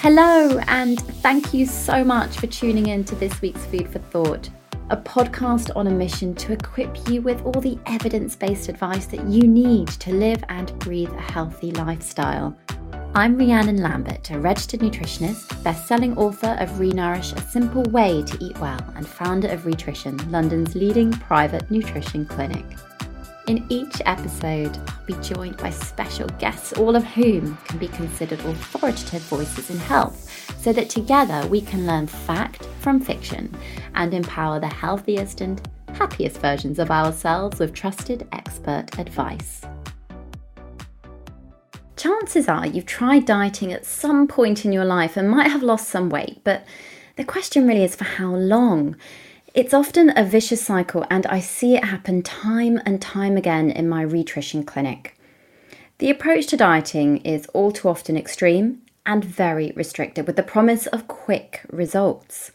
Hello, 0.00 0.58
and 0.68 1.00
thank 1.00 1.54
you 1.54 1.64
so 1.64 2.04
much 2.04 2.36
for 2.36 2.46
tuning 2.46 2.88
in 2.88 3.02
to 3.04 3.14
this 3.16 3.40
week's 3.40 3.64
Food 3.64 3.88
for 3.88 3.98
Thought, 3.98 4.50
a 4.90 4.96
podcast 4.96 5.74
on 5.74 5.86
a 5.86 5.90
mission 5.90 6.34
to 6.34 6.52
equip 6.52 7.08
you 7.08 7.22
with 7.22 7.42
all 7.44 7.60
the 7.60 7.78
evidence 7.86 8.36
based 8.36 8.68
advice 8.68 9.06
that 9.06 9.26
you 9.26 9.48
need 9.48 9.88
to 9.88 10.12
live 10.12 10.44
and 10.50 10.78
breathe 10.80 11.12
a 11.12 11.20
healthy 11.20 11.72
lifestyle. 11.72 12.56
I'm 13.14 13.38
Rhiannon 13.38 13.78
Lambert, 13.78 14.30
a 14.30 14.38
registered 14.38 14.80
nutritionist, 14.80 15.62
best 15.64 15.88
selling 15.88 16.16
author 16.18 16.56
of 16.60 16.68
Renourish 16.72 17.34
A 17.34 17.40
Simple 17.40 17.82
Way 17.84 18.22
to 18.22 18.44
Eat 18.44 18.58
Well, 18.58 18.84
and 18.94 19.08
founder 19.08 19.48
of 19.48 19.64
Rhitrition, 19.64 20.18
London's 20.30 20.74
leading 20.74 21.10
private 21.10 21.70
nutrition 21.70 22.26
clinic. 22.26 22.66
In 23.46 23.64
each 23.68 24.02
episode, 24.06 24.76
I'll 24.88 25.06
be 25.06 25.14
joined 25.22 25.56
by 25.58 25.70
special 25.70 26.28
guests, 26.40 26.72
all 26.72 26.96
of 26.96 27.04
whom 27.04 27.56
can 27.68 27.78
be 27.78 27.86
considered 27.86 28.40
authoritative 28.40 29.22
voices 29.22 29.70
in 29.70 29.78
health, 29.78 30.60
so 30.60 30.72
that 30.72 30.90
together 30.90 31.46
we 31.46 31.60
can 31.60 31.86
learn 31.86 32.08
fact 32.08 32.66
from 32.80 32.98
fiction 32.98 33.56
and 33.94 34.12
empower 34.12 34.58
the 34.58 34.66
healthiest 34.66 35.42
and 35.42 35.62
happiest 35.94 36.40
versions 36.40 36.80
of 36.80 36.90
ourselves 36.90 37.60
with 37.60 37.72
trusted 37.72 38.26
expert 38.32 38.98
advice. 38.98 39.62
Chances 41.96 42.48
are 42.48 42.66
you've 42.66 42.84
tried 42.84 43.26
dieting 43.26 43.72
at 43.72 43.86
some 43.86 44.26
point 44.26 44.64
in 44.64 44.72
your 44.72 44.84
life 44.84 45.16
and 45.16 45.30
might 45.30 45.52
have 45.52 45.62
lost 45.62 45.88
some 45.88 46.10
weight, 46.10 46.40
but 46.42 46.66
the 47.14 47.24
question 47.24 47.68
really 47.68 47.84
is 47.84 47.94
for 47.94 48.04
how 48.04 48.34
long? 48.34 48.96
It's 49.56 49.72
often 49.72 50.12
a 50.14 50.22
vicious 50.22 50.62
cycle, 50.62 51.06
and 51.08 51.24
I 51.28 51.40
see 51.40 51.76
it 51.76 51.84
happen 51.84 52.22
time 52.22 52.78
and 52.84 53.00
time 53.00 53.38
again 53.38 53.70
in 53.70 53.88
my 53.88 54.02
Rhitrition 54.02 54.64
clinic. 54.64 55.18
The 55.96 56.10
approach 56.10 56.48
to 56.48 56.58
dieting 56.58 57.22
is 57.24 57.46
all 57.54 57.72
too 57.72 57.88
often 57.88 58.18
extreme 58.18 58.82
and 59.06 59.24
very 59.24 59.72
restricted, 59.74 60.26
with 60.26 60.36
the 60.36 60.42
promise 60.42 60.86
of 60.88 61.08
quick 61.08 61.62
results. 61.70 62.52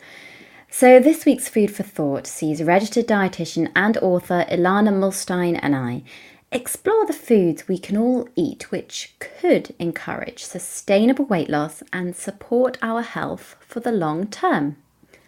So, 0.69 0.99
this 0.99 1.25
week's 1.25 1.49
Food 1.49 1.75
for 1.75 1.81
Thought 1.81 2.27
sees 2.27 2.61
registered 2.61 3.07
dietitian 3.07 3.71
and 3.75 3.97
author 3.97 4.45
Ilana 4.47 4.93
Muhlstein 4.93 5.59
and 5.59 5.75
I 5.75 6.03
explore 6.51 7.07
the 7.07 7.13
foods 7.13 7.67
we 7.67 7.79
can 7.79 7.97
all 7.97 8.29
eat 8.35 8.69
which 8.69 9.15
could 9.17 9.73
encourage 9.79 10.43
sustainable 10.43 11.25
weight 11.25 11.49
loss 11.49 11.81
and 11.91 12.15
support 12.15 12.77
our 12.83 13.01
health 13.01 13.55
for 13.59 13.79
the 13.79 13.91
long 13.91 14.27
term. 14.27 14.75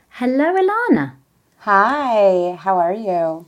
Hello, 0.10 0.56
Ilana. 0.56 1.14
Hi, 1.66 2.58
how 2.60 2.78
are 2.78 2.92
you? 2.92 3.46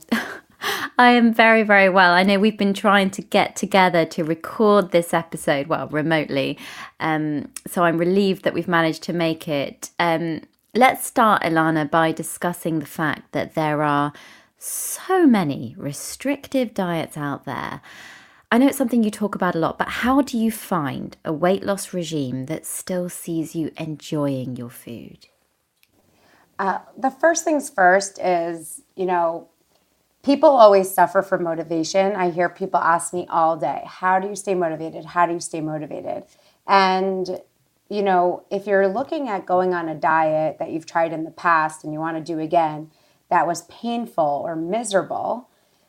I 0.98 1.10
am 1.10 1.34
very, 1.34 1.62
very 1.62 1.90
well. 1.90 2.14
I 2.14 2.22
know 2.22 2.38
we've 2.38 2.56
been 2.56 2.72
trying 2.72 3.10
to 3.10 3.20
get 3.20 3.56
together 3.56 4.06
to 4.06 4.24
record 4.24 4.90
this 4.90 5.12
episode, 5.12 5.66
well, 5.66 5.86
remotely. 5.88 6.56
Um, 6.98 7.52
so 7.66 7.84
I'm 7.84 7.98
relieved 7.98 8.44
that 8.44 8.54
we've 8.54 8.66
managed 8.66 9.02
to 9.02 9.12
make 9.12 9.48
it. 9.48 9.90
Um, 9.98 10.40
let's 10.74 11.06
start, 11.06 11.42
Ilana, 11.42 11.90
by 11.90 12.10
discussing 12.10 12.78
the 12.78 12.86
fact 12.86 13.32
that 13.32 13.54
there 13.54 13.82
are 13.82 14.14
so 14.56 15.26
many 15.26 15.74
restrictive 15.76 16.72
diets 16.72 17.18
out 17.18 17.44
there. 17.44 17.82
I 18.50 18.56
know 18.56 18.68
it's 18.68 18.78
something 18.78 19.04
you 19.04 19.10
talk 19.10 19.34
about 19.34 19.54
a 19.54 19.58
lot, 19.58 19.76
but 19.76 19.88
how 19.88 20.22
do 20.22 20.38
you 20.38 20.50
find 20.50 21.18
a 21.22 21.34
weight 21.34 21.64
loss 21.64 21.92
regime 21.92 22.46
that 22.46 22.64
still 22.64 23.10
sees 23.10 23.54
you 23.54 23.72
enjoying 23.76 24.56
your 24.56 24.70
food? 24.70 25.28
Uh, 26.58 26.78
the 26.96 27.10
first 27.10 27.44
things 27.44 27.68
first 27.68 28.18
is, 28.18 28.82
you 28.94 29.06
know, 29.06 29.48
people 30.22 30.48
always 30.48 30.92
suffer 30.92 31.22
from 31.22 31.42
motivation. 31.42 32.16
I 32.16 32.30
hear 32.30 32.48
people 32.48 32.80
ask 32.80 33.12
me 33.12 33.26
all 33.28 33.56
day, 33.56 33.82
how 33.86 34.18
do 34.18 34.28
you 34.28 34.34
stay 34.34 34.54
motivated? 34.54 35.04
How 35.04 35.26
do 35.26 35.34
you 35.34 35.40
stay 35.40 35.60
motivated? 35.60 36.24
And, 36.66 37.40
you 37.88 38.02
know, 38.02 38.44
if 38.50 38.66
you're 38.66 38.88
looking 38.88 39.28
at 39.28 39.46
going 39.46 39.74
on 39.74 39.88
a 39.88 39.94
diet 39.94 40.58
that 40.58 40.70
you've 40.70 40.86
tried 40.86 41.12
in 41.12 41.24
the 41.24 41.30
past 41.30 41.84
and 41.84 41.92
you 41.92 42.00
want 42.00 42.16
to 42.16 42.22
do 42.22 42.40
again 42.40 42.90
that 43.28 43.46
was 43.46 43.62
painful 43.62 44.42
or 44.44 44.56
miserable, 44.56 45.48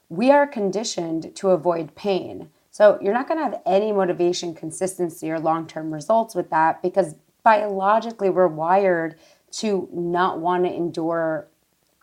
we 0.09 0.31
are 0.31 0.47
conditioned 0.47 1.35
to 1.35 1.49
avoid 1.49 1.95
pain. 1.95 2.49
So 2.71 2.99
you're 3.01 3.13
not 3.13 3.27
going 3.27 3.39
to 3.39 3.43
have 3.43 3.61
any 3.65 3.91
motivation, 3.91 4.53
consistency, 4.53 5.31
or 5.31 5.39
long 5.39 5.65
term 5.67 5.93
results 5.93 6.35
with 6.35 6.49
that 6.49 6.81
because 6.81 7.15
biologically 7.43 8.29
we're 8.29 8.47
wired 8.47 9.15
to 9.51 9.89
not 9.91 10.39
want 10.39 10.65
to 10.65 10.73
endure 10.73 11.47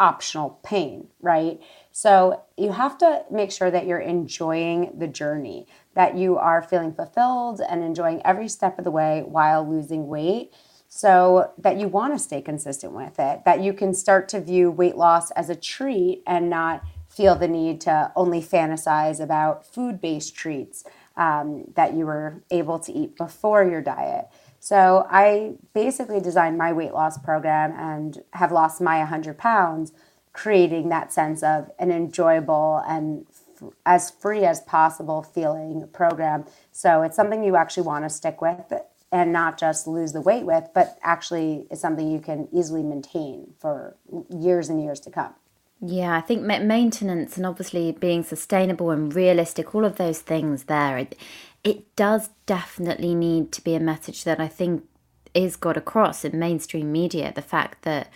optional 0.01 0.59
pain, 0.65 1.07
right? 1.21 1.61
So 1.93 2.43
you 2.57 2.73
have 2.73 2.99
to 2.99 3.25
make 3.31 3.53
sure 3.53 3.71
that 3.71 3.87
you're 3.87 3.99
enjoying 3.99 4.93
the 4.99 5.07
journey, 5.07 5.67
that 5.95 6.17
you 6.17 6.37
are 6.37 6.63
feeling 6.63 6.93
fulfilled 6.93 7.61
and 7.67 7.83
enjoying 7.83 8.21
every 8.25 8.49
step 8.49 8.79
of 8.79 8.85
the 8.85 8.91
way 8.91 9.23
while 9.25 9.69
losing 9.69 10.09
weight 10.09 10.53
so 10.89 11.53
that 11.59 11.79
you 11.79 11.89
want 11.89 12.13
to 12.13 12.19
stay 12.19 12.41
consistent 12.41 12.93
with 12.93 13.19
it, 13.19 13.45
that 13.45 13.61
you 13.61 13.73
can 13.73 13.95
start 13.95 14.29
to 14.29 14.41
view 14.41 14.71
weight 14.71 14.97
loss 14.97 15.31
as 15.33 15.49
a 15.51 15.57
treat 15.57 16.23
and 16.27 16.51
not 16.51 16.85
feel 17.09 17.37
the 17.37 17.49
need 17.49 17.81
to 17.81 18.13
only 18.17 18.41
fantasize 18.41 19.21
about 19.21 19.65
food 19.65 20.01
based 20.01 20.35
treats 20.35 20.85
um, 21.17 21.65
that 21.75 21.95
you 21.95 22.07
were 22.07 22.43
able 22.51 22.79
to 22.79 22.93
eat 22.93 23.17
before 23.17 23.65
your 23.65 23.81
diet. 23.81 24.29
So 24.65 25.07
I 25.11 25.57
basically 25.75 26.21
designed 26.21 26.57
my 26.57 26.73
weight 26.73 26.95
loss 26.95 27.19
program 27.19 27.75
and 27.77 28.23
have 28.33 28.51
lost 28.51 28.81
my 28.81 28.97
100 29.01 29.37
pounds, 29.37 29.93
creating 30.33 30.89
that 30.89 31.13
sense 31.13 31.43
of 31.43 31.71
an 31.79 31.93
enjoyable 31.93 32.83
and 32.89 33.27
f- 33.29 33.75
as 33.85 34.11
free 34.11 34.47
as 34.47 34.63
possible 34.63 35.23
feeling 35.23 35.87
program. 35.93 36.47
So 36.73 37.03
it's 37.03 37.15
something 37.15 37.45
you 37.45 37.57
actually 37.57 37.87
want 37.87 38.07
to 38.07 38.09
stick 38.09 38.41
with 38.41 38.73
and 39.13 39.35
not 39.35 39.59
just 39.59 39.87
lose 39.87 40.15
the 40.15 40.23
weight 40.23 40.47
with, 40.47 40.71
but 40.75 40.99
actually 41.03 41.67
is 41.71 41.79
something 41.79 42.11
you 42.11 42.21
can 42.21 42.49
easily 42.51 42.83
maintain 42.83 43.53
for 43.59 43.99
years 44.31 44.71
and 44.71 44.83
years 44.83 44.99
to 45.01 45.11
come. 45.11 45.35
Yeah, 45.83 46.17
I 46.17 46.23
think 46.23 46.41
maintenance 46.41 47.37
and 47.37 47.45
obviously 47.45 47.93
being 47.93 48.23
sustainable 48.23 48.91
and 48.91 49.15
realistic, 49.15 49.75
all 49.75 49.85
of 49.85 49.97
those 49.97 50.21
things 50.21 50.65
there, 50.65 50.97
it, 50.97 51.17
it 51.65 51.97
does 51.97 52.29
definitely 52.47 53.15
need 53.15 53.51
to 53.53 53.65
be 53.65 53.75
a 53.75 53.81
message 53.81 54.25
that 54.25 54.39
I 54.39 54.49
think 54.49 54.85
is 55.33 55.57
got 55.57 55.77
across 55.77 56.25
in 56.25 56.39
mainstream 56.39 56.93
media 56.93 57.33
the 57.35 57.43
fact 57.43 57.83
that 57.83 58.09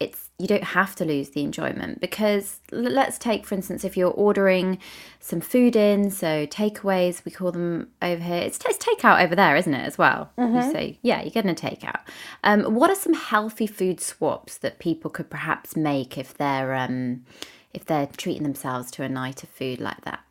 it's 0.00 0.30
you 0.38 0.48
don't 0.48 0.64
have 0.64 0.96
to 0.96 1.04
lose 1.04 1.30
the 1.30 1.42
enjoyment. 1.42 2.00
Because 2.00 2.60
let's 2.72 3.16
take 3.18 3.46
for 3.46 3.54
instance 3.54 3.84
if 3.84 3.96
you're 3.96 4.10
ordering 4.10 4.78
some 5.20 5.40
food 5.40 5.76
in 5.76 6.10
so 6.10 6.46
takeaways 6.46 7.24
we 7.24 7.30
call 7.30 7.52
them 7.52 7.88
over 8.02 8.22
here. 8.22 8.38
It's, 8.38 8.58
it's 8.64 8.84
takeout 8.84 9.22
over 9.22 9.36
there 9.36 9.54
isn't 9.54 9.74
it 9.74 9.86
as 9.86 9.98
well? 9.98 10.32
Mm-hmm. 10.36 10.56
you 10.56 10.72
say 10.72 10.98
yeah 11.02 11.20
you're 11.22 11.30
getting 11.30 11.50
a 11.50 11.54
takeout. 11.54 12.00
Um, 12.42 12.74
what 12.74 12.90
are 12.90 12.96
some 12.96 13.14
healthy 13.14 13.66
food 13.66 14.00
swaps 14.00 14.56
that 14.58 14.78
people 14.78 15.10
could 15.10 15.30
perhaps 15.30 15.76
make 15.76 16.18
if 16.18 16.34
they're 16.34 16.74
um, 16.74 17.24
if 17.72 17.84
they're 17.84 18.08
treating 18.16 18.44
themselves 18.44 18.90
to 18.92 19.02
a 19.02 19.08
night 19.08 19.42
of 19.42 19.50
food 19.50 19.80
like 19.80 20.00
that 20.02 20.24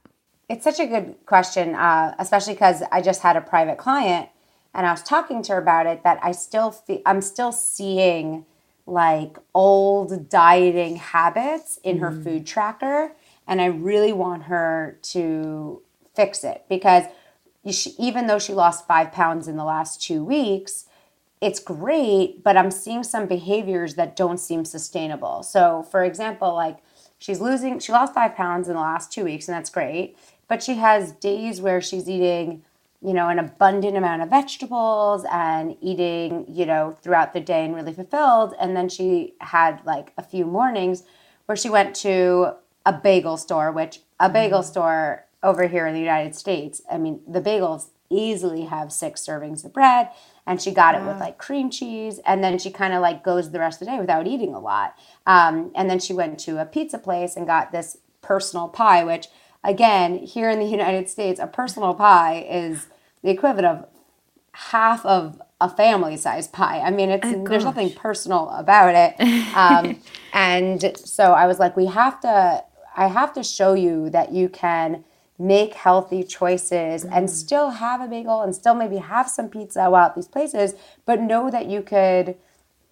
it's 0.50 0.64
such 0.64 0.80
a 0.80 0.86
good 0.86 1.16
question, 1.26 1.76
uh, 1.76 2.16
especially 2.20 2.54
because 2.54 2.84
I 2.92 3.02
just 3.02 3.22
had 3.22 3.36
a 3.36 3.42
private 3.42 3.78
client 3.78 4.30
and 4.74 4.86
I 4.86 4.92
was 4.92 5.04
talking 5.04 5.42
to 5.44 5.54
her 5.54 5.58
about 5.60 5.86
it. 5.86 6.04
That 6.04 6.20
I 6.22 6.32
still 6.32 6.72
feel 6.72 7.02
I'm 7.06 7.22
still 7.22 7.52
seeing 7.52 8.46
like 8.86 9.38
old 9.54 10.30
dieting 10.30 10.98
habits 10.98 11.80
in 11.84 12.00
her 12.00 12.12
food 12.12 12.46
tracker 12.46 13.14
and 13.48 13.62
I 13.62 13.68
really 13.68 14.12
want 14.12 14.44
her 14.44 14.98
to 15.04 15.82
fix 16.16 16.44
it 16.44 16.66
because 16.68 17.06
even 17.98 18.28
though 18.28 18.40
she 18.40 18.54
lost 18.54 18.86
5 18.86 19.14
pounds 19.14 19.48
in 19.48 19.56
the 19.56 19.64
last 19.64 20.04
2 20.04 20.24
weeks, 20.24 20.86
it's 21.40 21.60
great, 21.60 22.44
but 22.44 22.58
I'm 22.58 22.72
seeing 22.72 23.04
some 23.04 23.26
behaviors 23.26 23.96
that 23.96 24.16
don't 24.16 24.38
seem 24.38 24.66
sustainable. 24.66 25.44
So, 25.44 25.84
for 25.84 26.04
example, 26.04 26.54
like 26.54 26.78
she's 27.24 27.40
losing, 27.40 27.80
she 27.80 27.94
lost 27.94 28.14
five 28.14 28.36
pounds 28.36 28.68
in 28.68 28.74
the 28.74 28.82
last 28.82 29.10
two 29.10 29.24
weeks, 29.24 29.48
and 29.48 29.56
that's 29.56 29.70
great. 29.70 30.18
But 30.50 30.62
she 30.62 30.76
has 30.76 31.14
days 31.14 31.62
where 31.62 31.80
she's 31.80 32.10
eating, 32.10 32.64
you 33.02 33.14
know, 33.14 33.30
an 33.30 33.40
abundant 33.40 33.96
amount 33.96 34.24
of 34.24 34.30
vegetables 34.30 35.24
and 35.32 35.78
eating, 35.80 36.46
you 36.50 36.66
know, 36.66 36.98
throughout 37.02 37.32
the 37.32 37.40
day 37.40 37.64
and 37.64 37.74
really 37.74 37.94
fulfilled. 37.94 38.56
And 38.60 38.76
then 38.76 38.90
she 38.90 39.36
had 39.40 39.80
like 39.86 40.12
a 40.18 40.22
few 40.22 40.44
mornings 40.44 41.04
where 41.46 41.56
she 41.56 41.70
went 41.70 41.96
to 41.98 42.56
a 42.86 42.92
bagel 42.92 43.38
store, 43.38 43.72
which 43.72 44.02
a 44.20 44.30
bagel 44.30 44.60
mm-hmm. 44.60 44.68
store 44.68 45.26
over 45.42 45.68
here 45.68 45.88
in 45.88 45.94
the 45.94 46.02
United 46.02 46.36
States, 46.36 46.82
I 46.92 46.98
mean, 46.98 47.22
the 47.26 47.42
bagels 47.42 47.88
easily 48.10 48.66
have 48.66 48.92
six 48.92 49.26
servings 49.26 49.64
of 49.64 49.72
bread 49.72 50.10
and 50.46 50.62
she 50.62 50.72
got 50.72 50.96
it 50.96 51.02
with 51.06 51.20
like 51.20 51.38
cream 51.38 51.70
cheese 51.70 52.20
and 52.26 52.44
then 52.44 52.60
she 52.60 52.70
kind 52.70 52.94
of 52.94 53.02
like 53.02 53.24
goes 53.24 53.52
the 53.52 53.60
rest 53.60 53.82
of 53.82 53.88
the 53.88 53.94
day 53.94 54.00
without 54.00 54.28
eating 54.28 54.54
a 54.54 54.60
lot. 54.60 54.98
Um, 55.26 55.72
and 55.76 55.90
then 55.90 56.00
she 56.00 56.14
went 56.14 56.40
to 56.42 56.60
a 56.60 56.66
pizza 56.66 56.98
place 56.98 57.36
and 57.36 57.48
got 57.48 57.72
this 57.72 57.98
personal 58.22 58.70
pie 58.70 59.04
which 59.04 59.28
again 59.64 60.18
here 60.18 60.50
in 60.50 60.60
the 60.60 60.66
united 60.80 61.10
states 61.10 61.40
a 61.42 61.48
personal 61.48 61.94
pie 61.94 62.46
is 62.50 62.88
the 63.22 63.30
equivalent 63.30 63.68
of 63.68 63.86
half 64.54 65.06
of 65.06 65.42
a 65.60 65.70
family 65.70 66.18
size 66.18 66.48
pie. 66.48 66.80
I 66.80 66.92
mean 66.92 67.10
it's 67.10 67.26
oh, 67.26 67.46
there's 67.48 67.64
nothing 67.64 67.92
personal 67.94 68.50
about 68.50 68.96
it. 68.96 69.56
Um, 69.56 70.02
and 70.34 70.92
so 70.98 71.32
i 71.34 71.48
was 71.48 71.60
like 71.60 71.78
we 71.78 71.86
have 71.86 72.20
to 72.22 72.64
i 72.98 73.08
have 73.08 73.34
to 73.34 73.44
show 73.44 73.74
you 73.74 74.10
that 74.10 74.34
you 74.34 74.50
can 74.50 75.04
make 75.40 75.74
healthy 75.74 76.24
choices 76.24 77.06
mm 77.06 77.14
and 77.14 77.30
still 77.30 77.70
have 77.72 78.02
a 78.02 78.08
bagel 78.08 78.42
and 78.42 78.56
still 78.56 78.74
maybe 78.74 78.98
have 78.98 79.30
some 79.30 79.48
pizza 79.48 79.90
while 79.90 80.08
at 80.08 80.16
these 80.16 80.28
places, 80.28 80.74
but 81.06 81.22
know 81.22 81.52
that 81.52 81.68
you 81.68 81.82
could 81.82 82.36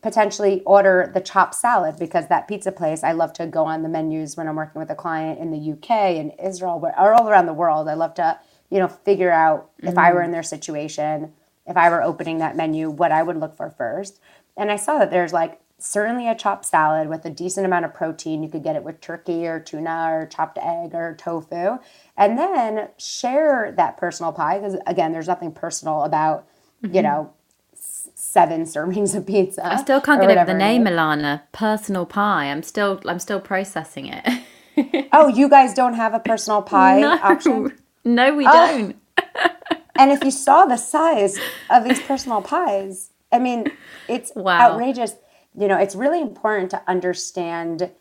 potentially 0.01 0.61
order 0.65 1.11
the 1.13 1.21
chopped 1.21 1.55
salad 1.55 1.97
because 1.99 2.27
that 2.27 2.47
pizza 2.47 2.71
place 2.71 3.03
I 3.03 3.11
love 3.11 3.33
to 3.33 3.47
go 3.47 3.65
on 3.65 3.83
the 3.83 3.89
menus 3.89 4.35
when 4.35 4.47
I'm 4.47 4.55
working 4.55 4.79
with 4.79 4.89
a 4.89 4.95
client 4.95 5.39
in 5.39 5.51
the 5.51 5.71
UK 5.71 5.91
and 5.91 6.33
Israel 6.43 6.81
or 6.83 7.13
all 7.13 7.27
around 7.27 7.45
the 7.45 7.53
world. 7.53 7.87
I 7.87 7.93
love 7.93 8.15
to, 8.15 8.39
you 8.69 8.79
know, 8.79 8.87
figure 8.87 9.31
out 9.31 9.69
mm 9.81 9.89
if 9.89 9.97
I 9.97 10.13
were 10.13 10.21
mm. 10.21 10.25
in 10.25 10.31
their 10.31 10.43
situation, 10.43 11.33
if 11.65 11.77
I 11.77 11.89
were 11.89 12.03
opening 12.03 12.39
that 12.39 12.55
menu, 12.55 12.89
what 12.89 13.11
I 13.11 13.23
would 13.23 13.37
look 13.37 13.55
for 13.55 13.69
first. 13.69 14.19
And 14.57 14.71
I 14.71 14.75
saw 14.75 14.99
that 14.99 15.09
there's 15.09 15.33
like 15.33 15.60
certainly 15.81 16.27
a 16.27 16.35
chopped 16.35 16.65
salad 16.65 17.09
with 17.09 17.25
a 17.25 17.29
decent 17.29 17.65
amount 17.65 17.85
of 17.85 17.93
protein. 17.93 18.43
You 18.43 18.49
could 18.49 18.63
get 18.63 18.75
it 18.75 18.83
with 18.83 19.01
turkey 19.01 19.47
or 19.47 19.59
tuna 19.59 20.07
or 20.11 20.25
chopped 20.27 20.57
egg 20.57 20.93
or 20.93 21.15
tofu. 21.17 21.79
And 22.15 22.37
then 22.37 22.89
share 22.97 23.73
that 23.77 23.97
personal 23.97 24.31
pie 24.31 24.59
because, 24.59 24.77
again, 24.87 25.11
there's 25.11 25.27
nothing 25.27 25.51
personal 25.51 26.03
about, 26.03 26.47
mm-hmm. 26.83 26.95
you 26.95 27.01
know, 27.01 27.33
seven 27.73 28.63
servings 28.65 29.15
of 29.15 29.25
pizza. 29.25 29.65
I 29.65 29.77
still 29.77 30.01
can't 30.01 30.21
get 30.21 30.29
over 30.29 30.45
the 30.45 30.57
name, 30.57 30.85
Ilana. 30.85 31.41
Personal 31.51 32.05
pie. 32.05 32.45
I'm 32.45 32.63
still, 32.63 33.01
I'm 33.05 33.19
still 33.19 33.39
processing 33.39 34.07
it. 34.07 35.07
oh, 35.13 35.27
you 35.27 35.49
guys 35.49 35.73
don't 35.73 35.95
have 35.95 36.13
a 36.13 36.19
personal 36.19 36.61
pie 36.61 37.01
no. 37.01 37.19
option? 37.21 37.77
No, 38.05 38.35
we 38.35 38.45
oh. 38.47 38.51
don't. 38.51 38.95
and 39.97 40.11
if 40.11 40.23
you 40.23 40.31
saw 40.31 40.65
the 40.65 40.77
size 40.77 41.37
of 41.69 41.83
these 41.83 42.01
personal 42.01 42.41
pies, 42.41 43.11
I 43.31 43.39
mean, 43.39 43.71
it's 44.07 44.31
wow. 44.35 44.71
outrageous 44.71 45.15
you 45.57 45.67
know, 45.67 45.77
it's 45.77 45.95
really 45.95 46.21
important 46.21 46.71
to 46.71 46.81
understand 46.87 47.91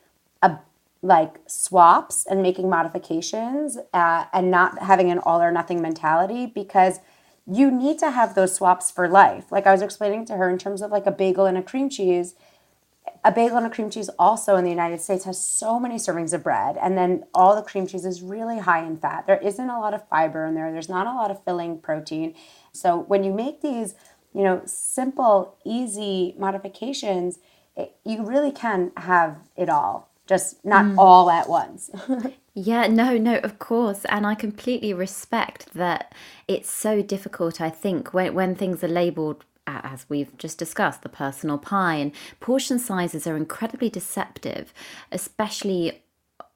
a, 0.43 0.59
like 1.03 1.41
swaps 1.47 2.27
and 2.27 2.43
making 2.43 2.69
modifications 2.69 3.79
uh, 3.93 4.25
and 4.33 4.51
not 4.51 4.79
having 4.81 5.11
an 5.11 5.19
all 5.19 5.41
or 5.41 5.51
nothing 5.51 5.81
mentality 5.81 6.47
because 6.47 7.01
you 7.47 7.71
need 7.71 7.99
to 7.99 8.11
have 8.11 8.35
those 8.35 8.55
swaps 8.55 8.91
for 8.91 9.09
life. 9.09 9.51
Like 9.51 9.67
I 9.67 9.73
was 9.73 9.83
explaining 9.83 10.27
to 10.27 10.37
her 10.37 10.49
in 10.49 10.59
terms 10.59 10.83
of 10.83 10.91
like 10.91 11.07
a 11.07 11.11
bagel 11.11 11.47
and 11.47 11.59
a 11.59 11.63
cream 11.63 11.89
cheese. 11.89 12.35
A 13.25 13.33
bagel 13.33 13.57
and 13.57 13.67
a 13.67 13.71
cream 13.71 13.91
cheese 13.91 14.09
also 14.19 14.57
in 14.57 14.65
the 14.65 14.71
United 14.71 15.01
States 15.01 15.25
has 15.25 15.43
so 15.43 15.81
many 15.81 15.97
servings 15.97 16.33
of 16.33 16.43
bread, 16.43 16.79
and 16.81 16.97
then 16.97 17.25
all 17.35 17.57
the 17.57 17.63
cream 17.63 17.87
cheese 17.87 18.05
is 18.07 18.23
really 18.23 18.59
high 18.59 18.85
in 18.85 18.97
fat. 18.97 19.27
There 19.27 19.39
isn't 19.39 19.69
a 19.69 19.79
lot 19.79 19.93
of 19.93 20.07
fiber 20.09 20.47
in 20.47 20.55
there. 20.55 20.71
There's 20.71 20.89
not 20.89 21.07
a 21.07 21.15
lot 21.15 21.31
of 21.31 21.43
filling 21.45 21.79
protein. 21.79 22.35
So 22.73 22.99
when 22.99 23.25
you 23.25 23.33
make 23.33 23.61
these 23.61 23.95
you 24.35 24.43
know, 24.43 24.63
simple, 24.65 25.57
easy 25.65 26.35
modifications, 26.39 27.39
it, 27.77 27.95
you 28.05 28.25
really 28.25 28.53
can 28.53 28.93
have 28.97 29.37
it 29.57 29.69
all, 29.69 30.09
just 30.27 30.65
not 30.65 30.85
mm. 30.85 30.99
all 30.99 31.31
at 31.31 31.49
once. 31.49 31.91
yeah, 32.55 32.87
no, 32.87 33.17
no, 33.17 33.37
of 33.39 33.59
course. 33.59 34.05
And 34.07 34.27
I 34.27 34.35
completely 34.35 34.93
respect 34.93 35.73
that 35.75 36.15
it's 36.49 36.71
so 36.71 37.03
difficult, 37.03 37.61
I 37.61 37.71
think, 37.71 38.15
when, 38.15 38.35
when 38.35 38.55
things 38.55 38.85
are 38.85 38.89
labeled 38.89 39.45
as 39.67 40.07
we've 40.09 40.37
just 40.37 40.59
discussed, 40.59 41.03
the 41.03 41.09
personal 41.09 41.59
pie 41.59 41.97
and 41.97 42.13
portion 42.41 42.79
sizes 42.79 43.27
are 43.27 43.37
incredibly 43.37 43.89
deceptive, 43.89 44.73
especially 45.13 46.03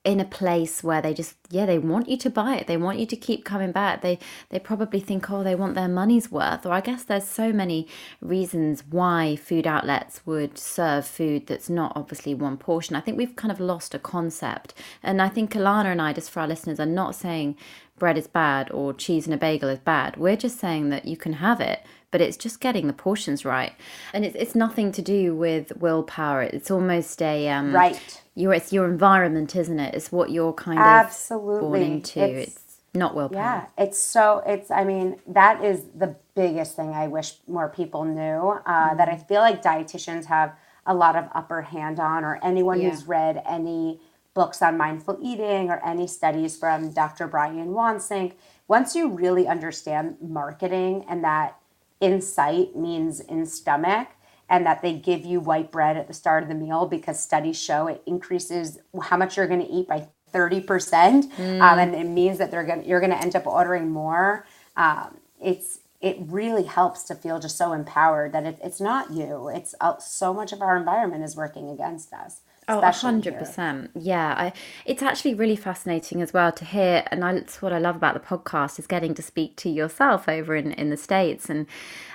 in 0.05 0.21
a 0.21 0.25
place 0.25 0.85
where 0.85 1.01
they 1.01 1.15
just 1.15 1.35
yeah 1.49 1.65
they 1.65 1.79
want 1.79 2.09
you 2.09 2.17
to 2.19 2.29
buy 2.29 2.57
it. 2.57 2.67
They 2.67 2.77
want 2.77 2.99
you 2.99 3.07
to 3.07 3.17
keep 3.17 3.45
coming 3.45 3.73
back. 3.73 4.03
They 4.03 4.19
they 4.51 4.59
probably 4.59 5.01
think 5.01 5.31
oh 5.31 5.43
they 5.43 5.55
want 5.55 5.75
their 5.75 5.89
money's 5.89 6.31
worth. 6.31 6.67
Or 6.67 6.73
i 6.73 6.81
guess 6.83 7.05
there's 7.05 7.25
so 7.27 7.53
many 7.53 7.89
reasons 8.21 8.85
why 8.89 9.37
food 9.37 9.67
outlets 9.67 10.21
would 10.27 10.59
serve 10.59 11.07
food 11.07 11.47
that's 11.47 11.71
not 11.71 11.93
obviously 11.97 12.35
one 12.35 12.59
portion. 12.59 12.97
I 12.97 13.01
think 13.01 13.17
we've 13.17 13.35
kind 13.35 13.51
of 13.51 13.61
lost 13.61 13.95
a 13.95 13.99
concept. 13.99 14.75
And 15.03 15.23
i 15.23 15.29
think 15.29 15.53
ilana 15.53 15.87
and 15.87 16.03
i 16.03 16.13
just 16.13 16.31
for 16.31 16.41
our 16.41 16.49
listeners 16.49 16.79
are 16.79 16.87
not 16.87 17.15
saying 17.15 17.57
bread 17.99 18.19
is 18.19 18.27
bad 18.27 18.71
or 18.73 18.93
cheese 18.93 19.25
and 19.27 19.33
a 19.35 19.39
bagel 19.39 19.71
is 19.71 19.79
bad. 19.79 20.17
We're 20.19 20.37
just 20.37 20.59
saying 20.61 20.91
that 20.91 21.07
you 21.07 21.17
can 21.17 21.35
have 21.35 21.61
it 21.61 21.81
but 22.11 22.21
it's 22.21 22.37
just 22.37 22.61
getting 22.61 22.87
the 22.87 22.93
portions 22.93 23.45
right. 23.45 23.73
And 24.13 24.25
it's, 24.25 24.37
it's 24.37 24.55
nothing 24.55 24.93
to 24.93 25.03
do 25.03 25.35
with 25.35 25.77
willpower. 25.77 26.43
It's 26.43 26.71
almost 26.71 27.21
a 27.21 27.49
um, 27.49 27.75
right 27.75 28.23
your 28.35 28.53
it's 28.53 28.73
your 28.73 28.87
environment, 28.87 29.55
isn't 29.55 29.79
it? 29.79 29.95
It's 29.95 30.11
what 30.11 30.31
you're 30.31 30.53
kind 30.53 30.79
of 30.79 30.85
absolutely 30.85 31.61
born 31.61 31.83
into. 31.83 32.21
It's, 32.21 32.57
it's 32.57 32.77
not 32.95 33.15
willpower. 33.15 33.39
Yeah, 33.39 33.67
it's 33.79 33.99
so 33.99 34.43
it's. 34.47 34.71
I 34.71 34.85
mean, 34.85 35.21
that 35.29 35.65
is 35.65 35.85
the 35.95 36.17
biggest 36.35 36.77
thing 36.77 36.91
I 36.91 37.09
wish 37.09 37.35
more 37.47 37.69
people 37.69 38.05
knew. 38.05 38.21
Uh, 38.21 38.61
mm-hmm. 38.67 38.97
That 38.97 39.09
I 39.09 39.17
feel 39.17 39.41
like 39.41 39.63
dietitians 39.63 40.27
have 40.27 40.55
a 40.87 40.95
lot 40.95 41.17
of 41.17 41.29
upper 41.35 41.63
hand 41.63 42.01
on, 42.01 42.25
or 42.25 42.39
anyone 42.43 42.81
yeah. 42.81 42.91
who's 42.91 43.07
read 43.07 43.43
any 43.49 44.01
books 44.35 44.61
on 44.61 44.77
mindful 44.77 45.17
eating 45.23 45.71
or 45.71 45.81
any 45.85 46.07
studies 46.09 46.57
from 46.57 46.91
Dr. 46.91 47.29
Brian 47.29 47.69
Wansink. 47.69 48.33
Once 48.67 48.97
you 48.97 49.09
really 49.09 49.47
understand 49.47 50.17
marketing 50.21 51.05
and 51.09 51.23
that 51.23 51.57
insight 52.01 52.75
means 52.75 53.21
in 53.21 53.47
stomach, 53.47 54.09
and 54.55 54.65
that 54.67 54.83
they 54.83 54.93
give 54.93 55.25
you 55.25 55.41
white 55.41 55.73
bread 55.73 55.97
at 55.97 56.07
the 56.07 56.15
start 56.15 56.45
of 56.45 56.49
the 56.49 56.55
meal 56.55 56.87
because 56.87 57.21
studies 57.21 57.61
show 57.61 57.89
it 57.89 58.01
increases 58.07 58.79
how 59.03 59.17
much 59.17 59.37
you're 59.37 59.49
going 59.49 59.61
to 59.61 59.69
eat 59.69 59.89
by 59.89 60.07
30% 60.33 60.65
mm. 60.65 61.61
um, 61.61 61.79
and 61.79 61.93
it 61.93 62.07
means 62.07 62.39
that 62.39 62.53
they're 62.53 62.63
going 62.63 62.85
you're 62.85 63.01
going 63.01 63.11
to 63.11 63.21
end 63.21 63.35
up 63.35 63.49
ordering 63.49 63.91
more. 63.91 64.47
Um, 64.77 65.19
it's 65.43 65.81
it 66.01 66.19
really 66.21 66.65
helps 66.65 67.03
to 67.05 67.17
feel 67.17 67.41
just 67.41 67.57
so 67.57 67.73
empowered 67.73 68.33
that 68.33 68.45
it, 68.45 68.59
it's 68.63 68.81
not 68.81 69.11
you. 69.11 69.49
It's 69.49 69.75
uh, 69.81 69.99
so 69.99 70.33
much 70.33 70.53
of 70.53 70.63
our 70.63 70.77
environment 70.77 71.25
is 71.25 71.35
working 71.35 71.69
against 71.71 72.13
us 72.13 72.41
Oh, 72.67 72.81
hundred 72.81 73.39
percent. 73.39 73.91
Yeah, 73.95 74.35
I, 74.37 74.53
it's 74.87 75.03
actually 75.03 75.35
really 75.35 75.57
fascinating 75.57 76.23
as 76.23 76.33
well 76.33 76.51
to 76.53 76.65
hear, 76.65 77.05
and 77.11 77.25
I, 77.25 77.35
that's 77.35 77.61
what 77.61 77.73
I 77.73 77.79
love 77.79 77.97
about 77.97 78.15
the 78.15 78.21
podcast 78.21 78.79
is 78.79 78.87
getting 78.87 79.15
to 79.15 79.23
speak 79.23 79.57
to 79.57 79.69
yourself 79.69 80.29
over 80.29 80.57
in 80.57 80.73
in 80.73 80.91
the 80.91 80.97
states, 80.97 81.51
and 81.51 81.67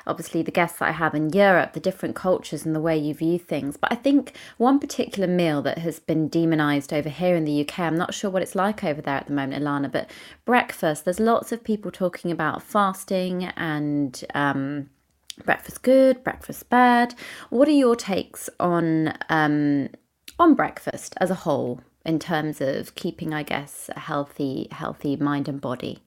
obviously 0.08 0.41
the 0.41 0.51
guests 0.51 0.79
that 0.79 0.89
I 0.89 0.94
have 0.94 1.13
in 1.13 1.29
Europe, 1.29 1.74
the 1.74 1.79
different 1.79 2.15
cultures 2.15 2.65
and 2.65 2.75
the 2.75 2.82
way 2.82 2.98
you 2.98 3.13
view 3.13 3.38
things. 3.38 3.77
But 3.77 3.91
I 3.91 3.96
think 3.96 4.34
one 4.58 4.79
particular 4.79 5.27
meal 5.27 5.62
that 5.62 5.77
has 5.77 6.00
been 6.00 6.27
demonized 6.27 6.91
over 6.91 7.10
here 7.10 7.36
in 7.36 7.46
the 7.46 7.62
UK, 7.62 7.79
I'm 7.79 7.98
not 7.98 8.13
sure 8.13 8.32
what 8.32 8.41
it's 8.41 8.56
like 8.56 8.84
over 8.84 9.01
there 9.01 9.15
at 9.15 9.27
the 9.27 9.34
moment, 9.34 9.63
Ilana, 9.63 9.91
but 9.91 10.10
breakfast. 10.46 11.06
There's 11.06 11.20
lots 11.20 11.51
of 11.51 11.63
people 11.63 11.91
talking 11.91 12.32
about 12.32 12.63
fasting 12.63 13.46
and. 13.56 14.24
Um, 14.34 14.89
breakfast 15.46 15.84
good, 15.84 16.22
breakfast 16.22 16.70
bad. 16.70 17.15
What 17.50 17.70
are 17.70 17.72
your 17.72 17.96
takes 17.96 18.50
on 18.60 19.13
um, 19.29 19.88
on 20.39 20.55
breakfast 20.55 21.13
as 21.17 21.29
a 21.29 21.36
whole 21.36 21.81
in 22.05 22.17
terms 22.17 22.62
of 22.62 22.96
keeping, 22.96 23.34
I 23.34 23.43
guess, 23.43 23.89
a 23.96 24.00
healthy, 24.00 24.67
healthy 24.72 25.15
mind 25.15 25.48
and 25.48 25.60
body? 25.60 26.00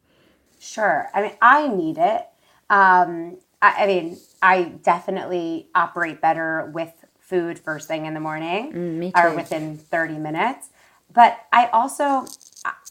Sure. 0.59 1.11
I 1.15 1.23
mean, 1.23 1.33
I 1.43 1.69
need 1.69 1.99
it. 1.99 2.27
Um, 2.71 3.39
I, 3.61 3.85
I, 3.85 3.87
mean, 3.87 4.19
I 4.41 4.63
definitely 4.83 5.69
operate 5.75 6.21
better 6.21 6.71
with 6.73 6.93
food 7.21 7.59
first 7.59 7.89
thing 7.89 8.07
in 8.07 8.15
the 8.15 8.21
morning 8.21 8.73
mm, 8.73 9.13
or 9.17 9.35
within 9.35 9.77
30 9.77 10.19
minutes. 10.19 10.71
But 11.13 11.39
I 11.53 11.67
also 11.67 12.27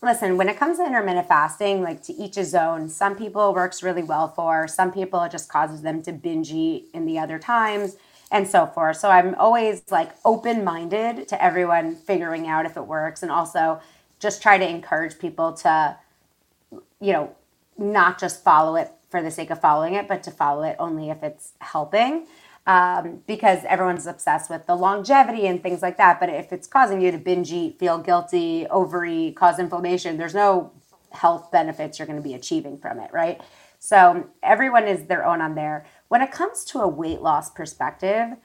listen 0.02 0.38
when 0.38 0.48
it 0.48 0.58
comes 0.58 0.78
to 0.78 0.86
intermittent 0.86 1.28
fasting, 1.28 1.82
like 1.82 2.04
to 2.04 2.14
each 2.14 2.36
his 2.36 2.54
own. 2.54 2.90
Some 2.90 3.16
people 3.16 3.54
works 3.54 3.82
really 3.82 4.04
well 4.04 4.28
for. 4.28 4.68
Some 4.68 4.92
people 4.92 5.22
it 5.24 5.32
just 5.32 5.50
causes 5.50 5.82
them 5.82 6.02
to 6.04 6.12
binge 6.12 6.52
eat 6.52 6.90
in 6.94 7.06
the 7.06 7.18
other 7.18 7.40
times 7.40 7.96
and 8.32 8.48
so 8.48 8.66
forth. 8.66 8.98
So 8.98 9.10
I'm 9.10 9.36
always 9.36 9.84
like 9.92 10.12
open 10.24 10.64
minded 10.64 11.28
to 11.28 11.44
everyone 11.44 11.96
figuring 11.96 12.48
out 12.48 12.66
if 12.66 12.78
it 12.78 12.88
works 12.88 13.22
and 13.22 13.32
also 13.32 13.82
just 14.20 14.42
try 14.42 14.58
to 14.58 14.68
encourage 14.68 15.20
people 15.20 15.54
to, 15.54 15.98
you 17.00 17.12
know, 17.14 17.36
not 17.78 18.20
just 18.20 18.44
follow 18.44 18.76
it 18.78 18.90
for 19.10 19.22
the 19.22 19.32
sake 19.32 19.50
of 19.50 19.60
following 19.60 19.96
it, 19.96 20.08
but 20.08 20.24
to 20.24 20.32
follow 20.32 20.64
it 20.64 20.78
only 20.80 21.10
if 21.10 21.22
it's 21.22 21.54
helping. 21.60 22.28
Um, 22.68 23.24
because 23.26 23.66
everyone's 23.68 24.06
obsessed 24.06 24.50
with 24.50 24.68
the 24.68 24.76
longevity 24.76 25.48
and 25.48 25.64
things 25.64 25.82
like 25.82 25.98
that. 25.98 26.20
But 26.20 26.30
if 26.30 26.54
it's 26.54 26.68
causing 26.68 27.02
you 27.02 27.12
to 27.12 27.18
binge 27.18 27.52
eat, 27.52 27.80
feel 27.80 27.98
guilty, 27.98 28.68
overeat, 28.68 29.36
cause 29.36 29.58
inflammation, 29.58 30.18
there's 30.18 30.36
no 30.36 30.72
health 31.12 31.52
benefits 31.52 31.98
you're 31.98 32.06
going 32.06 32.22
to 32.22 32.24
be 32.24 32.36
achieving 32.36 32.78
from 32.78 33.00
it, 33.00 33.12
right? 33.12 33.42
So 33.80 34.28
everyone 34.44 34.88
is 34.88 35.06
their 35.06 35.26
own 35.26 35.42
on 35.42 35.56
there. 35.56 35.88
When 36.12 36.22
it 36.22 36.30
comes 36.30 36.66
to 36.66 36.82
a 36.82 36.90
weight 36.90 37.22
loss 37.22 37.50
perspective, 37.50 38.36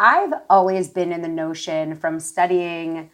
I've 0.00 0.32
always 0.50 0.88
been 0.88 1.12
in 1.12 1.22
the 1.22 1.28
notion 1.28 1.94
from 1.94 2.18
studying 2.18 3.12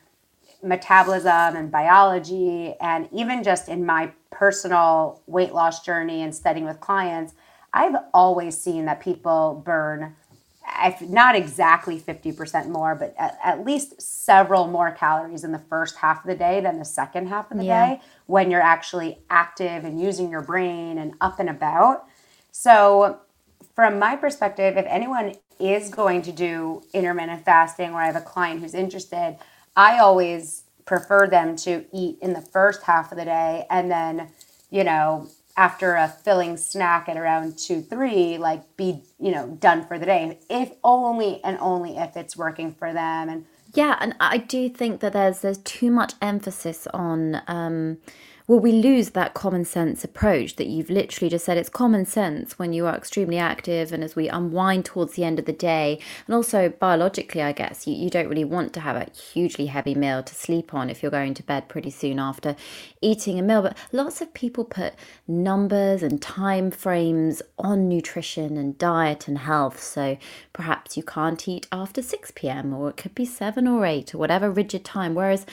metabolism 0.63 1.55
and 1.55 1.71
biology, 1.71 2.77
and 2.81 3.11
even 3.13 3.45
just 3.45 3.69
in 3.69 3.85
my 3.85 4.13
personal 4.31 5.21
weight 5.27 5.53
loss 5.53 5.85
journey 5.85 6.23
and 6.23 6.35
studying 6.35 6.65
with 6.65 6.81
clients, 6.81 7.35
I've 7.75 7.95
always 8.15 8.57
seen 8.57 8.87
that 8.87 9.01
people 9.01 9.63
burn, 9.67 10.17
if 10.83 11.03
not 11.03 11.37
exactly 11.37 12.01
50% 12.01 12.69
more, 12.69 12.95
but 12.95 13.15
at, 13.19 13.39
at, 13.45 13.67
least 13.67 14.01
several 14.01 14.67
more 14.67 14.93
calories 14.93 15.45
in 15.45 15.53
the 15.53 15.59
first 15.59 15.97
half 15.97 16.25
of 16.25 16.27
the 16.27 16.37
day 16.37 16.63
than 16.63 16.79
the 16.79 16.87
second 16.87 17.27
half 17.27 17.51
of 17.51 17.59
the 17.59 17.67
yeah. 17.67 17.97
day 17.97 18.01
when 18.25 18.51
you're 18.51 18.63
actually 18.63 19.19
active 19.29 19.85
and 19.85 20.01
using 20.01 20.31
your 20.31 20.41
brain 20.41 20.97
and 20.97 21.13
up 21.21 21.39
and 21.39 21.51
about. 21.51 22.07
So, 22.51 23.21
from 23.75 23.99
my 23.99 24.17
perspective, 24.17 24.77
if 24.77 24.87
anyone 24.89 25.35
is 25.59 25.89
going 25.89 26.23
to 26.23 26.33
do 26.33 26.83
intermittent 26.93 27.45
fasting 27.45 27.91
or 27.93 28.01
I 28.01 28.07
have 28.07 28.17
a 28.17 28.21
client 28.21 28.61
who's 28.61 28.75
interested, 28.75 29.37
I 29.77 29.99
always 29.99 30.65
prefer 30.85 31.27
them 31.27 31.57
to 31.57 31.85
eat 31.93 32.19
in 32.21 32.33
the 32.35 32.41
first 32.41 32.83
half 32.83 33.11
of 33.11 33.19
the 33.19 33.25
day 33.25 33.67
and 33.71 33.91
then, 33.91 34.29
you 34.71 34.85
know, 34.85 35.29
after 35.57 35.95
a 35.95 36.09
filling 36.09 36.57
snack 36.57 37.09
at 37.09 37.17
around 37.17 37.57
two, 37.57 37.81
three, 37.81 38.39
like 38.39 38.77
be, 38.77 39.03
you 39.21 39.31
know, 39.31 39.57
done 39.61 39.87
for 39.87 39.99
the 39.99 40.07
day. 40.07 40.39
If 40.51 40.73
only 40.83 41.43
and 41.45 41.57
only 41.61 41.97
if 41.97 42.17
it's 42.17 42.37
working 42.37 42.75
for 42.75 42.93
them. 42.93 43.29
And 43.29 43.47
yeah, 43.73 43.97
and 44.01 44.15
I 44.21 44.39
do 44.39 44.69
think 44.69 45.01
that 45.01 45.13
there's 45.13 45.41
there's 45.41 45.59
too 45.59 45.91
much 45.91 46.15
emphasis 46.21 46.87
on 46.93 47.41
um 47.47 47.99
well, 48.47 48.61
we 48.61 48.73
lose 48.73 49.11
that 49.11 49.33
common 49.33 49.65
sense 49.65 50.05
approach 50.05 50.57
that 50.57 50.67
you've 50.67 50.91
literally 50.91 51.31
just 51.31 51.47
said. 51.47 51.57
It's 51.57 51.71
common 51.71 52.05
sense 52.05 52.59
when 52.59 52.75
you 52.75 52.85
are 52.85 52.95
extremely 52.95 53.39
active 53.39 53.91
and 53.91 54.05
as 54.05 54.15
we 54.15 54.29
unwind 54.29 54.85
towards 54.85 55.15
the 55.15 55.25
end 55.25 55.39
of 55.39 55.47
the 55.47 55.53
day. 55.53 55.99
And 56.27 56.35
also, 56.35 56.69
biologically, 56.69 57.41
I 57.41 57.53
guess, 57.53 57.87
you, 57.87 57.95
you 57.95 58.11
don't 58.11 58.29
really 58.29 58.45
want 58.45 58.75
to 58.75 58.81
have 58.81 58.97
a 58.97 59.11
hugely 59.11 59.67
heavy 59.67 59.95
meal 59.95 60.23
to 60.23 60.35
sleep 60.35 60.75
on 60.75 60.91
if 60.91 61.03
you're 61.03 61.11
going 61.11 61.33
to 61.33 61.43
bed 61.43 61.71
pretty 61.71 61.89
soon 61.89 62.19
after 62.19 62.55
eating 63.01 63.39
a 63.39 63.43
meal. 63.43 63.63
But 63.63 63.79
lots 63.93 64.21
of 64.21 64.35
people 64.35 64.67
put 64.67 64.93
numbers 65.27 66.03
and 66.03 66.21
time 66.21 66.71
frames 66.71 67.41
on 67.59 67.89
nutrition 67.89 68.59
and 68.59 68.77
diet 68.77 69.27
and 69.27 69.39
health. 69.39 69.83
So 69.83 70.19
perhaps 70.53 70.99
you 70.99 71.03
can't 71.03 71.49
eat 71.49 71.67
after 71.73 72.03
6 72.03 72.33
p.m., 72.35 72.75
or 72.75 72.91
it 72.91 72.99
could 72.99 73.15
be 73.15 73.25
7 73.25 73.67
or 73.67 73.87
8, 73.87 74.15
or 74.15 74.19
whatever 74.19 74.51
rigid 74.51 74.85
time. 74.85 75.15
Whereas 75.15 75.47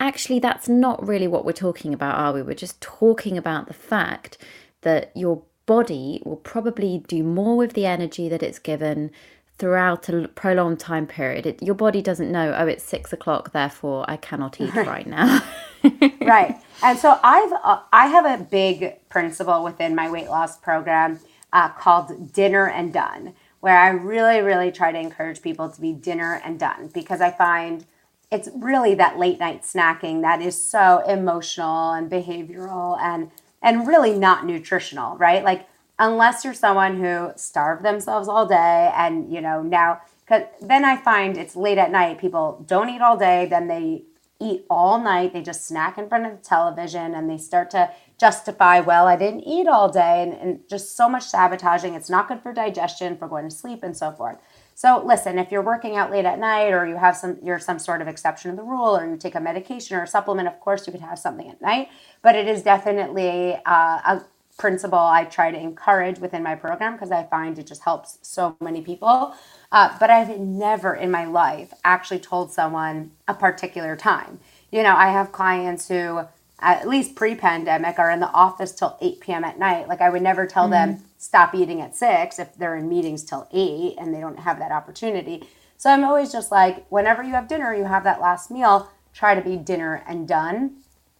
actually, 0.00 0.38
that's 0.38 0.68
not 0.68 1.06
really 1.06 1.28
what 1.28 1.44
we're 1.44 1.52
talking 1.52 1.92
about, 1.92 2.16
are 2.16 2.32
we? 2.32 2.42
We're 2.42 2.54
just 2.54 2.80
talking 2.80 3.36
about 3.36 3.66
the 3.66 3.74
fact 3.74 4.38
that 4.82 5.10
your 5.14 5.42
body 5.66 6.22
will 6.24 6.36
probably 6.36 7.04
do 7.08 7.22
more 7.22 7.56
with 7.56 7.74
the 7.74 7.86
energy 7.86 8.28
that 8.28 8.42
it's 8.42 8.58
given 8.58 9.10
throughout 9.58 10.08
a 10.08 10.28
prolonged 10.28 10.78
time 10.78 11.06
period. 11.06 11.44
It, 11.44 11.62
your 11.62 11.74
body 11.74 12.00
doesn't 12.00 12.30
know, 12.30 12.54
oh, 12.56 12.66
it's 12.66 12.84
six 12.84 13.12
o'clock, 13.12 13.52
therefore 13.52 14.04
I 14.08 14.16
cannot 14.16 14.60
eat 14.60 14.74
right 14.74 15.06
now. 15.06 15.42
right. 16.20 16.56
And 16.82 16.98
so 16.98 17.18
I've 17.24 17.52
uh, 17.52 17.80
I 17.92 18.06
have 18.06 18.40
a 18.40 18.44
big 18.44 19.08
principle 19.08 19.64
within 19.64 19.96
my 19.96 20.08
weight 20.08 20.28
loss 20.28 20.56
program 20.56 21.18
uh, 21.52 21.70
called 21.70 22.32
dinner 22.32 22.68
and 22.68 22.92
done, 22.92 23.34
where 23.58 23.76
I 23.76 23.88
really, 23.88 24.40
really 24.40 24.70
try 24.70 24.92
to 24.92 24.98
encourage 24.98 25.42
people 25.42 25.68
to 25.68 25.80
be 25.80 25.92
dinner 25.92 26.40
and 26.44 26.58
done 26.58 26.90
because 26.94 27.20
I 27.20 27.32
find– 27.32 27.84
it's 28.30 28.48
really 28.54 28.94
that 28.94 29.18
late 29.18 29.40
night 29.40 29.62
snacking 29.62 30.20
that 30.22 30.42
is 30.42 30.62
so 30.62 31.02
emotional 31.06 31.92
and 31.92 32.10
behavioral 32.10 32.98
and 33.00 33.30
and 33.60 33.88
really 33.88 34.16
not 34.16 34.46
nutritional, 34.46 35.16
right? 35.16 35.42
Like 35.42 35.66
unless 35.98 36.44
you're 36.44 36.54
someone 36.54 36.96
who 37.00 37.32
starved 37.36 37.84
themselves 37.84 38.28
all 38.28 38.46
day 38.46 38.92
and 38.94 39.32
you 39.32 39.40
know 39.40 39.62
now 39.62 40.00
cuz 40.26 40.42
then 40.60 40.84
I 40.84 40.96
find 40.96 41.36
it's 41.36 41.56
late 41.56 41.78
at 41.78 41.90
night 41.90 42.18
people 42.18 42.64
don't 42.66 42.90
eat 42.90 43.00
all 43.00 43.16
day 43.16 43.46
then 43.46 43.66
they 43.66 44.04
eat 44.40 44.64
all 44.70 45.00
night 45.00 45.32
they 45.32 45.42
just 45.42 45.66
snack 45.66 45.98
in 45.98 46.08
front 46.08 46.26
of 46.26 46.32
the 46.32 46.44
television 46.44 47.14
and 47.14 47.28
they 47.28 47.38
start 47.38 47.70
to 47.70 47.90
justify 48.18 48.78
well 48.78 49.08
I 49.08 49.16
didn't 49.16 49.40
eat 49.40 49.66
all 49.66 49.88
day 49.88 50.22
and, 50.22 50.32
and 50.34 50.68
just 50.68 50.96
so 50.96 51.08
much 51.08 51.24
sabotaging 51.24 51.94
it's 51.94 52.10
not 52.10 52.28
good 52.28 52.42
for 52.42 52.52
digestion 52.52 53.16
for 53.16 53.26
going 53.26 53.48
to 53.48 53.54
sleep 53.54 53.82
and 53.82 53.96
so 53.96 54.12
forth 54.12 54.38
so 54.78 55.02
listen, 55.04 55.40
if 55.40 55.50
you're 55.50 55.60
working 55.60 55.96
out 55.96 56.12
late 56.12 56.24
at 56.24 56.38
night 56.38 56.68
or 56.68 56.86
you 56.86 56.96
have 56.96 57.16
some 57.16 57.36
you're 57.42 57.58
some 57.58 57.80
sort 57.80 58.00
of 58.00 58.06
exception 58.06 58.52
to 58.52 58.56
the 58.56 58.62
rule 58.62 58.96
or 58.96 59.10
you 59.10 59.16
take 59.16 59.34
a 59.34 59.40
medication 59.40 59.96
or 59.96 60.04
a 60.04 60.06
supplement, 60.06 60.46
of 60.46 60.60
course 60.60 60.86
you 60.86 60.92
could 60.92 61.00
have 61.00 61.18
something 61.18 61.50
at 61.50 61.60
night. 61.60 61.88
But 62.22 62.36
it 62.36 62.46
is 62.46 62.62
definitely 62.62 63.58
uh, 63.66 63.98
a 64.06 64.24
principle 64.56 65.00
I 65.00 65.24
try 65.24 65.50
to 65.50 65.58
encourage 65.58 66.20
within 66.20 66.44
my 66.44 66.54
program 66.54 66.92
because 66.92 67.10
I 67.10 67.24
find 67.24 67.58
it 67.58 67.66
just 67.66 67.82
helps 67.82 68.20
so 68.22 68.56
many 68.60 68.80
people. 68.80 69.34
Uh, 69.72 69.96
but 69.98 70.10
I've 70.10 70.38
never 70.38 70.94
in 70.94 71.10
my 71.10 71.24
life 71.24 71.72
actually 71.82 72.20
told 72.20 72.52
someone 72.52 73.10
a 73.26 73.34
particular 73.34 73.96
time. 73.96 74.38
You 74.70 74.84
know, 74.84 74.94
I 74.94 75.08
have 75.08 75.32
clients 75.32 75.88
who 75.88 76.20
at 76.60 76.86
least 76.86 77.16
pre-pandemic 77.16 77.98
are 77.98 78.12
in 78.12 78.20
the 78.20 78.30
office 78.30 78.70
till 78.70 78.96
8 79.00 79.18
p.m. 79.18 79.42
at 79.42 79.58
night. 79.58 79.88
Like 79.88 80.00
I 80.00 80.08
would 80.08 80.22
never 80.22 80.46
tell 80.46 80.68
mm-hmm. 80.68 80.92
them 80.92 81.04
stop 81.18 81.54
eating 81.54 81.80
at 81.80 81.94
six 81.94 82.38
if 82.38 82.54
they're 82.54 82.76
in 82.76 82.88
meetings 82.88 83.24
till 83.24 83.48
eight 83.52 83.96
and 83.98 84.14
they 84.14 84.20
don't 84.20 84.38
have 84.38 84.58
that 84.58 84.72
opportunity. 84.72 85.46
So 85.76 85.90
I'm 85.90 86.04
always 86.04 86.32
just 86.32 86.50
like, 86.50 86.86
whenever 86.88 87.22
you 87.22 87.32
have 87.32 87.48
dinner, 87.48 87.74
you 87.74 87.84
have 87.84 88.04
that 88.04 88.20
last 88.20 88.50
meal, 88.50 88.90
try 89.12 89.34
to 89.34 89.40
be 89.40 89.56
dinner 89.56 90.02
and 90.08 90.26
done. 90.26 90.76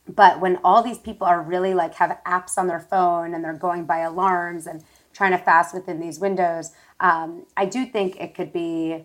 But 0.08 0.40
when 0.40 0.58
all 0.64 0.82
these 0.82 0.98
people 0.98 1.26
are 1.26 1.42
really 1.42 1.74
like 1.74 1.94
have 1.96 2.18
apps 2.26 2.56
on 2.56 2.66
their 2.66 2.80
phone 2.80 3.34
and 3.34 3.44
they're 3.44 3.52
going 3.52 3.84
by 3.84 3.98
alarms 3.98 4.66
and 4.66 4.82
trying 5.12 5.32
to 5.32 5.38
fast 5.38 5.74
within 5.74 6.00
these 6.00 6.18
windows, 6.18 6.72
um, 7.00 7.44
I 7.56 7.66
do 7.66 7.84
think 7.84 8.16
it 8.16 8.34
could 8.34 8.52
be, 8.52 9.04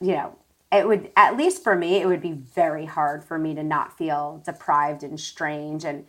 you 0.00 0.12
know, 0.12 0.36
it 0.72 0.88
would 0.88 1.10
at 1.16 1.36
least 1.36 1.62
for 1.62 1.76
me, 1.76 2.00
it 2.00 2.06
would 2.06 2.22
be 2.22 2.32
very 2.32 2.86
hard 2.86 3.22
for 3.22 3.38
me 3.38 3.54
to 3.54 3.62
not 3.62 3.96
feel 3.96 4.42
deprived 4.44 5.04
and 5.04 5.20
strange 5.20 5.84
and 5.84 6.04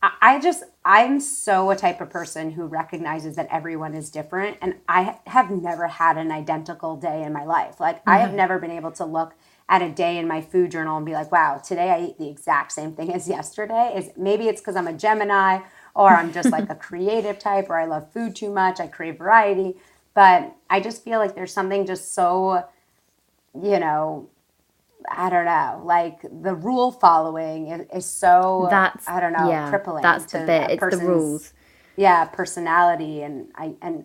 I 0.00 0.38
just, 0.38 0.62
I'm 0.84 1.18
so 1.18 1.70
a 1.70 1.76
type 1.76 2.00
of 2.00 2.08
person 2.08 2.52
who 2.52 2.66
recognizes 2.66 3.34
that 3.34 3.48
everyone 3.50 3.94
is 3.94 4.10
different. 4.10 4.56
And 4.62 4.76
I 4.88 5.18
have 5.26 5.50
never 5.50 5.88
had 5.88 6.16
an 6.16 6.30
identical 6.30 6.96
day 6.96 7.24
in 7.24 7.32
my 7.32 7.44
life. 7.44 7.80
Like, 7.80 7.96
mm-hmm. 8.00 8.10
I 8.10 8.18
have 8.18 8.28
mm-hmm. 8.28 8.36
never 8.36 8.58
been 8.60 8.70
able 8.70 8.92
to 8.92 9.04
look 9.04 9.34
at 9.68 9.82
a 9.82 9.90
day 9.90 10.16
in 10.18 10.28
my 10.28 10.40
food 10.40 10.70
journal 10.70 10.96
and 10.96 11.04
be 11.04 11.12
like, 11.12 11.32
wow, 11.32 11.60
today 11.62 11.90
I 11.90 11.96
ate 11.96 12.18
the 12.18 12.28
exact 12.28 12.72
same 12.72 12.92
thing 12.92 13.12
as 13.14 13.28
yesterday. 13.28 13.92
Is 13.96 14.10
maybe 14.16 14.46
it's 14.46 14.60
because 14.60 14.76
I'm 14.76 14.86
a 14.86 14.92
Gemini 14.92 15.60
or 15.94 16.10
I'm 16.10 16.32
just 16.32 16.50
like 16.50 16.70
a 16.70 16.74
creative 16.76 17.38
type 17.40 17.68
or 17.68 17.78
I 17.78 17.86
love 17.86 18.12
food 18.12 18.36
too 18.36 18.50
much. 18.50 18.78
I 18.78 18.86
crave 18.86 19.18
variety. 19.18 19.76
But 20.14 20.54
I 20.70 20.80
just 20.80 21.02
feel 21.02 21.18
like 21.18 21.34
there's 21.34 21.52
something 21.52 21.86
just 21.86 22.14
so, 22.14 22.64
you 23.54 23.80
know, 23.80 24.28
I 25.10 25.30
don't 25.30 25.44
know, 25.44 25.82
like 25.84 26.22
the 26.22 26.54
rule 26.54 26.92
following 26.92 27.68
is, 27.68 27.86
is 27.94 28.06
so 28.06 28.66
that's 28.70 29.08
I 29.08 29.20
don't 29.20 29.32
know 29.32 29.48
yeah, 29.48 29.68
crippling. 29.70 30.02
That's 30.02 30.32
the 30.32 30.40
bit. 30.40 30.70
It's 30.70 30.96
the 30.96 31.04
rules. 31.04 31.52
Yeah, 31.96 32.24
personality 32.26 33.22
and 33.22 33.48
and 33.56 34.04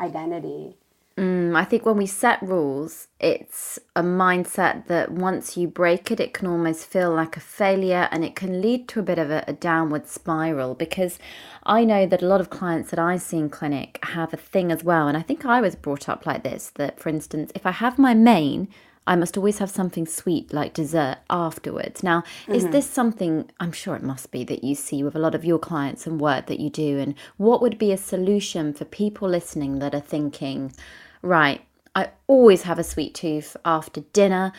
identity. 0.00 0.76
Mm, 1.16 1.54
I 1.54 1.64
think 1.64 1.84
when 1.84 1.98
we 1.98 2.06
set 2.06 2.40
rules, 2.42 3.08
it's 3.20 3.78
a 3.94 4.02
mindset 4.02 4.86
that 4.86 5.12
once 5.12 5.58
you 5.58 5.68
break 5.68 6.10
it, 6.10 6.20
it 6.20 6.32
can 6.32 6.46
almost 6.46 6.86
feel 6.86 7.14
like 7.14 7.36
a 7.36 7.40
failure 7.40 8.08
and 8.10 8.24
it 8.24 8.34
can 8.34 8.62
lead 8.62 8.88
to 8.88 9.00
a 9.00 9.02
bit 9.02 9.18
of 9.18 9.30
a, 9.30 9.44
a 9.46 9.52
downward 9.52 10.08
spiral. 10.08 10.74
Because 10.74 11.18
I 11.64 11.84
know 11.84 12.06
that 12.06 12.22
a 12.22 12.26
lot 12.26 12.40
of 12.40 12.48
clients 12.48 12.90
that 12.90 12.98
I 12.98 13.18
see 13.18 13.36
in 13.36 13.50
clinic 13.50 13.98
have 14.04 14.32
a 14.32 14.38
thing 14.38 14.72
as 14.72 14.82
well. 14.82 15.06
And 15.06 15.16
I 15.16 15.22
think 15.22 15.44
I 15.44 15.60
was 15.60 15.76
brought 15.76 16.08
up 16.08 16.24
like 16.24 16.44
this 16.44 16.70
that, 16.76 16.98
for 16.98 17.10
instance, 17.10 17.52
if 17.54 17.66
I 17.66 17.72
have 17.72 17.98
my 17.98 18.14
main, 18.14 18.68
I 19.06 19.16
must 19.16 19.36
always 19.36 19.58
have 19.58 19.70
something 19.70 20.06
sweet 20.06 20.52
like 20.52 20.74
dessert 20.74 21.18
afterwards. 21.28 22.02
Now, 22.02 22.20
mm-hmm. 22.20 22.52
is 22.52 22.68
this 22.68 22.88
something 22.88 23.50
I'm 23.58 23.72
sure 23.72 23.96
it 23.96 24.02
must 24.02 24.30
be 24.30 24.44
that 24.44 24.62
you 24.62 24.74
see 24.74 25.02
with 25.02 25.16
a 25.16 25.18
lot 25.18 25.34
of 25.34 25.44
your 25.44 25.58
clients 25.58 26.06
and 26.06 26.20
work 26.20 26.46
that 26.46 26.60
you 26.60 26.70
do? 26.70 26.98
And 26.98 27.14
what 27.36 27.60
would 27.60 27.78
be 27.78 27.92
a 27.92 27.96
solution 27.96 28.72
for 28.72 28.84
people 28.84 29.28
listening 29.28 29.80
that 29.80 29.94
are 29.94 30.00
thinking, 30.00 30.72
right, 31.20 31.62
I 31.94 32.10
always 32.26 32.62
have 32.62 32.78
a 32.78 32.84
sweet 32.84 33.14
tooth 33.14 33.56
after 33.64 34.02
dinner, 34.12 34.52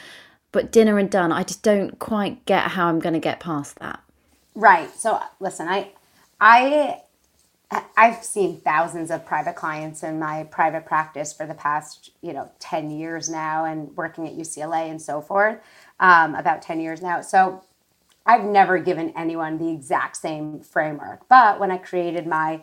but 0.51 0.71
dinner 0.71 1.00
and 1.00 1.09
done, 1.09 1.31
I 1.31 1.43
just 1.43 1.63
don't 1.63 1.97
quite 1.97 2.45
get 2.45 2.71
how 2.71 2.88
I'm 2.88 3.00
going 3.00 3.13
to 3.13 3.19
get 3.19 3.39
past 3.39 3.79
that. 3.79 4.01
Right. 4.55 4.93
So 4.95 5.19
listen, 5.39 5.67
I 5.67 5.91
I 6.39 7.01
I've 7.95 8.23
seen 8.23 8.59
thousands 8.59 9.11
of 9.11 9.25
private 9.25 9.55
clients 9.55 10.03
in 10.03 10.19
my 10.19 10.43
private 10.45 10.85
practice 10.85 11.33
for 11.33 11.45
the 11.45 11.53
past, 11.53 12.11
you 12.21 12.33
know, 12.33 12.51
10 12.59 12.91
years 12.91 13.29
now 13.29 13.65
and 13.65 13.95
working 13.95 14.27
at 14.27 14.35
UCLA 14.35 14.89
and 14.89 15.01
so 15.01 15.21
forth, 15.21 15.59
um, 15.99 16.35
about 16.35 16.61
10 16.61 16.79
years 16.79 17.01
now. 17.01 17.21
So 17.21 17.63
I've 18.25 18.43
never 18.43 18.77
given 18.79 19.13
anyone 19.15 19.57
the 19.57 19.69
exact 19.69 20.17
same 20.17 20.59
framework. 20.61 21.27
But 21.27 21.59
when 21.59 21.71
I 21.71 21.77
created 21.77 22.25
my 22.25 22.61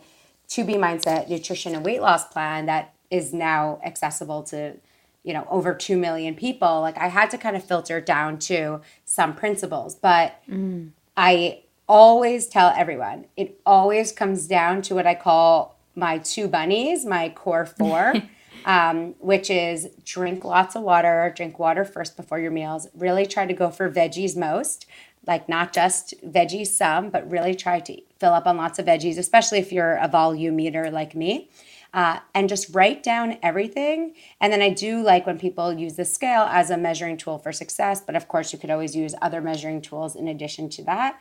2B 0.49 0.75
Mindset 0.75 1.29
nutrition 1.29 1.75
and 1.75 1.85
weight 1.85 2.01
loss 2.01 2.27
plan 2.27 2.65
that 2.65 2.93
is 3.09 3.33
now 3.33 3.79
accessible 3.85 4.43
to, 4.43 4.75
you 5.23 5.33
know, 5.33 5.47
over 5.49 5.73
2 5.73 5.97
million 5.97 6.35
people, 6.35 6.81
like 6.81 6.97
I 6.97 7.07
had 7.07 7.29
to 7.31 7.37
kind 7.37 7.55
of 7.55 7.63
filter 7.63 8.01
down 8.01 8.39
to 8.39 8.81
some 9.05 9.35
principles. 9.35 9.95
But 9.95 10.41
mm. 10.49 10.91
I 11.15 11.61
always 11.91 12.47
tell 12.47 12.73
everyone 12.77 13.25
it 13.35 13.59
always 13.65 14.13
comes 14.13 14.47
down 14.47 14.81
to 14.83 14.95
what 14.95 15.05
I 15.05 15.13
call 15.13 15.77
my 15.93 16.19
two 16.19 16.47
bunnies, 16.47 17.05
my 17.05 17.29
core 17.29 17.65
four. 17.65 18.13
um, 18.65 19.15
which 19.17 19.49
is 19.49 19.89
drink 20.05 20.45
lots 20.45 20.75
of 20.75 20.83
water, 20.83 21.33
drink 21.35 21.57
water 21.57 21.83
first 21.83 22.15
before 22.15 22.37
your 22.37 22.51
meals. 22.51 22.87
Really 22.93 23.25
try 23.25 23.47
to 23.47 23.53
go 23.53 23.71
for 23.71 23.89
veggies 23.89 24.37
most 24.37 24.85
like 25.27 25.47
not 25.47 25.73
just 25.73 26.13
veggies 26.25 26.67
some, 26.67 27.09
but 27.09 27.29
really 27.29 27.53
try 27.53 27.79
to 27.79 28.01
fill 28.19 28.33
up 28.33 28.47
on 28.47 28.57
lots 28.57 28.79
of 28.79 28.85
veggies, 28.85 29.17
especially 29.17 29.59
if 29.59 29.71
you're 29.71 29.95
a 29.97 30.07
volume 30.07 30.59
eater 30.59 30.89
like 30.89 31.15
me. 31.15 31.49
Uh, 31.93 32.19
and 32.33 32.47
just 32.47 32.73
write 32.73 33.03
down 33.03 33.37
everything. 33.43 34.13
And 34.39 34.53
then 34.53 34.61
I 34.61 34.69
do 34.69 35.03
like 35.03 35.25
when 35.25 35.37
people 35.37 35.73
use 35.73 35.95
the 35.95 36.05
scale 36.05 36.43
as 36.43 36.69
a 36.69 36.77
measuring 36.77 37.17
tool 37.17 37.37
for 37.37 37.51
success, 37.51 37.99
but 37.99 38.15
of 38.15 38.29
course 38.29 38.53
you 38.53 38.59
could 38.59 38.69
always 38.69 38.95
use 38.95 39.13
other 39.21 39.41
measuring 39.41 39.81
tools 39.81 40.15
in 40.15 40.29
addition 40.29 40.69
to 40.69 40.83
that. 40.85 41.19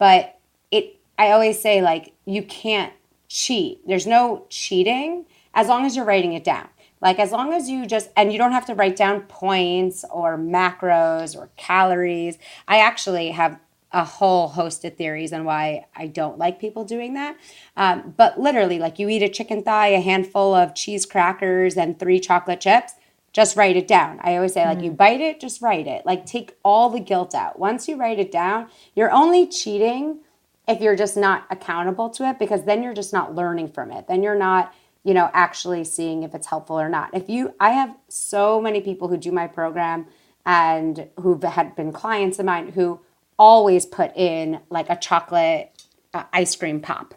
But 0.00 0.40
it, 0.72 0.96
I 1.16 1.30
always 1.30 1.60
say 1.60 1.80
like 1.82 2.14
you 2.24 2.42
can't 2.42 2.92
cheat. 3.28 3.86
There's 3.86 4.06
no 4.06 4.46
cheating 4.48 5.26
as 5.54 5.68
long 5.68 5.86
as 5.86 5.94
you're 5.94 6.04
writing 6.04 6.32
it 6.32 6.42
down. 6.42 6.68
Like 7.00 7.18
as 7.18 7.30
long 7.30 7.52
as 7.52 7.70
you 7.70 7.86
just 7.86 8.10
and 8.16 8.32
you 8.32 8.38
don't 8.38 8.52
have 8.52 8.66
to 8.66 8.74
write 8.74 8.96
down 8.96 9.20
points 9.22 10.04
or 10.10 10.36
macros 10.36 11.36
or 11.36 11.50
calories. 11.56 12.38
I 12.66 12.80
actually 12.80 13.30
have 13.30 13.60
a 13.92 14.04
whole 14.04 14.48
host 14.48 14.84
of 14.84 14.96
theories 14.96 15.32
on 15.32 15.44
why 15.44 15.86
I 15.96 16.06
don't 16.06 16.38
like 16.38 16.60
people 16.60 16.84
doing 16.84 17.14
that. 17.14 17.36
Um, 17.76 18.14
but 18.16 18.38
literally, 18.38 18.78
like 18.78 18.98
you 18.98 19.08
eat 19.08 19.22
a 19.22 19.28
chicken 19.28 19.62
thigh, 19.62 19.88
a 19.88 20.00
handful 20.00 20.54
of 20.54 20.74
cheese 20.74 21.04
crackers, 21.04 21.76
and 21.76 21.98
three 21.98 22.20
chocolate 22.20 22.60
chips, 22.60 22.92
just 23.32 23.56
write 23.56 23.76
it 23.76 23.86
down. 23.86 24.18
I 24.22 24.36
always 24.36 24.54
say, 24.54 24.64
like, 24.64 24.82
you 24.82 24.90
mm. 24.90 24.96
bite 24.96 25.20
it, 25.20 25.40
just 25.40 25.62
write 25.62 25.86
it. 25.86 26.04
Like, 26.04 26.26
take 26.26 26.56
all 26.64 26.90
the 26.90 27.00
guilt 27.00 27.34
out. 27.34 27.58
Once 27.58 27.88
you 27.88 27.96
write 27.96 28.18
it 28.18 28.32
down, 28.32 28.68
you're 28.94 29.12
only 29.12 29.46
cheating 29.46 30.18
if 30.66 30.80
you're 30.80 30.96
just 30.96 31.16
not 31.16 31.46
accountable 31.50 32.10
to 32.10 32.28
it 32.28 32.38
because 32.38 32.64
then 32.64 32.82
you're 32.82 32.94
just 32.94 33.12
not 33.12 33.34
learning 33.34 33.68
from 33.68 33.90
it. 33.92 34.08
Then 34.08 34.22
you're 34.22 34.38
not 34.38 34.72
you 35.02 35.14
know, 35.14 35.30
actually 35.32 35.84
seeing 35.84 36.22
if 36.22 36.34
it's 36.34 36.46
helpful 36.46 36.78
or 36.78 36.88
not. 36.88 37.10
If 37.14 37.28
you, 37.28 37.54
I 37.58 37.70
have 37.70 37.96
so 38.08 38.60
many 38.60 38.80
people 38.80 39.08
who 39.08 39.16
do 39.16 39.32
my 39.32 39.46
program 39.46 40.06
and 40.44 41.08
who've 41.20 41.42
had 41.42 41.74
been 41.74 41.92
clients 41.92 42.38
of 42.38 42.46
mine 42.46 42.72
who 42.72 43.00
always 43.38 43.86
put 43.86 44.14
in 44.16 44.60
like 44.68 44.90
a 44.90 44.96
chocolate 44.96 45.72
uh, 46.12 46.24
ice 46.32 46.54
cream 46.56 46.80
pop 46.80 47.14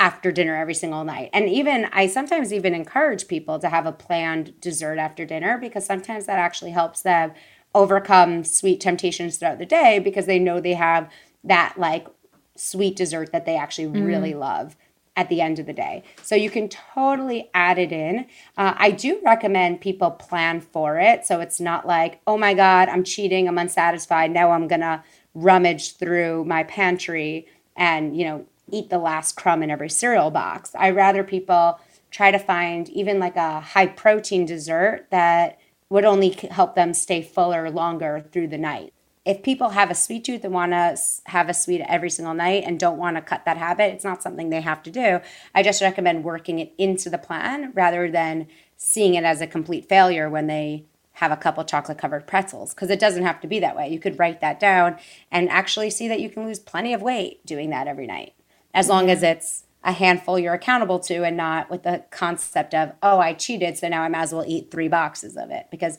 after 0.00 0.32
dinner 0.32 0.56
every 0.56 0.74
single 0.74 1.04
night. 1.04 1.28
And 1.34 1.48
even 1.48 1.86
I 1.92 2.06
sometimes 2.06 2.52
even 2.54 2.74
encourage 2.74 3.28
people 3.28 3.58
to 3.58 3.68
have 3.68 3.84
a 3.84 3.92
planned 3.92 4.58
dessert 4.58 4.98
after 4.98 5.26
dinner 5.26 5.58
because 5.58 5.84
sometimes 5.84 6.24
that 6.24 6.38
actually 6.38 6.70
helps 6.70 7.02
them 7.02 7.32
overcome 7.74 8.42
sweet 8.42 8.80
temptations 8.80 9.36
throughout 9.36 9.58
the 9.58 9.66
day 9.66 9.98
because 9.98 10.24
they 10.24 10.38
know 10.38 10.58
they 10.58 10.74
have 10.74 11.12
that 11.44 11.74
like 11.76 12.08
sweet 12.56 12.96
dessert 12.96 13.30
that 13.30 13.44
they 13.44 13.56
actually 13.56 13.86
mm. 13.88 14.04
really 14.04 14.34
love 14.34 14.74
at 15.16 15.28
the 15.28 15.42
end 15.42 15.58
of 15.58 15.66
the 15.66 15.72
day. 15.74 16.02
So 16.22 16.34
you 16.34 16.48
can 16.48 16.70
totally 16.70 17.50
add 17.52 17.78
it 17.78 17.92
in. 17.92 18.26
Uh, 18.56 18.74
I 18.76 18.92
do 18.92 19.20
recommend 19.22 19.82
people 19.82 20.10
plan 20.12 20.62
for 20.62 20.98
it. 20.98 21.26
So 21.26 21.40
it's 21.40 21.60
not 21.60 21.86
like, 21.86 22.22
oh 22.26 22.38
my 22.38 22.54
God, 22.54 22.88
I'm 22.88 23.04
cheating, 23.04 23.48
I'm 23.48 23.58
unsatisfied. 23.58 24.30
Now 24.30 24.52
I'm 24.52 24.66
going 24.66 24.80
to 24.80 25.04
rummage 25.34 25.96
through 25.96 26.46
my 26.46 26.62
pantry 26.62 27.46
and, 27.76 28.16
you 28.16 28.24
know, 28.24 28.46
eat 28.72 28.90
the 28.90 28.98
last 28.98 29.36
crumb 29.36 29.62
in 29.62 29.70
every 29.70 29.90
cereal 29.90 30.30
box. 30.30 30.74
I 30.74 30.90
rather 30.90 31.24
people 31.24 31.80
try 32.10 32.30
to 32.30 32.38
find 32.38 32.88
even 32.90 33.18
like 33.18 33.36
a 33.36 33.60
high 33.60 33.86
protein 33.86 34.46
dessert 34.46 35.06
that 35.10 35.58
would 35.88 36.04
only 36.04 36.30
help 36.50 36.74
them 36.74 36.94
stay 36.94 37.22
fuller 37.22 37.70
longer 37.70 38.24
through 38.32 38.48
the 38.48 38.58
night 38.58 38.92
if 39.24 39.42
people 39.42 39.70
have 39.70 39.90
a 39.90 39.94
sweet 39.94 40.24
tooth 40.24 40.44
and 40.44 40.54
want 40.54 40.72
to 40.72 40.96
have 41.26 41.48
a 41.48 41.54
sweet 41.54 41.82
every 41.82 42.10
single 42.10 42.34
night 42.34 42.64
and 42.66 42.80
don't 42.80 42.98
want 42.98 43.16
to 43.16 43.22
cut 43.22 43.44
that 43.44 43.58
habit, 43.58 43.92
it's 43.92 44.04
not 44.04 44.22
something 44.22 44.48
they 44.48 44.62
have 44.62 44.82
to 44.82 44.90
do. 44.90 45.20
I 45.54 45.62
just 45.62 45.82
recommend 45.82 46.24
working 46.24 46.58
it 46.58 46.72
into 46.78 47.10
the 47.10 47.18
plan 47.18 47.72
rather 47.74 48.10
than 48.10 48.48
seeing 48.76 49.14
it 49.14 49.24
as 49.24 49.40
a 49.40 49.46
complete 49.46 49.88
failure 49.88 50.30
when 50.30 50.46
they 50.46 50.86
have 51.14 51.32
a 51.32 51.36
couple 51.36 51.62
chocolate 51.64 51.98
covered 51.98 52.26
pretzels 52.26 52.72
because 52.72 52.88
it 52.88 52.98
doesn't 52.98 53.24
have 53.24 53.40
to 53.40 53.46
be 53.46 53.60
that 53.60 53.76
way. 53.76 53.88
You 53.88 53.98
could 53.98 54.18
write 54.18 54.40
that 54.40 54.58
down 54.58 54.96
and 55.30 55.50
actually 55.50 55.90
see 55.90 56.08
that 56.08 56.20
you 56.20 56.30
can 56.30 56.46
lose 56.46 56.58
plenty 56.58 56.94
of 56.94 57.02
weight 57.02 57.44
doing 57.44 57.70
that 57.70 57.86
every 57.86 58.06
night 58.06 58.32
as 58.74 58.88
long 58.88 59.10
as 59.10 59.22
it's 59.22 59.64
a 59.82 59.92
handful 59.92 60.38
you're 60.38 60.54
accountable 60.54 60.98
to 60.98 61.24
and 61.24 61.36
not 61.36 61.70
with 61.70 61.84
the 61.84 62.04
concept 62.10 62.74
of, 62.74 62.92
oh, 63.02 63.18
I 63.18 63.32
cheated, 63.32 63.78
so 63.78 63.88
now 63.88 64.02
I 64.02 64.08
might 64.08 64.20
as 64.20 64.32
well 64.32 64.44
eat 64.46 64.70
three 64.70 64.88
boxes 64.88 65.36
of 65.36 65.50
it 65.50 65.66
because 65.70 65.96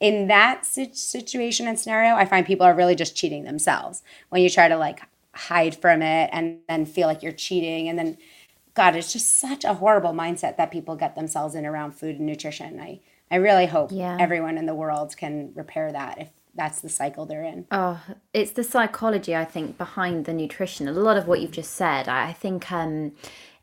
in 0.00 0.26
that 0.26 0.66
situation 0.66 1.68
and 1.68 1.78
scenario, 1.78 2.16
I 2.16 2.24
find 2.24 2.44
people 2.44 2.66
are 2.66 2.74
really 2.74 2.96
just 2.96 3.16
cheating 3.16 3.44
themselves 3.44 4.02
when 4.30 4.42
you 4.42 4.50
try 4.50 4.68
to 4.68 4.76
like 4.76 5.00
hide 5.32 5.76
from 5.76 6.02
it 6.02 6.28
and 6.32 6.58
then 6.68 6.84
feel 6.84 7.06
like 7.06 7.22
you're 7.22 7.32
cheating. 7.32 7.88
And 7.88 7.98
then, 7.98 8.18
God, 8.74 8.96
it's 8.96 9.12
just 9.12 9.40
such 9.40 9.64
a 9.64 9.74
horrible 9.74 10.12
mindset 10.12 10.56
that 10.56 10.72
people 10.72 10.96
get 10.96 11.14
themselves 11.14 11.54
in 11.54 11.64
around 11.64 11.92
food 11.92 12.16
and 12.16 12.26
nutrition. 12.26 12.80
I, 12.80 13.00
I 13.30 13.36
really 13.36 13.66
hope 13.66 13.90
yeah. 13.92 14.16
everyone 14.20 14.58
in 14.58 14.66
the 14.66 14.74
world 14.74 15.16
can 15.16 15.52
repair 15.54 15.92
that 15.92 16.20
if 16.20 16.28
that's 16.54 16.80
the 16.80 16.88
cycle 16.88 17.26
they're 17.26 17.42
in. 17.42 17.66
Oh, 17.70 18.00
it's 18.32 18.52
the 18.52 18.64
psychology 18.64 19.34
I 19.34 19.44
think 19.44 19.78
behind 19.78 20.24
the 20.24 20.32
nutrition. 20.32 20.88
A 20.88 20.92
lot 20.92 21.16
of 21.16 21.26
what 21.26 21.40
you've 21.40 21.50
just 21.52 21.72
said, 21.72 22.08
I 22.08 22.32
think 22.32 22.70
um, 22.70 23.12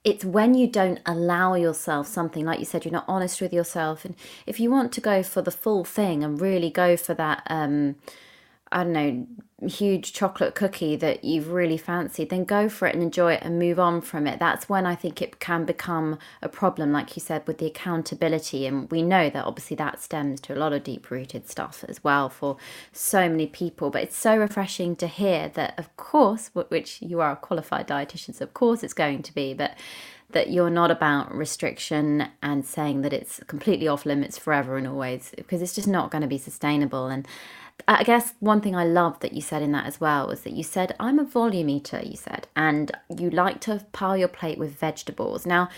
it's 0.04 0.24
when 0.24 0.54
you 0.54 0.68
don't 0.68 1.00
allow 1.06 1.56
yourself 1.56 2.08
something 2.08 2.46
like 2.46 2.60
you 2.60 2.66
said 2.66 2.86
you're 2.86 2.92
not 2.92 3.06
honest 3.08 3.42
with 3.42 3.52
yourself 3.52 4.06
and 4.06 4.16
if 4.46 4.60
you 4.60 4.72
want 4.72 4.92
to 4.94 5.02
go 5.02 5.22
for 5.22 5.42
the 5.42 5.52
full 5.52 5.84
thing 5.84 6.24
and 6.24 6.40
really 6.40 6.70
go 6.70 6.96
for 6.96 7.14
that 7.14 7.44
um 7.48 7.96
I 8.72 8.84
don't 8.84 8.94
know, 8.94 9.28
huge 9.68 10.14
chocolate 10.14 10.56
cookie 10.56 10.96
that 10.96 11.24
you've 11.24 11.52
really 11.52 11.78
fancied, 11.78 12.30
then 12.30 12.46
go 12.46 12.70
for 12.70 12.88
it 12.88 12.94
and 12.94 13.04
enjoy 13.04 13.34
it 13.34 13.42
and 13.44 13.60
move 13.60 13.80
on 13.80 14.02
from 14.02 14.28
it. 14.28 14.40
That's 14.40 14.70
when 14.70 14.86
I 14.86 14.96
think 14.96 15.22
it 15.22 15.40
can 15.40 15.66
become 15.66 16.18
a 16.42 16.48
problem, 16.48 16.92
like 16.92 17.16
you 17.16 17.22
said, 17.22 17.46
with 17.48 17.58
the 17.58 17.66
accountability. 17.66 18.66
And 18.66 18.90
we 18.92 19.02
know 19.02 19.30
that 19.30 19.46
obviously 19.46 19.76
that 19.78 20.02
stems 20.02 20.40
to 20.42 20.54
a 20.54 20.60
lot 20.60 20.72
of 20.72 20.84
deep 20.84 21.10
rooted 21.12 21.50
stuff 21.50 21.84
as 21.88 22.04
well 22.04 22.30
for 22.30 22.58
so 22.94 23.28
many 23.28 23.48
people. 23.48 23.90
But 23.90 24.04
it's 24.04 24.18
so 24.18 24.38
refreshing 24.38 24.96
to 24.98 25.08
hear 25.08 25.50
that, 25.50 25.78
of 25.78 25.96
course, 25.98 26.52
which 26.54 27.02
you 27.02 27.20
are 27.20 27.32
a 27.32 27.36
qualified 27.36 27.88
dietitian, 27.88 28.36
so 28.36 28.44
of 28.44 28.54
course 28.54 28.84
it's 28.84 28.94
going 28.94 29.24
to 29.24 29.34
be, 29.34 29.54
but 29.54 29.76
that 30.32 30.52
you're 30.52 30.70
not 30.70 30.92
about 30.92 31.34
restriction 31.34 32.28
and 32.44 32.66
saying 32.66 33.02
that 33.02 33.14
it's 33.14 33.42
completely 33.48 33.88
off 33.88 34.06
limits 34.06 34.38
forever 34.38 34.78
and 34.78 34.88
always 34.88 35.32
because 35.36 35.62
it's 35.62 35.74
just 35.74 35.88
not 35.88 36.12
going 36.12 36.22
to 36.22 36.28
be 36.28 36.38
sustainable 36.38 37.08
and 37.08 37.28
I 37.88 38.04
guess 38.04 38.34
one 38.40 38.62
thing 38.62 38.76
I 38.76 38.86
love 38.86 39.20
that 39.22 39.34
you 39.34 39.42
said 39.42 39.62
in 39.62 39.72
that 39.72 39.86
as 39.86 40.00
well 40.00 40.28
was 40.28 40.42
that 40.42 40.54
you 40.54 40.64
said, 40.64 40.96
I'm 41.00 41.20
a 41.20 41.24
volume 41.24 41.70
eater, 41.70 42.02
you 42.04 42.16
said, 42.16 42.48
and 42.56 42.92
you 43.16 43.30
like 43.30 43.62
to 43.62 43.86
pile 43.92 44.18
your 44.18 44.28
plate 44.28 44.58
with 44.58 44.78
vegetables. 44.78 45.46
Now, 45.46 45.70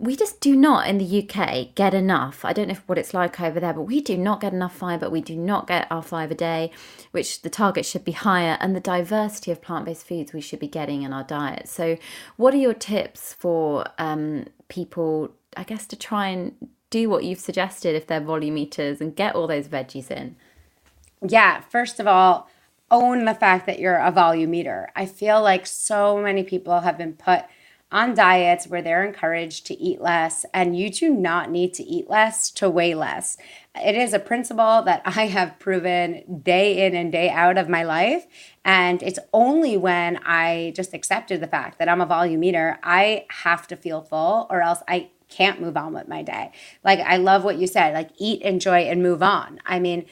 we 0.00 0.16
just 0.16 0.40
do 0.40 0.56
not 0.56 0.88
in 0.88 0.96
the 0.96 1.22
UK 1.22 1.74
get 1.74 1.92
enough. 1.92 2.42
I 2.42 2.54
don't 2.54 2.68
know 2.68 2.76
what 2.86 2.96
it's 2.96 3.12
like 3.12 3.38
over 3.38 3.60
there, 3.60 3.74
but 3.74 3.82
we 3.82 4.00
do 4.00 4.16
not 4.16 4.40
get 4.40 4.54
enough 4.54 4.74
fibre. 4.74 5.10
We 5.10 5.20
do 5.20 5.36
not 5.36 5.66
get 5.66 5.86
our 5.90 6.02
five 6.02 6.30
a 6.30 6.34
day, 6.34 6.70
which 7.10 7.42
the 7.42 7.50
target 7.50 7.84
should 7.84 8.04
be 8.04 8.12
higher, 8.12 8.56
and 8.60 8.74
the 8.74 8.80
diversity 8.80 9.50
of 9.50 9.60
plant 9.60 9.84
based 9.84 10.06
foods 10.06 10.32
we 10.32 10.40
should 10.40 10.58
be 10.58 10.68
getting 10.68 11.02
in 11.02 11.12
our 11.12 11.24
diet. 11.24 11.68
So, 11.68 11.98
what 12.36 12.54
are 12.54 12.56
your 12.56 12.72
tips 12.72 13.34
for 13.34 13.84
um, 13.98 14.46
people, 14.68 15.34
I 15.54 15.64
guess, 15.64 15.86
to 15.88 15.96
try 15.96 16.28
and 16.28 16.68
do 16.88 17.10
what 17.10 17.24
you've 17.24 17.38
suggested 17.38 17.94
if 17.94 18.06
they're 18.06 18.20
volume 18.20 18.56
eaters 18.56 19.02
and 19.02 19.14
get 19.14 19.34
all 19.34 19.46
those 19.46 19.68
veggies 19.68 20.10
in? 20.10 20.34
Yeah, 21.26 21.60
first 21.60 22.00
of 22.00 22.06
all, 22.06 22.48
own 22.90 23.24
the 23.24 23.34
fact 23.34 23.66
that 23.66 23.78
you're 23.78 23.98
a 23.98 24.10
volume 24.10 24.54
eater. 24.54 24.90
I 24.96 25.06
feel 25.06 25.42
like 25.42 25.66
so 25.66 26.20
many 26.20 26.42
people 26.42 26.80
have 26.80 26.98
been 26.98 27.14
put 27.14 27.44
on 27.92 28.14
diets 28.14 28.68
where 28.68 28.82
they're 28.82 29.04
encouraged 29.04 29.66
to 29.66 29.78
eat 29.80 30.00
less, 30.00 30.46
and 30.54 30.78
you 30.78 30.90
do 30.90 31.10
not 31.10 31.50
need 31.50 31.74
to 31.74 31.82
eat 31.82 32.08
less 32.08 32.50
to 32.52 32.70
weigh 32.70 32.94
less. 32.94 33.36
It 33.74 33.96
is 33.96 34.12
a 34.12 34.20
principle 34.20 34.82
that 34.82 35.02
I 35.04 35.26
have 35.26 35.58
proven 35.58 36.40
day 36.42 36.86
in 36.86 36.94
and 36.94 37.10
day 37.10 37.30
out 37.30 37.58
of 37.58 37.68
my 37.68 37.82
life. 37.82 38.26
And 38.64 39.02
it's 39.02 39.18
only 39.32 39.76
when 39.76 40.18
I 40.24 40.72
just 40.76 40.94
accepted 40.94 41.40
the 41.40 41.48
fact 41.48 41.78
that 41.78 41.88
I'm 41.88 42.00
a 42.00 42.06
volume 42.06 42.44
eater, 42.44 42.78
I 42.82 43.26
have 43.42 43.66
to 43.68 43.76
feel 43.76 44.02
full, 44.02 44.46
or 44.50 44.62
else 44.62 44.82
I 44.86 45.10
can't 45.28 45.60
move 45.60 45.76
on 45.76 45.92
with 45.92 46.08
my 46.08 46.22
day. 46.22 46.52
Like, 46.84 47.00
I 47.00 47.16
love 47.16 47.42
what 47.44 47.56
you 47.58 47.66
said 47.66 47.94
like, 47.94 48.10
eat, 48.18 48.42
enjoy, 48.42 48.82
and 48.82 49.02
move 49.02 49.22
on. 49.22 49.60
I 49.66 49.80
mean, 49.80 50.06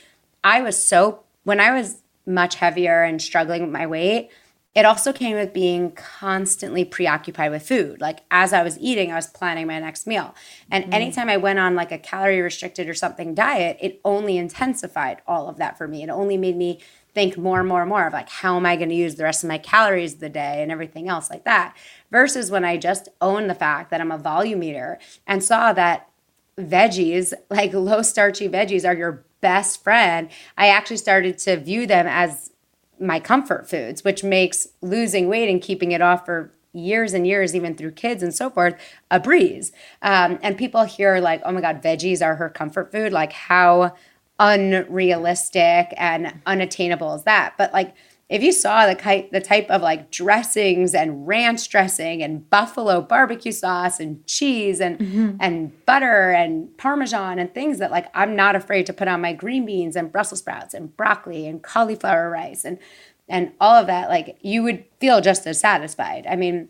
I 0.48 0.62
was 0.62 0.82
so, 0.82 1.24
when 1.44 1.60
I 1.60 1.72
was 1.72 2.00
much 2.24 2.54
heavier 2.54 3.02
and 3.02 3.20
struggling 3.20 3.60
with 3.60 3.70
my 3.70 3.86
weight, 3.86 4.30
it 4.74 4.86
also 4.86 5.12
came 5.12 5.36
with 5.36 5.52
being 5.52 5.90
constantly 5.90 6.86
preoccupied 6.86 7.50
with 7.50 7.68
food. 7.68 8.00
Like 8.00 8.20
as 8.30 8.54
I 8.54 8.62
was 8.62 8.78
eating, 8.78 9.12
I 9.12 9.16
was 9.16 9.26
planning 9.26 9.66
my 9.66 9.78
next 9.78 10.06
meal. 10.06 10.34
And 10.70 10.86
mm. 10.86 10.94
anytime 10.94 11.28
I 11.28 11.36
went 11.36 11.58
on 11.58 11.74
like 11.74 11.92
a 11.92 11.98
calorie 11.98 12.40
restricted 12.40 12.88
or 12.88 12.94
something 12.94 13.34
diet, 13.34 13.76
it 13.82 14.00
only 14.06 14.38
intensified 14.38 15.20
all 15.26 15.50
of 15.50 15.58
that 15.58 15.76
for 15.76 15.86
me. 15.86 16.02
It 16.02 16.08
only 16.08 16.38
made 16.38 16.56
me 16.56 16.80
think 17.12 17.36
more 17.36 17.60
and 17.60 17.68
more 17.68 17.82
and 17.82 17.90
more 17.90 18.06
of 18.06 18.14
like, 18.14 18.30
how 18.30 18.56
am 18.56 18.64
I 18.64 18.76
going 18.76 18.88
to 18.88 18.94
use 18.94 19.16
the 19.16 19.24
rest 19.24 19.44
of 19.44 19.48
my 19.48 19.58
calories 19.58 20.14
of 20.14 20.20
the 20.20 20.30
day 20.30 20.62
and 20.62 20.72
everything 20.72 21.10
else 21.10 21.28
like 21.28 21.44
that. 21.44 21.76
Versus 22.10 22.50
when 22.50 22.64
I 22.64 22.78
just 22.78 23.10
owned 23.20 23.50
the 23.50 23.54
fact 23.54 23.90
that 23.90 24.00
I'm 24.00 24.12
a 24.12 24.16
volume 24.16 24.62
eater 24.62 24.98
and 25.26 25.44
saw 25.44 25.74
that 25.74 26.08
veggies, 26.56 27.34
like 27.50 27.74
low 27.74 28.00
starchy 28.00 28.48
veggies, 28.48 28.88
are 28.88 28.94
your 28.96 29.24
best 29.40 29.82
friend, 29.82 30.28
I 30.56 30.68
actually 30.68 30.96
started 30.96 31.38
to 31.38 31.56
view 31.56 31.86
them 31.86 32.06
as 32.06 32.50
my 33.00 33.20
comfort 33.20 33.68
foods, 33.68 34.04
which 34.04 34.24
makes 34.24 34.68
losing 34.80 35.28
weight 35.28 35.48
and 35.48 35.62
keeping 35.62 35.92
it 35.92 36.00
off 36.00 36.24
for 36.26 36.52
years 36.72 37.14
and 37.14 37.26
years, 37.26 37.54
even 37.54 37.74
through 37.74 37.92
kids 37.92 38.22
and 38.22 38.34
so 38.34 38.50
forth, 38.50 38.74
a 39.10 39.18
breeze. 39.20 39.72
Um, 40.02 40.38
and 40.42 40.56
people 40.56 40.84
hear 40.84 41.18
like, 41.18 41.40
oh 41.44 41.52
my 41.52 41.60
God, 41.60 41.82
veggies 41.82 42.24
are 42.24 42.36
her 42.36 42.48
comfort 42.48 42.92
food. 42.92 43.12
Like, 43.12 43.32
how 43.32 43.94
unrealistic 44.38 45.92
and 45.96 46.40
unattainable 46.46 47.14
is 47.14 47.24
that? 47.24 47.54
But 47.58 47.72
like, 47.72 47.94
if 48.28 48.42
you 48.42 48.52
saw 48.52 48.86
the 48.86 48.94
type, 48.94 49.30
the 49.30 49.40
type 49.40 49.70
of 49.70 49.80
like 49.80 50.10
dressings 50.10 50.94
and 50.94 51.26
ranch 51.26 51.68
dressing 51.68 52.22
and 52.22 52.48
buffalo 52.50 53.00
barbecue 53.00 53.52
sauce 53.52 54.00
and 54.00 54.24
cheese 54.26 54.80
and 54.80 54.98
mm-hmm. 54.98 55.36
and 55.40 55.86
butter 55.86 56.30
and 56.30 56.76
parmesan 56.76 57.38
and 57.38 57.54
things 57.54 57.78
that 57.78 57.90
like 57.90 58.06
I'm 58.14 58.36
not 58.36 58.54
afraid 58.54 58.86
to 58.86 58.92
put 58.92 59.08
on 59.08 59.22
my 59.22 59.32
green 59.32 59.64
beans 59.64 59.96
and 59.96 60.12
Brussels 60.12 60.40
sprouts 60.40 60.74
and 60.74 60.94
broccoli 60.96 61.46
and 61.46 61.62
cauliflower 61.62 62.30
rice 62.30 62.64
and 62.64 62.78
and 63.28 63.52
all 63.60 63.76
of 63.76 63.86
that 63.86 64.08
like 64.08 64.38
you 64.42 64.62
would 64.62 64.84
feel 65.00 65.20
just 65.20 65.46
as 65.46 65.58
satisfied. 65.58 66.26
I 66.28 66.36
mean, 66.36 66.68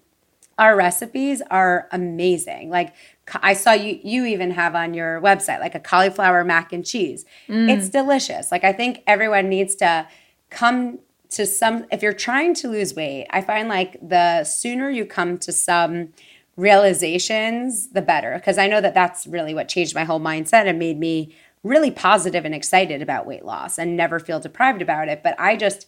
our 0.58 0.76
recipes 0.76 1.42
are 1.50 1.88
amazing. 1.90 2.70
Like 2.70 2.94
I 3.42 3.54
saw 3.54 3.72
you 3.72 3.98
you 4.04 4.26
even 4.26 4.52
have 4.52 4.76
on 4.76 4.94
your 4.94 5.20
website 5.20 5.58
like 5.58 5.74
a 5.74 5.80
cauliflower 5.80 6.44
mac 6.44 6.72
and 6.72 6.86
cheese. 6.86 7.24
Mm. 7.48 7.68
It's 7.68 7.88
delicious. 7.88 8.52
Like 8.52 8.62
I 8.62 8.72
think 8.72 9.02
everyone 9.08 9.48
needs 9.48 9.74
to 9.76 10.06
come 10.50 11.00
to 11.30 11.46
some 11.46 11.86
if 11.90 12.02
you're 12.02 12.12
trying 12.12 12.54
to 12.54 12.68
lose 12.68 12.94
weight 12.94 13.26
i 13.30 13.40
find 13.40 13.68
like 13.68 13.96
the 14.06 14.44
sooner 14.44 14.90
you 14.90 15.04
come 15.04 15.38
to 15.38 15.52
some 15.52 16.08
realizations 16.56 17.90
the 17.90 18.02
better. 18.02 18.34
Because 18.34 18.58
i 18.58 18.66
know 18.66 18.80
that 18.80 18.94
that's 18.94 19.26
really 19.26 19.54
what 19.54 19.68
changed 19.68 19.94
my 19.94 20.04
whole 20.04 20.20
mindset 20.20 20.66
and 20.66 20.78
made 20.78 20.98
me 20.98 21.34
really 21.62 21.90
positive 21.90 22.44
and 22.44 22.54
excited 22.54 23.02
about 23.02 23.26
weight 23.26 23.44
loss 23.44 23.78
and 23.78 23.96
never 23.96 24.18
feel 24.18 24.40
deprived 24.40 24.82
about 24.82 25.08
it. 25.08 25.22
But 25.22 25.38
i 25.38 25.56
just 25.56 25.86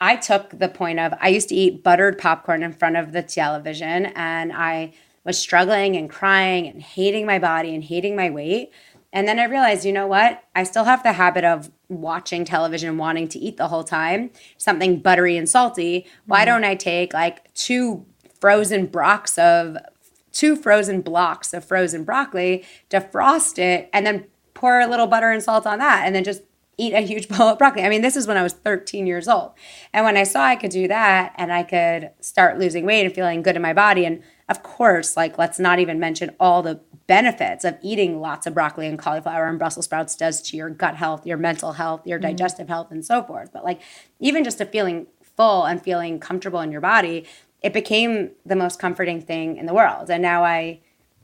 i 0.00 0.16
took 0.16 0.58
the 0.58 0.68
point 0.68 0.98
of 0.98 1.14
i 1.20 1.28
used 1.28 1.48
to 1.48 1.54
eat 1.54 1.82
buttered 1.82 2.18
popcorn 2.18 2.62
in 2.62 2.72
front 2.72 2.96
of 2.96 3.12
the 3.12 3.22
television 3.22 4.06
and 4.06 4.52
i 4.52 4.92
was 5.24 5.38
struggling 5.38 5.96
and 5.96 6.10
crying 6.10 6.66
and 6.66 6.82
hating 6.82 7.26
my 7.26 7.38
body 7.38 7.74
and 7.74 7.84
hating 7.84 8.16
my 8.16 8.30
weight. 8.30 8.70
And 9.12 9.28
then 9.28 9.38
I 9.38 9.44
realized, 9.44 9.84
you 9.84 9.92
know 9.92 10.06
what? 10.06 10.42
I 10.54 10.64
still 10.64 10.84
have 10.84 11.02
the 11.02 11.12
habit 11.12 11.44
of 11.44 11.70
watching 12.00 12.44
television 12.44 12.88
and 12.88 12.98
wanting 12.98 13.28
to 13.28 13.38
eat 13.38 13.56
the 13.56 13.68
whole 13.68 13.84
time, 13.84 14.30
something 14.56 15.00
buttery 15.00 15.36
and 15.36 15.48
salty. 15.48 16.06
Why 16.26 16.42
mm. 16.42 16.46
don't 16.46 16.64
I 16.64 16.74
take 16.74 17.12
like 17.12 17.52
two 17.54 18.06
frozen 18.40 18.86
blocks 18.86 19.38
of 19.38 19.76
two 20.32 20.56
frozen 20.56 21.02
blocks 21.02 21.52
of 21.52 21.64
frozen 21.64 22.04
broccoli, 22.04 22.64
defrost 22.90 23.58
it, 23.58 23.88
and 23.92 24.06
then 24.06 24.26
pour 24.54 24.80
a 24.80 24.86
little 24.86 25.06
butter 25.06 25.30
and 25.30 25.42
salt 25.42 25.66
on 25.66 25.78
that, 25.78 26.06
and 26.06 26.14
then 26.14 26.24
just 26.24 26.42
eat 26.78 26.94
a 26.94 27.00
huge 27.00 27.28
bowl 27.36 27.48
of 27.48 27.58
broccoli. 27.58 27.82
I 27.82 27.88
mean, 27.88 28.02
this 28.02 28.16
is 28.16 28.26
when 28.26 28.36
I 28.36 28.42
was 28.42 28.54
13 28.54 29.06
years 29.06 29.28
old. 29.28 29.52
And 29.92 30.04
when 30.04 30.16
I 30.16 30.24
saw 30.24 30.42
I 30.42 30.56
could 30.56 30.70
do 30.70 30.88
that 30.88 31.34
and 31.36 31.52
I 31.52 31.62
could 31.62 32.10
start 32.20 32.58
losing 32.58 32.86
weight 32.86 33.04
and 33.04 33.14
feeling 33.14 33.42
good 33.42 33.56
in 33.56 33.62
my 33.62 33.72
body, 33.72 34.04
and 34.04 34.22
of 34.52 34.62
course, 34.62 35.16
like 35.16 35.38
let's 35.38 35.58
not 35.58 35.78
even 35.78 35.98
mention 35.98 36.36
all 36.38 36.62
the 36.62 36.78
benefits 37.06 37.64
of 37.64 37.78
eating 37.80 38.20
lots 38.20 38.46
of 38.46 38.52
broccoli 38.52 38.86
and 38.86 38.98
cauliflower 38.98 39.48
and 39.48 39.58
Brussels 39.58 39.86
sprouts 39.86 40.14
does 40.14 40.42
to 40.42 40.58
your 40.58 40.68
gut 40.68 40.94
health, 40.94 41.26
your 41.26 41.38
mental 41.38 41.72
health, 41.72 42.06
your 42.06 42.18
mm-hmm. 42.18 42.28
digestive 42.28 42.68
health, 42.68 42.90
and 42.90 43.02
so 43.02 43.22
forth. 43.22 43.50
But 43.50 43.64
like 43.64 43.80
even 44.20 44.44
just 44.44 44.60
a 44.60 44.66
feeling 44.66 45.06
full 45.22 45.64
and 45.64 45.82
feeling 45.82 46.20
comfortable 46.20 46.60
in 46.60 46.70
your 46.70 46.82
body, 46.82 47.24
it 47.62 47.72
became 47.72 48.32
the 48.44 48.54
most 48.54 48.78
comforting 48.78 49.22
thing 49.22 49.56
in 49.56 49.64
the 49.64 49.72
world. 49.72 50.10
And 50.10 50.20
now 50.20 50.44
I, 50.44 50.80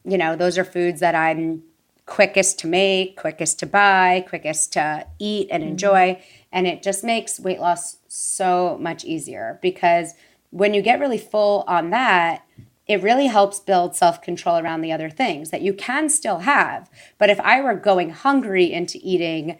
you 0.06 0.16
know, 0.16 0.34
those 0.34 0.56
are 0.56 0.64
foods 0.64 1.00
that 1.00 1.14
I'm 1.14 1.62
quickest 2.06 2.58
to 2.60 2.66
make, 2.66 3.18
quickest 3.18 3.58
to 3.58 3.66
buy, 3.66 4.24
quickest 4.26 4.72
to 4.72 5.06
eat 5.18 5.48
and 5.50 5.62
mm-hmm. 5.62 5.72
enjoy. 5.72 6.22
And 6.50 6.66
it 6.66 6.82
just 6.82 7.04
makes 7.04 7.38
weight 7.38 7.60
loss 7.60 7.98
so 8.08 8.78
much 8.80 9.04
easier 9.04 9.58
because 9.60 10.14
when 10.48 10.72
you 10.72 10.80
get 10.80 10.98
really 10.98 11.18
full 11.18 11.64
on 11.68 11.90
that, 11.90 12.42
it 12.88 13.02
really 13.02 13.26
helps 13.26 13.60
build 13.60 13.94
self 13.94 14.20
control 14.22 14.58
around 14.58 14.80
the 14.80 14.92
other 14.92 15.10
things 15.10 15.50
that 15.50 15.62
you 15.62 15.74
can 15.74 16.08
still 16.08 16.40
have. 16.40 16.90
But 17.18 17.30
if 17.30 17.38
I 17.40 17.60
were 17.60 17.74
going 17.74 18.10
hungry 18.10 18.72
into 18.72 18.98
eating 19.02 19.58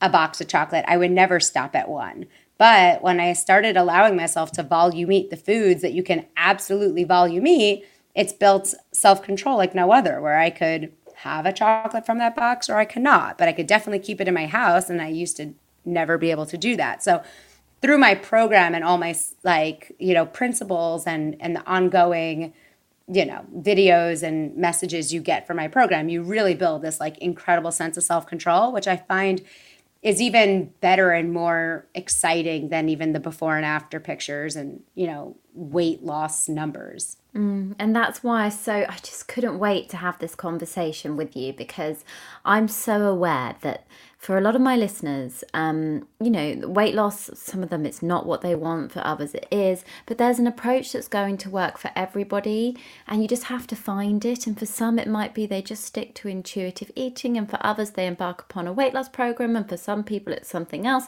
a 0.00 0.08
box 0.08 0.40
of 0.40 0.48
chocolate, 0.48 0.84
I 0.88 0.96
would 0.96 1.10
never 1.10 1.40
stop 1.40 1.74
at 1.74 1.88
one. 1.88 2.26
But 2.56 3.02
when 3.02 3.20
I 3.20 3.32
started 3.32 3.76
allowing 3.76 4.16
myself 4.16 4.52
to 4.52 4.62
volume 4.62 5.10
eat 5.10 5.30
the 5.30 5.36
foods 5.36 5.82
that 5.82 5.92
you 5.92 6.02
can 6.02 6.26
absolutely 6.36 7.04
volume 7.04 7.46
eat, 7.46 7.84
it's 8.14 8.32
built 8.32 8.74
self 8.92 9.22
control 9.22 9.56
like 9.56 9.74
no 9.74 9.92
other, 9.92 10.20
where 10.20 10.38
I 10.38 10.50
could 10.50 10.92
have 11.16 11.44
a 11.46 11.52
chocolate 11.52 12.06
from 12.06 12.18
that 12.18 12.36
box 12.36 12.70
or 12.70 12.76
I 12.76 12.84
cannot, 12.84 13.36
but 13.36 13.48
I 13.48 13.52
could 13.52 13.66
definitely 13.66 13.98
keep 13.98 14.20
it 14.20 14.28
in 14.28 14.34
my 14.34 14.46
house. 14.46 14.88
And 14.88 15.02
I 15.02 15.08
used 15.08 15.36
to 15.38 15.54
never 15.84 16.18
be 16.18 16.30
able 16.30 16.46
to 16.46 16.56
do 16.56 16.76
that. 16.76 17.02
So 17.02 17.22
through 17.82 17.98
my 17.98 18.14
program 18.14 18.74
and 18.74 18.84
all 18.84 18.98
my 18.98 19.14
like 19.42 19.92
you 19.98 20.14
know 20.14 20.26
principles 20.26 21.06
and 21.06 21.36
and 21.40 21.56
the 21.56 21.66
ongoing 21.66 22.52
you 23.08 23.24
know 23.24 23.44
videos 23.58 24.22
and 24.22 24.56
messages 24.56 25.12
you 25.12 25.20
get 25.20 25.46
from 25.46 25.56
my 25.56 25.68
program 25.68 26.08
you 26.08 26.22
really 26.22 26.54
build 26.54 26.82
this 26.82 27.00
like 27.00 27.18
incredible 27.18 27.72
sense 27.72 27.96
of 27.96 28.04
self-control 28.04 28.72
which 28.72 28.86
i 28.86 28.96
find 28.96 29.42
is 30.02 30.20
even 30.20 30.72
better 30.80 31.10
and 31.10 31.32
more 31.32 31.86
exciting 31.94 32.70
than 32.70 32.88
even 32.88 33.12
the 33.12 33.20
before 33.20 33.56
and 33.56 33.66
after 33.66 34.00
pictures 34.00 34.56
and 34.56 34.82
you 34.94 35.06
know 35.06 35.36
weight 35.52 36.02
loss 36.02 36.48
numbers. 36.48 37.16
Mm, 37.34 37.74
and 37.78 37.94
that's 37.94 38.24
why 38.24 38.48
so 38.48 38.86
I 38.88 38.96
just 39.02 39.28
couldn't 39.28 39.58
wait 39.58 39.88
to 39.90 39.98
have 39.98 40.18
this 40.18 40.34
conversation 40.34 41.16
with 41.16 41.36
you 41.36 41.52
because 41.52 42.04
I'm 42.44 42.66
so 42.66 43.02
aware 43.02 43.56
that 43.60 43.86
for 44.20 44.36
a 44.36 44.40
lot 44.42 44.54
of 44.54 44.60
my 44.60 44.76
listeners, 44.76 45.42
um, 45.54 46.06
you 46.20 46.28
know, 46.28 46.68
weight 46.68 46.94
loss, 46.94 47.30
some 47.32 47.62
of 47.62 47.70
them 47.70 47.86
it's 47.86 48.02
not 48.02 48.26
what 48.26 48.42
they 48.42 48.54
want, 48.54 48.92
for 48.92 49.00
others 49.02 49.34
it 49.34 49.48
is, 49.50 49.82
but 50.04 50.18
there's 50.18 50.38
an 50.38 50.46
approach 50.46 50.92
that's 50.92 51.08
going 51.08 51.38
to 51.38 51.48
work 51.48 51.78
for 51.78 51.90
everybody, 51.96 52.76
and 53.08 53.22
you 53.22 53.28
just 53.28 53.44
have 53.44 53.66
to 53.66 53.74
find 53.74 54.22
it. 54.26 54.46
And 54.46 54.58
for 54.58 54.66
some, 54.66 54.98
it 54.98 55.08
might 55.08 55.32
be 55.32 55.46
they 55.46 55.62
just 55.62 55.84
stick 55.84 56.14
to 56.16 56.28
intuitive 56.28 56.90
eating, 56.94 57.38
and 57.38 57.48
for 57.48 57.58
others, 57.62 57.92
they 57.92 58.06
embark 58.06 58.42
upon 58.42 58.66
a 58.66 58.74
weight 58.74 58.92
loss 58.92 59.08
program, 59.08 59.56
and 59.56 59.66
for 59.66 59.78
some 59.78 60.04
people, 60.04 60.34
it's 60.34 60.50
something 60.50 60.86
else. 60.86 61.06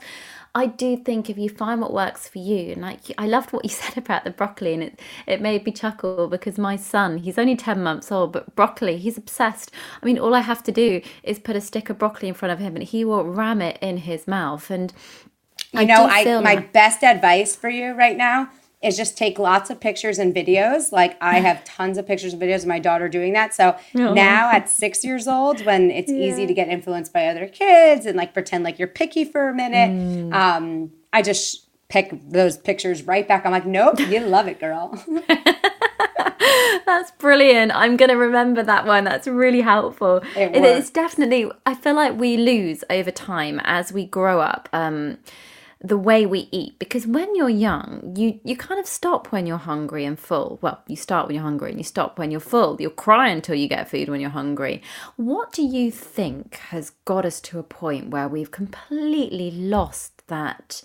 I 0.54 0.66
do 0.66 0.98
think 0.98 1.30
if 1.30 1.38
you 1.38 1.48
find 1.48 1.80
what 1.80 1.94
works 1.94 2.28
for 2.28 2.38
you, 2.38 2.72
and 2.72 2.82
like 2.82 3.00
I 3.16 3.26
loved 3.26 3.52
what 3.52 3.64
you 3.64 3.70
said 3.82 3.96
about 3.96 4.24
the 4.24 4.30
broccoli, 4.30 4.74
and 4.74 4.82
it 4.82 5.00
it 5.26 5.40
made 5.40 5.64
me 5.64 5.72
chuckle 5.72 6.28
because 6.28 6.58
my 6.58 6.76
son, 6.76 7.18
he's 7.18 7.38
only 7.38 7.56
ten 7.56 7.82
months 7.82 8.12
old, 8.12 8.32
but 8.32 8.54
broccoli, 8.54 8.98
he's 8.98 9.16
obsessed. 9.16 9.70
I 10.02 10.06
mean, 10.06 10.18
all 10.18 10.34
I 10.34 10.40
have 10.40 10.62
to 10.64 10.72
do 10.72 11.00
is 11.22 11.38
put 11.38 11.56
a 11.56 11.60
stick 11.60 11.88
of 11.90 11.98
broccoli 11.98 12.28
in 12.28 12.34
front 12.34 12.52
of 12.52 12.58
him, 12.58 12.76
and 12.76 12.84
he 12.84 13.04
will 13.04 13.24
ram 13.24 13.62
it 13.62 13.78
in 13.80 13.98
his 13.98 14.28
mouth. 14.28 14.70
And 14.70 14.92
you 15.72 15.80
I 15.80 15.84
know, 15.84 16.06
I 16.10 16.40
my 16.40 16.56
best 16.56 17.02
advice 17.02 17.56
for 17.56 17.70
you 17.70 17.92
right 17.92 18.16
now 18.16 18.50
is 18.82 18.96
just 18.96 19.16
take 19.16 19.38
lots 19.38 19.70
of 19.70 19.80
pictures 19.80 20.18
and 20.18 20.34
videos. 20.34 20.92
Like 20.92 21.16
I 21.20 21.38
have 21.38 21.64
tons 21.76 21.98
of 21.98 22.06
pictures 22.06 22.32
and 22.32 22.42
videos 22.42 22.62
of 22.62 22.66
my 22.66 22.78
daughter 22.78 23.08
doing 23.08 23.32
that. 23.34 23.54
So 23.54 23.76
oh. 23.94 24.12
now 24.14 24.50
at 24.50 24.68
six 24.68 25.04
years 25.04 25.28
old, 25.28 25.64
when 25.64 25.90
it's 25.90 26.10
yeah. 26.12 26.26
easy 26.26 26.46
to 26.46 26.54
get 26.54 26.68
influenced 26.68 27.12
by 27.12 27.26
other 27.26 27.46
kids 27.46 28.06
and 28.06 28.16
like 28.16 28.34
pretend 28.34 28.64
like 28.64 28.78
you're 28.78 28.88
picky 28.88 29.24
for 29.24 29.48
a 29.48 29.54
minute, 29.54 29.90
mm. 29.90 30.34
um, 30.34 30.92
I 31.12 31.22
just 31.22 31.68
pick 31.88 32.10
those 32.28 32.56
pictures 32.56 33.02
right 33.02 33.28
back. 33.28 33.44
I'm 33.44 33.52
like, 33.52 33.66
nope, 33.66 34.00
you 34.00 34.20
love 34.26 34.48
it, 34.48 34.58
girl. 34.58 34.98
That's 36.86 37.10
brilliant. 37.12 37.72
I'm 37.74 37.96
going 37.96 38.08
to 38.08 38.16
remember 38.16 38.62
that 38.62 38.86
one. 38.86 39.04
That's 39.04 39.28
really 39.28 39.60
helpful. 39.60 40.22
It 40.36 40.56
it's 40.56 40.90
definitely, 40.90 41.50
I 41.64 41.74
feel 41.74 41.94
like 41.94 42.18
we 42.18 42.36
lose 42.36 42.82
over 42.90 43.10
time 43.10 43.60
as 43.64 43.92
we 43.92 44.06
grow 44.06 44.40
up. 44.40 44.68
Um, 44.72 45.18
the 45.82 45.98
way 45.98 46.24
we 46.24 46.48
eat 46.52 46.78
because 46.78 47.06
when 47.06 47.34
you're 47.34 47.48
young 47.48 48.14
you 48.16 48.38
you 48.44 48.56
kind 48.56 48.78
of 48.78 48.86
stop 48.86 49.32
when 49.32 49.46
you're 49.46 49.58
hungry 49.58 50.04
and 50.04 50.18
full. 50.18 50.58
Well 50.62 50.82
you 50.86 50.96
start 50.96 51.26
when 51.26 51.34
you're 51.34 51.42
hungry 51.42 51.70
and 51.70 51.78
you 51.78 51.84
stop 51.84 52.18
when 52.18 52.30
you're 52.30 52.40
full. 52.40 52.76
You'll 52.80 52.90
cry 52.90 53.28
until 53.28 53.56
you 53.56 53.68
get 53.68 53.90
food 53.90 54.08
when 54.08 54.20
you're 54.20 54.30
hungry. 54.30 54.80
What 55.16 55.52
do 55.52 55.62
you 55.62 55.90
think 55.90 56.56
has 56.56 56.90
got 57.04 57.26
us 57.26 57.40
to 57.42 57.58
a 57.58 57.64
point 57.64 58.10
where 58.10 58.28
we've 58.28 58.50
completely 58.50 59.50
lost 59.50 60.26
that 60.28 60.82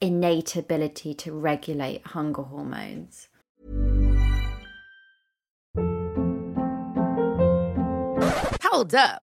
innate 0.00 0.56
ability 0.56 1.14
to 1.14 1.32
regulate 1.32 2.06
hunger 2.08 2.42
hormones? 2.42 3.28
Hold 8.62 8.94
up 8.94 9.22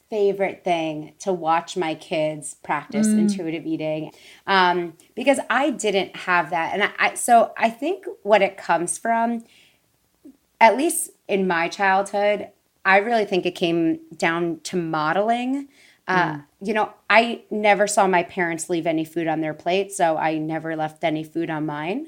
favorite 0.11 0.63
thing 0.63 1.13
to 1.19 1.31
watch 1.33 1.75
my 1.77 1.95
kids 1.95 2.55
practice 2.61 3.13
Mm. 3.13 3.19
intuitive 3.19 3.65
eating 3.65 4.11
um, 4.45 4.93
because 5.15 5.39
I 5.49 5.71
didn't 5.71 6.15
have 6.15 6.51
that. 6.51 6.73
And 6.73 6.83
I, 6.83 6.91
I, 6.99 7.13
so 7.15 7.53
I 7.57 7.69
think 7.71 8.05
what 8.21 8.41
it 8.43 8.57
comes 8.57 8.97
from, 8.99 9.43
at 10.59 10.77
least 10.77 11.11
in 11.27 11.47
my 11.47 11.69
childhood, 11.69 12.49
I 12.85 12.97
really 12.97 13.25
think 13.25 13.45
it 13.45 13.55
came 13.55 14.01
down 14.17 14.59
to 14.65 14.75
modeling. 14.77 15.69
Uh, 16.07 16.39
You 16.61 16.73
know, 16.73 16.93
I 17.09 17.43
never 17.49 17.87
saw 17.87 18.05
my 18.05 18.23
parents 18.23 18.69
leave 18.69 18.85
any 18.85 19.05
food 19.05 19.27
on 19.27 19.41
their 19.41 19.53
plate, 19.53 19.91
so 19.91 20.17
I 20.17 20.37
never 20.37 20.75
left 20.75 21.03
any 21.03 21.23
food 21.23 21.49
on 21.49 21.65
mine. 21.65 22.07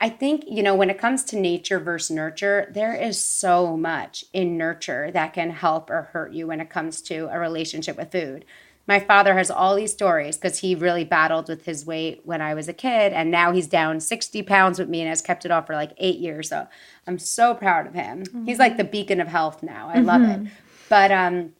I 0.00 0.08
think, 0.08 0.44
you 0.46 0.62
know, 0.62 0.74
when 0.74 0.90
it 0.90 0.98
comes 0.98 1.24
to 1.24 1.40
nature 1.40 1.78
versus 1.78 2.10
nurture, 2.10 2.70
there 2.72 2.94
is 2.94 3.22
so 3.22 3.76
much 3.76 4.24
in 4.32 4.56
nurture 4.56 5.10
that 5.12 5.32
can 5.32 5.50
help 5.50 5.90
or 5.90 6.10
hurt 6.12 6.32
you 6.32 6.46
when 6.46 6.60
it 6.60 6.70
comes 6.70 7.02
to 7.02 7.28
a 7.30 7.38
relationship 7.38 7.96
with 7.96 8.12
food. 8.12 8.44
My 8.88 9.00
father 9.00 9.34
has 9.36 9.50
all 9.50 9.74
these 9.74 9.92
stories 9.92 10.36
because 10.36 10.60
he 10.60 10.74
really 10.76 11.04
battled 11.04 11.48
with 11.48 11.64
his 11.64 11.84
weight 11.84 12.20
when 12.24 12.40
I 12.40 12.54
was 12.54 12.68
a 12.68 12.72
kid, 12.72 13.12
and 13.12 13.30
now 13.30 13.50
he's 13.52 13.66
down 13.66 13.98
60 13.98 14.42
pounds 14.44 14.78
with 14.78 14.88
me 14.88 15.00
and 15.00 15.08
has 15.08 15.20
kept 15.22 15.44
it 15.44 15.50
off 15.50 15.66
for 15.66 15.74
like 15.74 15.92
eight 15.98 16.18
years. 16.18 16.48
So 16.50 16.68
I'm 17.06 17.18
so 17.18 17.52
proud 17.54 17.86
of 17.86 17.94
him. 17.94 18.24
He's 18.46 18.58
like 18.60 18.76
the 18.76 18.84
beacon 18.84 19.20
of 19.20 19.28
health 19.28 19.62
now. 19.62 19.90
I 19.92 19.98
love 20.00 20.22
it. 20.22 20.50
But, 20.88 21.10
um, 21.10 21.52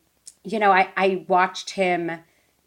you 0.45 0.61
know, 0.61 0.71
I, 0.71 0.89
I 0.97 1.25
watched 1.27 1.71
him 1.71 2.13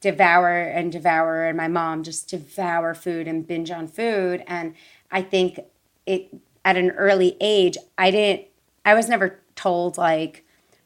devour 0.02 0.60
and 0.62 0.92
devour, 0.92 1.46
and 1.46 1.56
my 1.58 1.70
mom 1.70 2.04
just 2.04 2.30
devour 2.30 2.94
food 2.94 3.28
and 3.30 3.48
binge 3.48 3.72
on 3.72 3.88
food. 3.88 4.44
And 4.48 4.76
I 5.12 5.22
think 5.22 5.60
it 6.06 6.34
at 6.66 6.78
an 6.78 6.92
early 6.92 7.38
age, 7.40 7.78
I 7.98 8.12
didn't, 8.12 8.48
I 8.86 8.94
was 8.94 9.08
never 9.10 9.40
told, 9.56 9.98
like, 9.98 10.46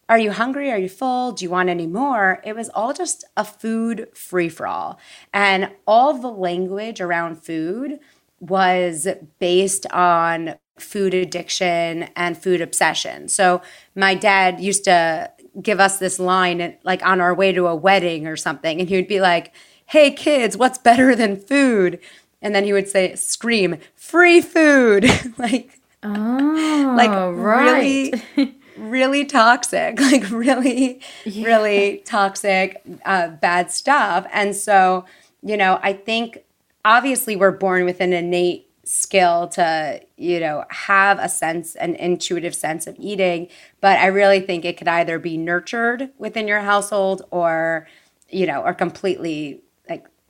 are 0.09 0.19
you 0.19 0.31
hungry? 0.31 0.69
Are 0.71 0.77
you 0.77 0.89
full? 0.89 1.31
Do 1.31 1.45
you 1.45 1.49
want 1.49 1.69
any 1.69 1.87
more? 1.87 2.41
It 2.43 2.55
was 2.55 2.69
all 2.69 2.93
just 2.93 3.23
a 3.37 3.45
food 3.45 4.09
free 4.13 4.49
for 4.49 4.67
all. 4.67 4.99
And 5.33 5.71
all 5.87 6.13
the 6.13 6.29
language 6.29 6.99
around 7.01 7.43
food 7.43 7.99
was 8.39 9.07
based 9.39 9.85
on 9.91 10.55
food 10.77 11.13
addiction 11.13 12.09
and 12.15 12.37
food 12.37 12.61
obsession. 12.61 13.29
So 13.29 13.61
my 13.95 14.15
dad 14.15 14.59
used 14.59 14.83
to 14.85 15.31
give 15.61 15.79
us 15.79 15.99
this 15.99 16.19
line 16.19 16.77
like 16.83 17.05
on 17.05 17.21
our 17.21 17.33
way 17.33 17.51
to 17.53 17.67
a 17.67 17.75
wedding 17.75 18.27
or 18.27 18.35
something 18.35 18.79
and 18.79 18.89
he 18.89 18.95
would 18.95 19.07
be 19.07 19.21
like, 19.21 19.53
"Hey 19.85 20.11
kids, 20.11 20.57
what's 20.57 20.77
better 20.79 21.15
than 21.15 21.37
food?" 21.37 21.99
And 22.43 22.53
then 22.53 22.63
he 22.65 22.73
would 22.73 22.87
say 22.87 23.15
scream, 23.15 23.77
"Free 23.95 24.41
food." 24.41 25.05
like 25.39 25.79
Oh, 26.03 26.93
like 26.97 27.09
right. 27.11 28.13
really 28.35 28.55
really 28.77 29.25
toxic 29.25 29.99
like 30.01 30.29
really 30.31 30.99
really 31.25 32.01
toxic 32.05 32.81
uh, 33.05 33.29
bad 33.29 33.71
stuff 33.71 34.27
and 34.33 34.53
so 34.55 35.05
you 35.41 35.55
know 35.55 35.79
i 35.81 35.93
think 35.93 36.39
obviously 36.83 37.35
we're 37.35 37.51
born 37.51 37.85
with 37.85 38.01
an 38.01 38.11
innate 38.11 38.67
skill 38.83 39.47
to 39.47 40.01
you 40.17 40.39
know 40.41 40.65
have 40.69 41.19
a 41.19 41.29
sense 41.29 41.75
an 41.75 41.95
intuitive 41.95 42.53
sense 42.53 42.85
of 42.85 42.95
eating 42.99 43.47
but 43.79 43.97
i 43.99 44.07
really 44.07 44.41
think 44.41 44.65
it 44.65 44.75
could 44.75 44.89
either 44.89 45.17
be 45.19 45.37
nurtured 45.37 46.09
within 46.17 46.47
your 46.49 46.59
household 46.59 47.21
or 47.31 47.87
you 48.29 48.45
know 48.45 48.61
or 48.61 48.73
completely 48.73 49.61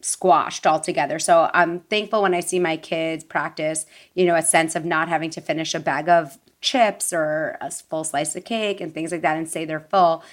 squashed 0.03 0.67
altogether. 0.67 1.19
So 1.19 1.49
i'm 1.53 1.79
thankful 1.81 2.21
when 2.21 2.33
i 2.33 2.39
see 2.39 2.59
my 2.59 2.77
kids 2.77 3.23
practice 3.23 3.85
you 4.13 4.25
know 4.25 4.35
a 4.35 4.41
sense 4.41 4.75
of 4.75 4.85
not 4.85 5.07
having 5.09 5.29
to 5.31 5.41
finish 5.41 5.73
a 5.73 5.79
bag 5.79 6.09
of 6.09 6.37
chips 6.61 7.11
or 7.13 7.57
a 7.61 7.69
full 7.71 8.03
slice 8.03 8.35
of 8.35 8.45
cake 8.45 8.79
and 8.81 8.93
things 8.93 9.11
like 9.11 9.21
that 9.21 9.37
and 9.37 9.49
say 9.49 9.65
they're 9.65 9.79
full 9.79 10.23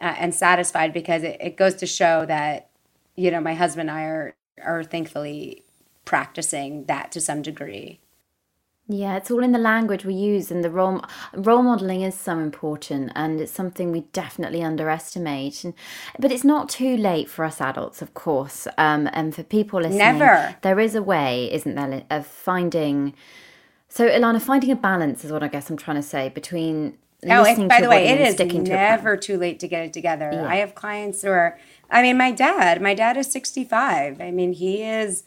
uh, 0.00 0.14
and 0.18 0.34
satisfied 0.34 0.92
because 0.92 1.22
it, 1.22 1.36
it 1.40 1.56
goes 1.56 1.74
to 1.74 1.86
show 1.86 2.24
that 2.26 2.68
you 3.16 3.30
know 3.30 3.40
my 3.40 3.54
husband 3.54 3.90
and 3.90 3.98
i 3.98 4.02
are 4.04 4.34
are 4.64 4.84
thankfully 4.84 5.64
practicing 6.04 6.84
that 6.84 7.12
to 7.12 7.20
some 7.20 7.42
degree 7.42 8.00
Yeah, 8.92 9.16
it's 9.16 9.30
all 9.30 9.44
in 9.44 9.52
the 9.52 9.58
language 9.58 10.04
we 10.04 10.14
use, 10.14 10.50
and 10.50 10.64
the 10.64 10.70
role 10.70 11.04
role 11.32 11.62
modeling 11.62 12.02
is 12.02 12.16
so 12.16 12.40
important, 12.40 13.12
and 13.14 13.40
it's 13.40 13.52
something 13.52 13.92
we 13.92 14.00
definitely 14.12 14.64
underestimate. 14.64 15.62
And, 15.62 15.74
but 16.18 16.32
it's 16.32 16.42
not 16.42 16.68
too 16.68 16.96
late 16.96 17.30
for 17.30 17.44
us 17.44 17.60
adults, 17.60 18.02
of 18.02 18.14
course, 18.14 18.66
um, 18.78 19.08
and 19.12 19.32
for 19.32 19.44
people 19.44 19.78
listening. 19.78 19.98
Never. 19.98 20.56
There 20.62 20.80
is 20.80 20.96
a 20.96 21.04
way, 21.04 21.52
isn't 21.52 21.76
there, 21.76 22.02
of 22.10 22.26
finding. 22.26 23.14
So, 23.88 24.08
Ilana, 24.08 24.42
finding 24.42 24.72
a 24.72 24.76
balance 24.76 25.24
is 25.24 25.30
what 25.30 25.44
I 25.44 25.48
guess 25.48 25.70
I'm 25.70 25.76
trying 25.76 25.96
to 25.96 26.02
say 26.02 26.28
between. 26.28 26.98
Oh, 27.24 27.44
by 27.44 27.54
to 27.54 27.82
the 27.82 27.88
way, 27.88 28.08
it 28.08 28.20
is 28.20 28.34
sticking 28.34 28.64
to 28.64 28.72
never 28.72 29.16
too 29.16 29.36
late 29.36 29.60
to 29.60 29.68
get 29.68 29.84
it 29.84 29.92
together. 29.92 30.44
I 30.48 30.56
have 30.56 30.74
clients 30.74 31.22
who 31.22 31.28
are, 31.28 31.58
I 31.90 32.02
mean, 32.02 32.16
my 32.16 32.32
dad, 32.32 32.82
my 32.82 32.94
dad 32.94 33.16
is 33.16 33.30
65. 33.30 34.20
I 34.20 34.32
mean, 34.32 34.54
he 34.54 34.82
is 34.82 35.22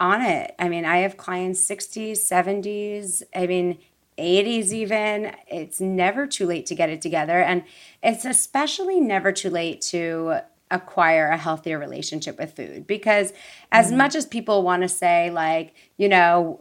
on 0.00 0.20
it. 0.22 0.54
I 0.58 0.68
mean, 0.68 0.84
I 0.84 0.98
have 0.98 1.16
clients 1.16 1.64
60s, 1.68 2.12
70s, 2.12 3.22
I 3.34 3.46
mean, 3.46 3.78
80s 4.18 4.72
even. 4.72 5.34
It's 5.48 5.80
never 5.80 6.26
too 6.26 6.46
late 6.46 6.66
to 6.66 6.74
get 6.74 6.88
it 6.88 7.00
together. 7.00 7.40
And 7.40 7.64
it's 8.02 8.24
especially 8.24 9.00
never 9.00 9.32
too 9.32 9.50
late 9.50 9.80
to 9.82 10.42
acquire 10.70 11.28
a 11.28 11.36
healthier 11.36 11.78
relationship 11.78 12.38
with 12.38 12.54
food 12.54 12.86
because 12.86 13.32
as 13.70 13.88
mm-hmm. 13.88 13.98
much 13.98 14.14
as 14.14 14.26
people 14.26 14.62
want 14.62 14.82
to 14.82 14.88
say 14.88 15.30
like 15.30 15.74
you 15.98 16.08
know 16.08 16.60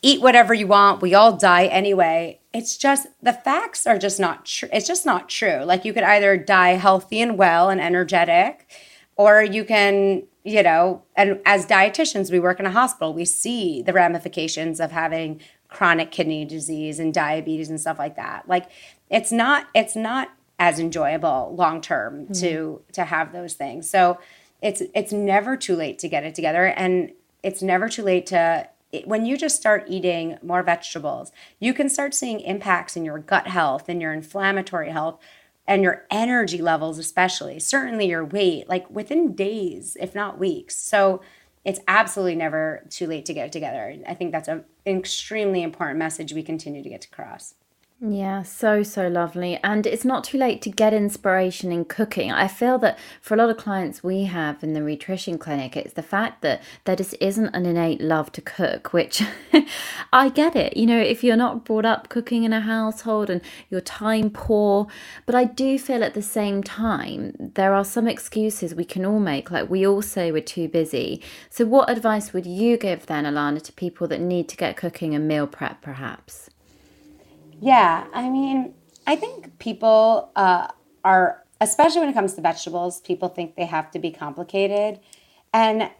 eat 0.00 0.20
whatever 0.22 0.54
you 0.54 0.66
want 0.66 1.02
we 1.02 1.12
all 1.12 1.36
die 1.36 1.66
anyway 1.66 2.38
it's 2.54 2.76
just 2.76 3.08
the 3.20 3.32
facts 3.32 3.86
are 3.86 3.98
just 3.98 4.20
not 4.20 4.46
true 4.46 4.68
it's 4.72 4.86
just 4.86 5.04
not 5.04 5.28
true 5.28 5.64
like 5.64 5.84
you 5.84 5.92
could 5.92 6.04
either 6.04 6.36
die 6.36 6.74
healthy 6.74 7.20
and 7.20 7.36
well 7.36 7.68
and 7.68 7.80
energetic 7.80 8.70
or 9.16 9.42
you 9.42 9.64
can 9.64 10.22
you 10.46 10.62
know 10.62 11.02
and 11.16 11.40
as 11.44 11.66
dietitians 11.66 12.30
we 12.30 12.38
work 12.38 12.60
in 12.60 12.66
a 12.66 12.70
hospital 12.70 13.12
we 13.12 13.24
see 13.24 13.82
the 13.82 13.92
ramifications 13.92 14.80
of 14.80 14.92
having 14.92 15.40
chronic 15.68 16.10
kidney 16.10 16.44
disease 16.44 16.98
and 16.98 17.12
diabetes 17.12 17.68
and 17.68 17.80
stuff 17.80 17.98
like 17.98 18.16
that. 18.16 18.48
Like 18.48 18.70
it's 19.10 19.32
not 19.32 19.66
it's 19.74 19.96
not 19.96 20.32
as 20.58 20.78
enjoyable 20.78 21.54
long 21.54 21.80
term 21.80 22.24
mm-hmm. 22.24 22.32
to 22.34 22.82
to 22.92 23.04
have 23.04 23.32
those 23.32 23.54
things. 23.54 23.88
So 23.88 24.18
it's 24.62 24.82
it's 24.94 25.12
never 25.12 25.56
too 25.56 25.76
late 25.76 25.98
to 26.00 26.08
get 26.08 26.24
it 26.24 26.34
together 26.34 26.66
and 26.66 27.12
it's 27.42 27.62
never 27.62 27.88
too 27.88 28.02
late 28.02 28.26
to 28.26 28.68
when 29.04 29.26
you 29.26 29.36
just 29.36 29.56
start 29.56 29.84
eating 29.88 30.38
more 30.42 30.62
vegetables, 30.62 31.30
you 31.58 31.74
can 31.74 31.88
start 31.88 32.14
seeing 32.14 32.40
impacts 32.40 32.96
in 32.96 33.04
your 33.04 33.18
gut 33.18 33.48
health 33.48 33.88
and 33.88 34.00
your 34.00 34.12
inflammatory 34.12 34.90
health 34.90 35.18
and 35.66 35.82
your 35.82 36.04
energy 36.10 36.62
levels, 36.62 36.98
especially, 36.98 37.58
certainly 37.58 38.08
your 38.08 38.24
weight, 38.24 38.68
like 38.68 38.88
within 38.90 39.34
days, 39.34 39.96
if 40.00 40.14
not 40.14 40.38
weeks. 40.38 40.76
So 40.76 41.20
it's 41.64 41.80
absolutely 41.88 42.36
never 42.36 42.86
too 42.90 43.06
late 43.06 43.26
to 43.26 43.34
get 43.34 43.50
together. 43.50 43.96
I 44.06 44.14
think 44.14 44.30
that's 44.32 44.48
an 44.48 44.64
extremely 44.86 45.62
important 45.62 45.98
message 45.98 46.32
we 46.32 46.44
continue 46.44 46.82
to 46.82 46.88
get 46.88 47.04
across. 47.04 47.54
Yeah, 47.98 48.42
so, 48.42 48.82
so 48.82 49.08
lovely. 49.08 49.58
And 49.64 49.86
it's 49.86 50.04
not 50.04 50.24
too 50.24 50.36
late 50.36 50.60
to 50.62 50.70
get 50.70 50.92
inspiration 50.92 51.72
in 51.72 51.86
cooking. 51.86 52.30
I 52.30 52.46
feel 52.46 52.76
that 52.80 52.98
for 53.22 53.32
a 53.32 53.38
lot 53.38 53.48
of 53.48 53.56
clients 53.56 54.04
we 54.04 54.24
have 54.24 54.62
in 54.62 54.74
the 54.74 54.80
nutrition 54.80 55.38
clinic, 55.38 55.78
it's 55.78 55.94
the 55.94 56.02
fact 56.02 56.42
that 56.42 56.62
there 56.84 56.94
just 56.94 57.14
isn't 57.22 57.54
an 57.54 57.64
innate 57.64 58.02
love 58.02 58.30
to 58.32 58.42
cook, 58.42 58.92
which 58.92 59.22
I 60.12 60.28
get 60.28 60.54
it. 60.54 60.76
You 60.76 60.84
know, 60.84 61.00
if 61.00 61.24
you're 61.24 61.36
not 61.36 61.64
brought 61.64 61.86
up 61.86 62.10
cooking 62.10 62.44
in 62.44 62.52
a 62.52 62.60
household 62.60 63.30
and 63.30 63.40
you're 63.70 63.80
time 63.80 64.28
poor, 64.28 64.88
but 65.24 65.34
I 65.34 65.44
do 65.44 65.78
feel 65.78 66.04
at 66.04 66.12
the 66.12 66.20
same 66.20 66.62
time 66.62 67.34
there 67.38 67.72
are 67.72 67.84
some 67.84 68.06
excuses 68.06 68.74
we 68.74 68.84
can 68.84 69.06
all 69.06 69.20
make, 69.20 69.50
like 69.50 69.70
we 69.70 69.86
all 69.86 70.02
say 70.02 70.30
we're 70.30 70.42
too 70.42 70.68
busy. 70.68 71.22
So, 71.48 71.64
what 71.64 71.88
advice 71.88 72.34
would 72.34 72.44
you 72.44 72.76
give 72.76 73.06
then, 73.06 73.24
Ilana, 73.24 73.62
to 73.62 73.72
people 73.72 74.06
that 74.08 74.20
need 74.20 74.50
to 74.50 74.56
get 74.58 74.76
cooking 74.76 75.14
and 75.14 75.26
meal 75.26 75.46
prep 75.46 75.80
perhaps? 75.80 76.50
Yeah, 77.60 78.06
I 78.12 78.28
mean, 78.28 78.74
I 79.06 79.16
think 79.16 79.58
people 79.58 80.30
uh, 80.36 80.68
are, 81.04 81.44
especially 81.60 82.00
when 82.00 82.08
it 82.10 82.14
comes 82.14 82.34
to 82.34 82.40
vegetables, 82.40 83.00
people 83.00 83.28
think 83.28 83.56
they 83.56 83.66
have 83.66 83.90
to 83.92 83.98
be 83.98 84.10
complicated. 84.10 85.00
And 85.52 85.90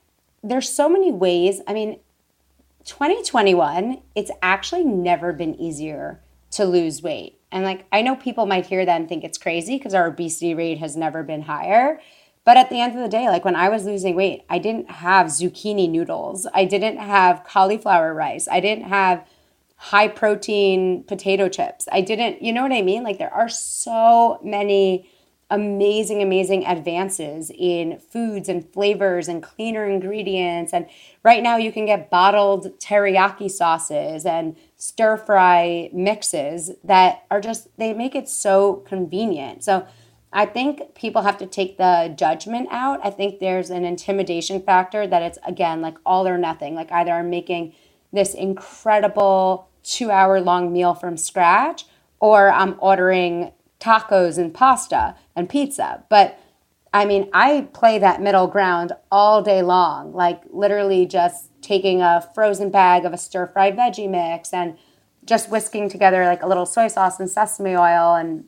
there's 0.42 0.68
so 0.68 0.88
many 0.88 1.12
ways. 1.12 1.60
I 1.66 1.72
mean, 1.72 1.98
2021, 2.84 4.02
it's 4.14 4.30
actually 4.42 4.84
never 4.84 5.32
been 5.32 5.54
easier 5.60 6.20
to 6.52 6.64
lose 6.64 7.02
weight. 7.02 7.40
And 7.50 7.64
like, 7.64 7.86
I 7.92 8.02
know 8.02 8.16
people 8.16 8.46
might 8.46 8.66
hear 8.66 8.84
that 8.84 9.00
and 9.00 9.08
think 9.08 9.24
it's 9.24 9.38
crazy 9.38 9.78
because 9.78 9.94
our 9.94 10.06
obesity 10.06 10.54
rate 10.54 10.78
has 10.78 10.96
never 10.96 11.22
been 11.22 11.42
higher. 11.42 12.00
But 12.44 12.56
at 12.56 12.70
the 12.70 12.80
end 12.80 12.94
of 12.94 13.02
the 13.02 13.08
day, 13.08 13.28
like 13.28 13.44
when 13.44 13.56
I 13.56 13.68
was 13.68 13.84
losing 13.84 14.14
weight, 14.14 14.44
I 14.48 14.58
didn't 14.58 14.90
have 14.90 15.26
zucchini 15.26 15.90
noodles. 15.90 16.46
I 16.54 16.64
didn't 16.64 16.98
have 16.98 17.44
cauliflower 17.44 18.14
rice. 18.14 18.46
I 18.46 18.60
didn't 18.60 18.84
have 18.84 19.26
high 19.76 20.08
protein 20.08 21.04
potato 21.04 21.48
chips. 21.48 21.86
I 21.92 22.00
didn't, 22.00 22.42
you 22.42 22.52
know 22.52 22.62
what 22.62 22.72
I 22.72 22.82
mean? 22.82 23.02
Like 23.02 23.18
there 23.18 23.32
are 23.32 23.48
so 23.48 24.40
many 24.42 25.08
amazing, 25.48 26.22
amazing 26.22 26.66
advances 26.66 27.52
in 27.56 27.98
foods 27.98 28.48
and 28.48 28.68
flavors 28.72 29.28
and 29.28 29.42
cleaner 29.42 29.86
ingredients. 29.88 30.72
And 30.72 30.88
right 31.22 31.42
now 31.42 31.56
you 31.56 31.70
can 31.70 31.86
get 31.86 32.10
bottled 32.10 32.78
teriyaki 32.80 33.48
sauces 33.48 34.26
and 34.26 34.56
stir 34.76 35.16
fry 35.16 35.88
mixes 35.92 36.72
that 36.82 37.24
are 37.30 37.40
just, 37.40 37.68
they 37.76 37.92
make 37.92 38.16
it 38.16 38.28
so 38.28 38.76
convenient. 38.86 39.62
So 39.62 39.86
I 40.32 40.46
think 40.46 40.94
people 40.96 41.22
have 41.22 41.38
to 41.38 41.46
take 41.46 41.78
the 41.78 42.12
judgment 42.18 42.68
out. 42.72 42.98
I 43.04 43.10
think 43.10 43.38
there's 43.38 43.70
an 43.70 43.84
intimidation 43.84 44.60
factor 44.60 45.06
that 45.06 45.22
it's, 45.22 45.38
again, 45.46 45.80
like 45.80 45.96
all 46.04 46.26
or 46.26 46.38
nothing. 46.38 46.74
Like 46.74 46.90
either 46.90 47.12
I'm 47.12 47.30
making 47.30 47.72
this 48.16 48.34
incredible 48.34 49.68
two 49.82 50.10
hour 50.10 50.40
long 50.40 50.72
meal 50.72 50.94
from 50.94 51.16
scratch 51.16 51.84
or 52.18 52.50
I'm 52.50 52.74
ordering 52.80 53.52
tacos 53.78 54.38
and 54.38 54.52
pasta 54.52 55.14
and 55.36 55.48
pizza. 55.48 56.02
But 56.08 56.38
I 56.92 57.04
mean, 57.04 57.28
I 57.32 57.68
play 57.72 57.98
that 57.98 58.22
middle 58.22 58.46
ground 58.46 58.92
all 59.12 59.42
day 59.42 59.62
long, 59.62 60.12
like 60.12 60.40
literally 60.50 61.06
just 61.06 61.50
taking 61.60 62.00
a 62.00 62.28
frozen 62.34 62.70
bag 62.70 63.04
of 63.04 63.12
a 63.12 63.18
stir 63.18 63.46
fried 63.46 63.76
veggie 63.76 64.08
mix 64.08 64.52
and 64.52 64.78
just 65.24 65.50
whisking 65.50 65.88
together 65.88 66.24
like 66.24 66.42
a 66.42 66.46
little 66.46 66.66
soy 66.66 66.88
sauce 66.88 67.20
and 67.20 67.28
sesame 67.28 67.76
oil 67.76 68.14
and 68.14 68.44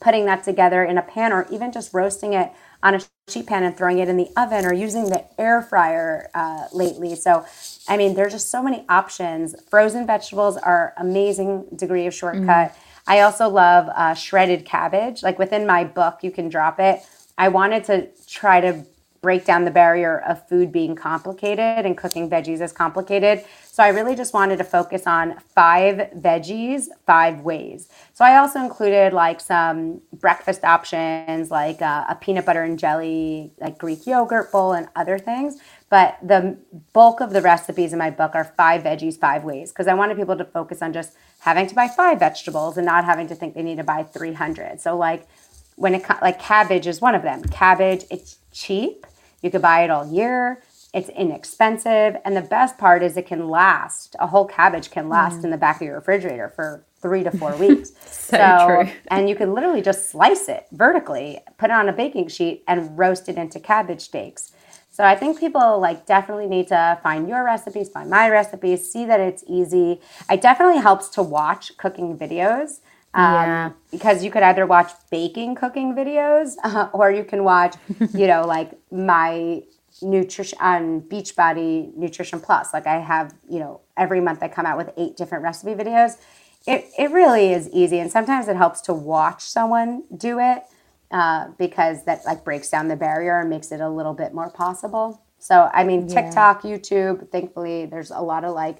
putting 0.00 0.24
that 0.26 0.44
together 0.44 0.84
in 0.84 0.96
a 0.96 1.02
pan 1.02 1.32
or 1.32 1.46
even 1.50 1.72
just 1.72 1.92
roasting 1.92 2.32
it 2.32 2.52
on 2.84 2.94
a 2.94 3.00
sheet 3.28 3.46
pan 3.46 3.64
and 3.64 3.76
throwing 3.76 3.98
it 3.98 4.08
in 4.08 4.18
the 4.18 4.28
oven 4.36 4.66
or 4.66 4.72
using 4.72 5.06
the 5.06 5.24
air 5.40 5.62
fryer 5.62 6.30
uh, 6.34 6.66
lately. 6.72 7.16
So, 7.16 7.44
I 7.88 7.96
mean, 7.96 8.14
there's 8.14 8.34
just 8.34 8.50
so 8.50 8.62
many 8.62 8.84
options. 8.88 9.54
Frozen 9.70 10.06
vegetables 10.06 10.58
are 10.58 10.92
amazing 10.98 11.64
degree 11.74 12.06
of 12.06 12.14
shortcut. 12.14 12.70
Mm-hmm. 12.70 13.10
I 13.10 13.20
also 13.20 13.48
love 13.48 13.88
uh, 13.88 14.14
shredded 14.14 14.66
cabbage. 14.66 15.22
Like 15.22 15.38
within 15.38 15.66
my 15.66 15.84
book, 15.84 16.18
you 16.22 16.30
can 16.30 16.50
drop 16.50 16.78
it. 16.78 17.00
I 17.38 17.48
wanted 17.48 17.84
to 17.84 18.08
try 18.26 18.60
to 18.60 18.84
break 19.22 19.46
down 19.46 19.64
the 19.64 19.70
barrier 19.70 20.20
of 20.20 20.46
food 20.48 20.70
being 20.70 20.94
complicated 20.94 21.86
and 21.86 21.96
cooking 21.96 22.28
veggies 22.28 22.60
is 22.60 22.72
complicated. 22.72 23.42
So 23.74 23.82
I 23.82 23.88
really 23.88 24.14
just 24.14 24.32
wanted 24.32 24.58
to 24.58 24.64
focus 24.64 25.04
on 25.04 25.36
five 25.52 26.12
veggies, 26.16 26.86
five 27.08 27.40
ways. 27.40 27.88
So 28.12 28.24
I 28.24 28.36
also 28.36 28.60
included 28.60 29.12
like 29.12 29.40
some 29.40 30.00
breakfast 30.12 30.62
options, 30.62 31.50
like 31.50 31.82
uh, 31.82 32.04
a 32.08 32.14
peanut 32.14 32.46
butter 32.46 32.62
and 32.62 32.78
jelly, 32.78 33.50
like 33.58 33.76
Greek 33.76 34.06
yogurt 34.06 34.52
bowl, 34.52 34.74
and 34.74 34.86
other 34.94 35.18
things. 35.18 35.56
But 35.90 36.18
the 36.22 36.56
bulk 36.92 37.20
of 37.20 37.30
the 37.30 37.42
recipes 37.42 37.92
in 37.92 37.98
my 37.98 38.10
book 38.10 38.36
are 38.36 38.44
five 38.44 38.84
veggies, 38.84 39.18
five 39.18 39.42
ways, 39.42 39.72
because 39.72 39.88
I 39.88 39.94
wanted 39.94 40.18
people 40.18 40.36
to 40.36 40.44
focus 40.44 40.80
on 40.80 40.92
just 40.92 41.16
having 41.40 41.66
to 41.66 41.74
buy 41.74 41.88
five 41.88 42.20
vegetables 42.20 42.76
and 42.76 42.86
not 42.86 43.04
having 43.04 43.26
to 43.26 43.34
think 43.34 43.56
they 43.56 43.62
need 43.64 43.78
to 43.78 43.82
buy 43.84 44.04
300. 44.04 44.80
So, 44.80 44.96
like, 44.96 45.26
when 45.74 45.96
it 45.96 46.04
like 46.22 46.38
cabbage 46.38 46.86
is 46.86 47.00
one 47.00 47.16
of 47.16 47.22
them. 47.22 47.42
Cabbage, 47.42 48.04
it's 48.08 48.38
cheap 48.52 49.04
you 49.44 49.50
could 49.50 49.60
buy 49.60 49.84
it 49.84 49.90
all 49.90 50.10
year. 50.10 50.62
It's 50.94 51.08
inexpensive. 51.08 52.16
And 52.24 52.36
the 52.36 52.42
best 52.42 52.78
part 52.78 53.02
is 53.02 53.16
it 53.16 53.26
can 53.26 53.48
last. 53.48 54.14
A 54.20 54.28
whole 54.28 54.46
cabbage 54.46 54.90
can 54.92 55.08
last 55.08 55.40
mm. 55.40 55.44
in 55.44 55.50
the 55.50 55.56
back 55.56 55.76
of 55.76 55.82
your 55.82 55.96
refrigerator 55.96 56.52
for 56.54 56.86
three 57.02 57.24
to 57.24 57.32
four 57.32 57.54
weeks. 57.56 57.90
so, 58.06 58.36
so 58.36 58.66
true. 58.66 58.92
And 59.08 59.28
you 59.28 59.34
can 59.34 59.52
literally 59.54 59.82
just 59.82 60.08
slice 60.08 60.48
it 60.48 60.66
vertically, 60.70 61.40
put 61.58 61.70
it 61.70 61.72
on 61.72 61.88
a 61.88 61.92
baking 61.92 62.28
sheet, 62.28 62.62
and 62.68 62.96
roast 62.96 63.28
it 63.28 63.36
into 63.36 63.58
cabbage 63.58 64.02
steaks. 64.02 64.52
So 64.94 65.02
I 65.02 65.16
think 65.16 65.40
people 65.40 65.80
like 65.80 66.06
definitely 66.06 66.46
need 66.46 66.68
to 66.68 67.00
find 67.02 67.28
your 67.28 67.44
recipes, 67.44 67.88
find 67.88 68.08
my 68.08 68.30
recipes, 68.30 68.88
see 68.88 69.04
that 69.06 69.18
it's 69.18 69.42
easy. 69.48 70.00
It 70.30 70.40
definitely 70.40 70.80
helps 70.80 71.08
to 71.10 71.22
watch 71.24 71.76
cooking 71.76 72.16
videos. 72.16 72.78
Um, 73.12 73.24
yeah. 73.24 73.70
Because 73.90 74.22
you 74.22 74.30
could 74.30 74.44
either 74.44 74.66
watch 74.66 74.92
baking 75.10 75.56
cooking 75.56 75.96
videos 75.96 76.54
uh, 76.62 76.90
or 76.92 77.10
you 77.10 77.24
can 77.24 77.42
watch, 77.42 77.74
you 78.12 78.28
know, 78.28 78.46
like 78.46 78.70
my 78.92 79.64
nutrition 80.04 80.58
on 80.60 81.00
Beachbody 81.02 81.94
Nutrition 81.96 82.40
Plus. 82.40 82.72
Like 82.72 82.86
I 82.86 83.00
have, 83.00 83.34
you 83.48 83.58
know, 83.58 83.80
every 83.96 84.20
month 84.20 84.42
I 84.42 84.48
come 84.48 84.66
out 84.66 84.76
with 84.76 84.90
eight 84.96 85.16
different 85.16 85.42
recipe 85.42 85.72
videos. 85.72 86.18
It, 86.66 86.86
it 86.98 87.10
really 87.10 87.52
is 87.52 87.68
easy. 87.70 87.98
And 87.98 88.10
sometimes 88.10 88.48
it 88.48 88.56
helps 88.56 88.80
to 88.82 88.94
watch 88.94 89.42
someone 89.42 90.04
do 90.16 90.38
it 90.38 90.62
uh, 91.10 91.48
because 91.58 92.04
that 92.04 92.24
like 92.24 92.44
breaks 92.44 92.70
down 92.70 92.88
the 92.88 92.96
barrier 92.96 93.40
and 93.40 93.50
makes 93.50 93.72
it 93.72 93.80
a 93.80 93.88
little 93.88 94.14
bit 94.14 94.32
more 94.32 94.50
possible. 94.50 95.22
So, 95.38 95.70
I 95.74 95.84
mean, 95.84 96.08
yeah. 96.08 96.22
TikTok, 96.22 96.62
YouTube, 96.62 97.30
thankfully, 97.30 97.86
there's 97.86 98.10
a 98.10 98.20
lot 98.20 98.44
of 98.44 98.54
like 98.54 98.78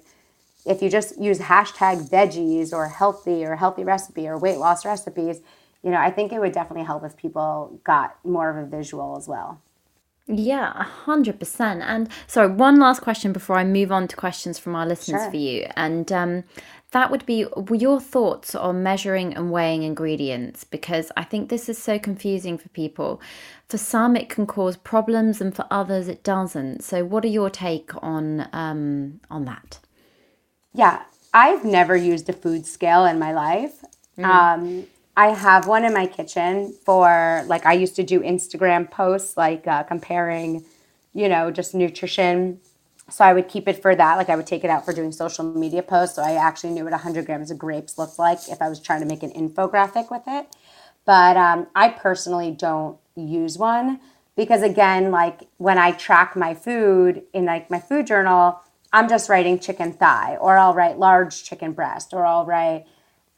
if 0.66 0.80
you 0.80 0.88
just 0.88 1.20
use 1.20 1.38
hashtag 1.40 2.08
veggies 2.08 2.72
or 2.72 2.88
healthy 2.88 3.44
or 3.44 3.56
healthy 3.56 3.84
recipe 3.84 4.26
or 4.26 4.38
weight 4.38 4.58
loss 4.58 4.84
recipes, 4.84 5.40
you 5.82 5.90
know, 5.90 5.98
I 5.98 6.10
think 6.10 6.32
it 6.32 6.40
would 6.40 6.52
definitely 6.52 6.86
help 6.86 7.04
if 7.04 7.16
people 7.16 7.80
got 7.84 8.16
more 8.24 8.48
of 8.48 8.56
a 8.56 8.66
visual 8.66 9.16
as 9.18 9.28
well. 9.28 9.60
Yeah, 10.26 10.86
100%. 11.04 11.82
And 11.82 12.08
sorry, 12.26 12.48
one 12.48 12.78
last 12.78 13.02
question 13.02 13.32
before 13.32 13.56
I 13.56 13.64
move 13.64 13.92
on 13.92 14.08
to 14.08 14.16
questions 14.16 14.58
from 14.58 14.74
our 14.74 14.86
listeners 14.86 15.22
sure. 15.22 15.30
for 15.30 15.36
you. 15.36 15.66
And 15.76 16.10
um, 16.10 16.44
that 16.92 17.10
would 17.10 17.26
be 17.26 17.44
your 17.70 18.00
thoughts 18.00 18.54
on 18.54 18.82
measuring 18.82 19.34
and 19.34 19.50
weighing 19.50 19.82
ingredients 19.82 20.64
because 20.64 21.12
I 21.16 21.24
think 21.24 21.50
this 21.50 21.68
is 21.68 21.76
so 21.76 21.98
confusing 21.98 22.56
for 22.56 22.70
people. 22.70 23.20
For 23.68 23.76
some, 23.76 24.16
it 24.16 24.30
can 24.30 24.46
cause 24.46 24.76
problems, 24.76 25.40
and 25.40 25.54
for 25.54 25.66
others, 25.70 26.06
it 26.06 26.22
doesn't. 26.22 26.84
So, 26.84 27.04
what 27.04 27.24
are 27.24 27.28
your 27.28 27.50
take 27.50 27.90
on 28.02 28.48
um, 28.52 29.20
on 29.28 29.44
that? 29.46 29.80
Yeah, 30.72 31.02
I've 31.32 31.64
never 31.64 31.96
used 31.96 32.28
a 32.28 32.32
food 32.32 32.64
scale 32.64 33.04
in 33.04 33.18
my 33.18 33.32
life. 33.32 33.84
Mm. 34.16 34.24
Um, 34.24 34.86
I 35.16 35.28
have 35.28 35.66
one 35.66 35.84
in 35.84 35.94
my 35.94 36.06
kitchen 36.06 36.74
for 36.84 37.44
like 37.46 37.66
I 37.66 37.72
used 37.72 37.96
to 37.96 38.02
do 38.02 38.20
Instagram 38.20 38.90
posts 38.90 39.36
like 39.36 39.66
uh, 39.66 39.84
comparing, 39.84 40.64
you 41.12 41.28
know, 41.28 41.50
just 41.50 41.74
nutrition. 41.74 42.60
So 43.10 43.24
I 43.24 43.32
would 43.32 43.48
keep 43.48 43.68
it 43.68 43.80
for 43.80 43.94
that. 43.94 44.16
Like 44.16 44.28
I 44.28 44.36
would 44.36 44.46
take 44.46 44.64
it 44.64 44.70
out 44.70 44.84
for 44.84 44.92
doing 44.92 45.12
social 45.12 45.44
media 45.44 45.82
posts. 45.82 46.16
So 46.16 46.22
I 46.22 46.32
actually 46.32 46.70
knew 46.72 46.84
what 46.84 46.92
100 46.92 47.26
grams 47.26 47.50
of 47.50 47.58
grapes 47.58 47.96
looked 47.96 48.18
like 48.18 48.38
if 48.48 48.60
I 48.60 48.68
was 48.68 48.80
trying 48.80 49.00
to 49.00 49.06
make 49.06 49.22
an 49.22 49.30
infographic 49.30 50.10
with 50.10 50.22
it. 50.26 50.48
But 51.04 51.36
um, 51.36 51.68
I 51.74 51.90
personally 51.90 52.50
don't 52.50 52.98
use 53.14 53.58
one 53.58 54.00
because 54.36 54.62
again, 54.62 55.10
like 55.10 55.42
when 55.58 55.78
I 55.78 55.92
track 55.92 56.34
my 56.34 56.54
food 56.54 57.22
in 57.32 57.44
like 57.44 57.70
my 57.70 57.78
food 57.78 58.06
journal, 58.06 58.60
I'm 58.92 59.08
just 59.08 59.28
writing 59.28 59.58
chicken 59.58 59.92
thigh, 59.92 60.36
or 60.40 60.56
I'll 60.56 60.72
write 60.72 60.98
large 60.98 61.42
chicken 61.42 61.72
breast, 61.72 62.14
or 62.14 62.24
I'll 62.24 62.46
write 62.46 62.86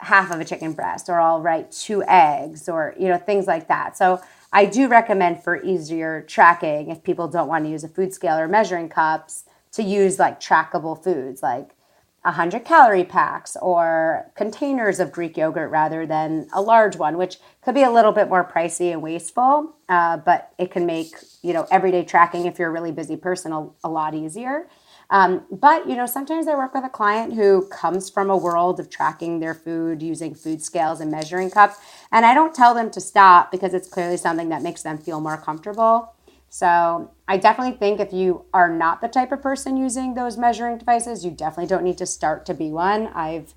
half 0.01 0.31
of 0.31 0.41
a 0.41 0.45
chicken 0.45 0.73
breast, 0.73 1.09
or 1.09 1.21
I'll 1.21 1.41
write 1.41 1.73
two 1.73 2.03
eggs, 2.05 2.69
or 2.69 2.95
you 2.99 3.09
know 3.09 3.19
things 3.19 3.47
like 3.47 3.69
that. 3.69 3.97
So 3.97 4.21
I 4.53 4.67
do 4.67 4.89
recommend 4.89 5.43
for 5.43 5.63
easier 5.63 6.23
tracking 6.23 6.91
if 6.91 7.03
people 7.03 7.29
don't 7.29 7.49
want 7.49 7.65
to 7.65 7.71
use 7.71 7.85
a 7.85 7.89
food 7.89 8.13
scale 8.15 8.37
or 8.37 8.49
measuring 8.49 8.89
cups 8.89 9.45
to 9.73 9.83
use 9.83 10.19
like 10.19 10.41
trackable 10.41 11.03
foods 11.03 11.43
like 11.43 11.77
100 12.27 12.65
calorie 12.65 13.05
packs 13.05 13.57
or 13.63 14.31
containers 14.35 14.99
of 14.99 15.13
Greek 15.13 15.37
yogurt 15.37 15.71
rather 15.71 16.07
than 16.07 16.49
a 16.53 16.61
large 16.61 16.97
one, 16.97 17.17
which 17.17 17.39
could 17.63 17.75
be 17.75 17.85
a 17.85 17.91
little 17.91 18.11
bit 18.11 18.29
more 18.29 18.45
pricey 18.45 18.93
and 18.93 19.01
wasteful, 19.01 19.77
uh, 19.89 20.17
but 20.17 20.53
it 20.59 20.73
can 20.73 20.87
make 20.87 21.15
you 21.43 21.53
know 21.53 21.67
everyday 21.71 22.05
tracking 22.05 22.47
if 22.47 22.59
you're 22.59 22.69
a 22.69 22.73
really 22.73 22.93
busy 22.93 23.17
person 23.17 23.53
a, 23.53 23.69
a 23.85 23.89
lot 23.89 24.15
easier. 24.15 24.67
Um, 25.11 25.45
but 25.51 25.89
you 25.89 25.97
know, 25.97 26.07
sometimes 26.07 26.49
I 26.49 26.55
work 26.57 26.75
with 26.75 26.85
a 26.85 26.89
client 26.89 27.35
who 27.35 27.67
comes 27.69 28.11
from 28.11 28.29
a 28.31 28.37
world 28.37 28.81
of 28.81 28.91
tracking 28.91 29.41
their 29.41 29.55
food 29.55 30.03
using 30.03 30.35
food 30.35 30.63
scales 30.63 31.01
and 31.01 31.11
measuring 31.11 31.51
cups, 31.51 31.77
and 32.11 32.27
I 32.27 32.35
don't 32.35 32.55
tell 32.55 32.75
them 32.75 32.91
to 32.91 33.01
stop 33.01 33.51
because 33.53 33.73
it's 33.75 33.89
clearly 33.89 34.17
something 34.17 34.49
that 34.49 34.63
makes 34.63 34.83
them 34.83 34.99
feel 34.99 35.21
more 35.21 35.37
comfortable. 35.37 36.13
So 36.49 37.11
I 37.29 37.37
definitely 37.37 37.77
think 37.77 38.01
if 38.01 38.13
you 38.13 38.45
are 38.55 38.71
not 38.71 39.01
the 39.01 39.09
type 39.09 39.33
of 39.33 39.43
person 39.43 39.77
using 39.77 40.15
those 40.15 40.39
measuring 40.39 40.79
devices, 40.79 41.25
you 41.25 41.31
definitely 41.31 41.67
don't 41.69 41.85
need 41.85 41.99
to 41.99 42.07
start 42.07 42.47
to 42.47 42.55
be 42.55 42.71
one. 42.71 43.09
I've, 43.09 43.55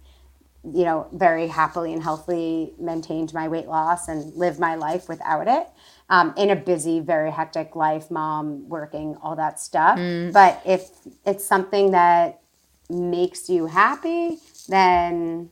you 0.64 0.84
know, 0.84 1.08
very 1.14 1.48
happily 1.48 1.94
and 1.94 2.04
healthily 2.04 2.74
maintained 2.80 3.34
my 3.34 3.48
weight 3.48 3.68
loss 3.68 4.08
and 4.08 4.36
lived 4.36 4.60
my 4.60 4.76
life 4.76 5.08
without 5.08 5.48
it. 5.48 5.68
Um, 6.12 6.34
in 6.38 6.50
a 6.50 6.56
busy, 6.56 7.02
very 7.02 7.30
hectic 7.32 7.76
life, 7.76 8.10
mom, 8.10 8.68
working, 8.68 9.16
all 9.22 9.36
that 9.36 9.60
stuff. 9.60 10.00
Mm. 10.00 10.34
But 10.34 10.60
if 10.66 10.90
it's 11.24 11.46
something 11.46 11.92
that 11.92 12.42
makes 12.90 13.48
you 13.48 13.68
happy, 13.68 14.40
then, 14.68 15.52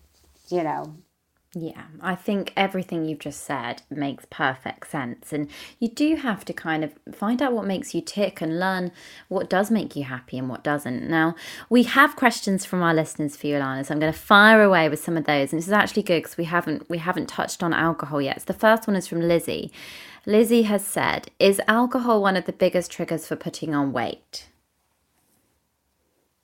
you 0.50 0.64
know, 0.64 0.96
yeah, 1.54 1.86
I 2.02 2.16
think 2.16 2.52
everything 2.58 3.06
you've 3.06 3.20
just 3.20 3.44
said 3.44 3.82
makes 3.90 4.26
perfect 4.30 4.90
sense. 4.92 5.32
And 5.32 5.50
you 5.80 5.88
do 5.88 6.16
have 6.18 6.44
to 6.46 6.54
kind 6.54 6.84
of 6.84 6.94
find 7.14 7.42
out 7.42 7.54
what 7.54 7.66
makes 7.66 7.96
you 7.96 8.02
tick 8.02 8.42
and 8.42 8.60
learn 8.60 8.92
what 9.30 9.50
does 9.50 9.72
make 9.72 9.96
you 9.96 10.04
happy 10.04 10.38
and 10.38 10.50
what 10.50 10.64
doesn't. 10.64 11.10
Now, 11.10 11.36
we 11.70 11.84
have 11.84 12.16
questions 12.16 12.66
from 12.66 12.84
our 12.84 12.94
listeners 12.94 13.38
for 13.38 13.48
you, 13.48 13.56
Ilana, 13.56 13.86
so 13.86 13.94
I'm 13.94 14.00
going 14.00 14.12
to 14.12 14.20
fire 14.20 14.62
away 14.62 14.90
with 14.90 15.00
some 15.00 15.16
of 15.18 15.26
those. 15.26 15.54
And 15.54 15.60
this 15.60 15.68
is 15.68 15.74
actually 15.74 16.04
good 16.04 16.24
because 16.24 16.38
we 16.38 16.46
haven't 16.46 16.90
we 16.90 16.98
haven't 16.98 17.28
touched 17.28 17.64
on 17.64 17.74
alcohol 17.74 18.22
yet. 18.22 18.42
So 18.42 18.46
the 18.48 18.60
first 18.60 18.86
one 18.86 18.96
is 18.96 19.08
from 19.08 19.22
Lizzie. 19.22 19.72
Lizzie 20.26 20.64
has 20.64 20.86
said, 20.86 21.32
Is 21.40 21.62
alcohol 21.68 22.22
one 22.22 22.36
of 22.36 22.46
the 22.46 22.54
biggest 22.54 22.92
triggers 22.92 23.26
for 23.26 23.38
putting 23.38 23.74
on 23.74 23.94
weight? 23.94 24.50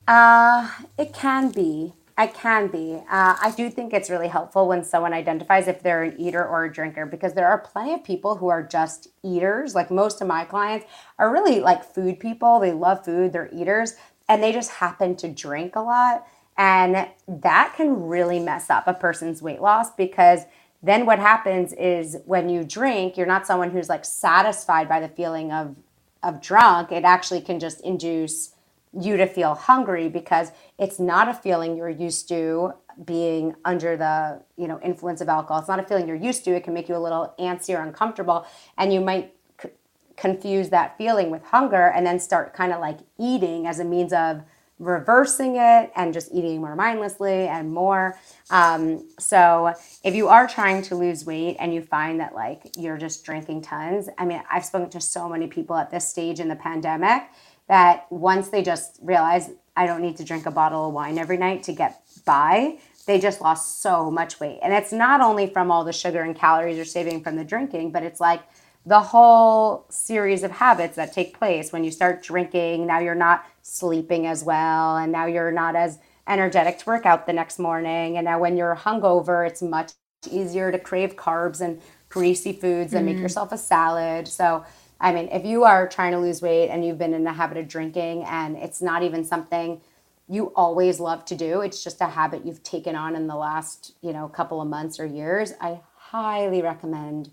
Uh, 0.08 0.70
it 0.96 1.12
can 1.12 1.50
be. 1.50 1.92
I 2.16 2.28
can 2.28 2.68
be. 2.68 3.02
Uh, 3.10 3.36
I 3.40 3.52
do 3.56 3.68
think 3.68 3.92
it's 3.92 4.08
really 4.08 4.28
helpful 4.28 4.68
when 4.68 4.84
someone 4.84 5.12
identifies 5.12 5.66
if 5.66 5.82
they're 5.82 6.04
an 6.04 6.20
eater 6.20 6.46
or 6.46 6.64
a 6.64 6.72
drinker 6.72 7.06
because 7.06 7.34
there 7.34 7.48
are 7.48 7.58
plenty 7.58 7.92
of 7.92 8.04
people 8.04 8.36
who 8.36 8.48
are 8.48 8.62
just 8.62 9.08
eaters. 9.24 9.74
Like 9.74 9.90
most 9.90 10.20
of 10.20 10.28
my 10.28 10.44
clients 10.44 10.86
are 11.18 11.32
really 11.32 11.60
like 11.60 11.84
food 11.84 12.20
people. 12.20 12.60
They 12.60 12.72
love 12.72 13.04
food, 13.04 13.32
they're 13.32 13.50
eaters, 13.52 13.94
and 14.28 14.42
they 14.42 14.52
just 14.52 14.70
happen 14.70 15.16
to 15.16 15.28
drink 15.28 15.74
a 15.74 15.80
lot. 15.80 16.26
And 16.56 17.08
that 17.26 17.74
can 17.76 18.06
really 18.06 18.38
mess 18.38 18.70
up 18.70 18.86
a 18.86 18.94
person's 18.94 19.42
weight 19.42 19.60
loss 19.60 19.92
because 19.92 20.42
then 20.84 21.06
what 21.06 21.18
happens 21.18 21.72
is 21.72 22.18
when 22.26 22.48
you 22.48 22.62
drink, 22.62 23.16
you're 23.16 23.26
not 23.26 23.44
someone 23.46 23.70
who's 23.70 23.88
like 23.88 24.04
satisfied 24.04 24.88
by 24.88 25.00
the 25.00 25.08
feeling 25.08 25.50
of 25.50 25.74
of 26.22 26.40
drunk. 26.40 26.90
It 26.90 27.04
actually 27.04 27.42
can 27.42 27.60
just 27.60 27.80
induce 27.82 28.53
you 29.00 29.16
to 29.16 29.26
feel 29.26 29.54
hungry 29.54 30.08
because 30.08 30.52
it's 30.78 30.98
not 30.98 31.28
a 31.28 31.34
feeling 31.34 31.76
you're 31.76 31.88
used 31.88 32.28
to 32.28 32.72
being 33.04 33.54
under 33.64 33.96
the 33.96 34.42
you 34.56 34.68
know 34.68 34.80
influence 34.82 35.20
of 35.20 35.28
alcohol. 35.28 35.58
It's 35.58 35.68
not 35.68 35.80
a 35.80 35.82
feeling 35.82 36.06
you're 36.06 36.16
used 36.16 36.44
to. 36.44 36.54
It 36.54 36.64
can 36.64 36.74
make 36.74 36.88
you 36.88 36.96
a 36.96 36.98
little 36.98 37.34
antsy 37.38 37.76
or 37.76 37.82
uncomfortable 37.82 38.46
and 38.78 38.92
you 38.92 39.00
might 39.00 39.34
c- 39.60 39.70
confuse 40.16 40.68
that 40.70 40.96
feeling 40.96 41.30
with 41.30 41.42
hunger 41.44 41.88
and 41.88 42.06
then 42.06 42.18
start 42.18 42.54
kind 42.54 42.72
of 42.72 42.80
like 42.80 42.98
eating 43.18 43.66
as 43.66 43.80
a 43.80 43.84
means 43.84 44.12
of 44.12 44.42
reversing 44.78 45.56
it 45.56 45.92
and 45.94 46.12
just 46.12 46.32
eating 46.32 46.60
more 46.60 46.74
mindlessly 46.74 47.46
and 47.46 47.72
more. 47.72 48.18
Um, 48.50 49.08
so 49.18 49.72
if 50.02 50.14
you 50.14 50.28
are 50.28 50.48
trying 50.48 50.82
to 50.82 50.96
lose 50.96 51.24
weight 51.24 51.56
and 51.58 51.72
you 51.72 51.80
find 51.80 52.20
that 52.20 52.34
like 52.34 52.70
you're 52.76 52.98
just 52.98 53.24
drinking 53.24 53.62
tons 53.62 54.08
i 54.18 54.24
mean 54.24 54.42
i've 54.50 54.64
spoken 54.64 54.90
to 54.90 55.00
so 55.00 55.28
many 55.28 55.46
people 55.46 55.76
at 55.76 55.90
this 55.90 56.06
stage 56.06 56.40
in 56.40 56.48
the 56.48 56.56
pandemic 56.56 57.22
that 57.68 58.06
once 58.10 58.48
they 58.48 58.62
just 58.62 58.98
realize 59.02 59.50
I 59.76 59.86
don't 59.86 60.02
need 60.02 60.16
to 60.18 60.24
drink 60.24 60.46
a 60.46 60.50
bottle 60.50 60.88
of 60.88 60.94
wine 60.94 61.18
every 61.18 61.36
night 61.36 61.62
to 61.64 61.72
get 61.72 62.02
by, 62.24 62.78
they 63.06 63.18
just 63.18 63.40
lost 63.40 63.82
so 63.82 64.10
much 64.10 64.40
weight. 64.40 64.60
And 64.62 64.72
it's 64.72 64.92
not 64.92 65.20
only 65.20 65.46
from 65.46 65.70
all 65.70 65.84
the 65.84 65.92
sugar 65.92 66.22
and 66.22 66.34
calories 66.34 66.76
you're 66.76 66.84
saving 66.84 67.22
from 67.22 67.36
the 67.36 67.44
drinking, 67.44 67.92
but 67.92 68.02
it's 68.02 68.20
like 68.20 68.42
the 68.86 69.00
whole 69.00 69.86
series 69.88 70.42
of 70.42 70.50
habits 70.50 70.96
that 70.96 71.12
take 71.12 71.38
place 71.38 71.72
when 71.72 71.84
you 71.84 71.90
start 71.90 72.22
drinking. 72.22 72.86
Now 72.86 73.00
you're 73.00 73.14
not 73.14 73.44
sleeping 73.62 74.26
as 74.26 74.44
well, 74.44 74.96
and 74.96 75.10
now 75.10 75.26
you're 75.26 75.52
not 75.52 75.74
as 75.74 75.98
energetic 76.28 76.78
to 76.78 76.86
work 76.86 77.06
out 77.06 77.26
the 77.26 77.32
next 77.32 77.58
morning. 77.58 78.16
And 78.16 78.24
now 78.24 78.38
when 78.38 78.56
you're 78.56 78.76
hungover, 78.76 79.46
it's 79.46 79.62
much 79.62 79.92
easier 80.30 80.72
to 80.72 80.78
crave 80.78 81.16
carbs 81.16 81.60
and 81.60 81.80
greasy 82.08 82.52
foods 82.52 82.94
and 82.94 83.02
mm 83.02 83.06
make 83.06 83.16
mm-hmm. 83.16 83.22
yourself 83.24 83.52
a 83.52 83.58
salad. 83.58 84.28
So 84.28 84.64
I 85.04 85.12
mean, 85.12 85.28
if 85.30 85.44
you 85.44 85.64
are 85.64 85.86
trying 85.86 86.12
to 86.12 86.18
lose 86.18 86.40
weight 86.40 86.70
and 86.70 86.82
you've 86.82 86.96
been 86.96 87.12
in 87.12 87.24
the 87.24 87.32
habit 87.34 87.58
of 87.58 87.68
drinking 87.68 88.24
and 88.24 88.56
it's 88.56 88.80
not 88.80 89.02
even 89.02 89.22
something 89.22 89.82
you 90.30 90.46
always 90.56 90.98
love 90.98 91.26
to 91.26 91.36
do, 91.36 91.60
it's 91.60 91.84
just 91.84 92.00
a 92.00 92.06
habit 92.06 92.46
you've 92.46 92.62
taken 92.62 92.96
on 92.96 93.14
in 93.14 93.26
the 93.26 93.36
last, 93.36 93.92
you 94.00 94.14
know, 94.14 94.26
couple 94.28 94.62
of 94.62 94.68
months 94.68 94.98
or 94.98 95.04
years, 95.04 95.52
I 95.60 95.80
highly 95.94 96.62
recommend 96.62 97.30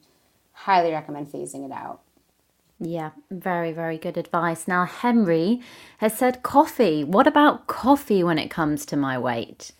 highly 0.51 0.91
recommend 0.91 1.31
phasing 1.31 1.65
it 1.65 1.71
out. 1.71 2.01
Yeah, 2.77 3.11
very, 3.31 3.71
very 3.71 3.97
good 3.97 4.17
advice. 4.17 4.67
Now, 4.67 4.85
Henry 4.85 5.61
has 5.99 6.13
said 6.13 6.43
coffee. 6.43 7.05
What 7.05 7.25
about 7.25 7.67
coffee 7.67 8.21
when 8.21 8.37
it 8.37 8.49
comes 8.49 8.85
to 8.87 8.97
my 8.97 9.17
weight? 9.17 9.71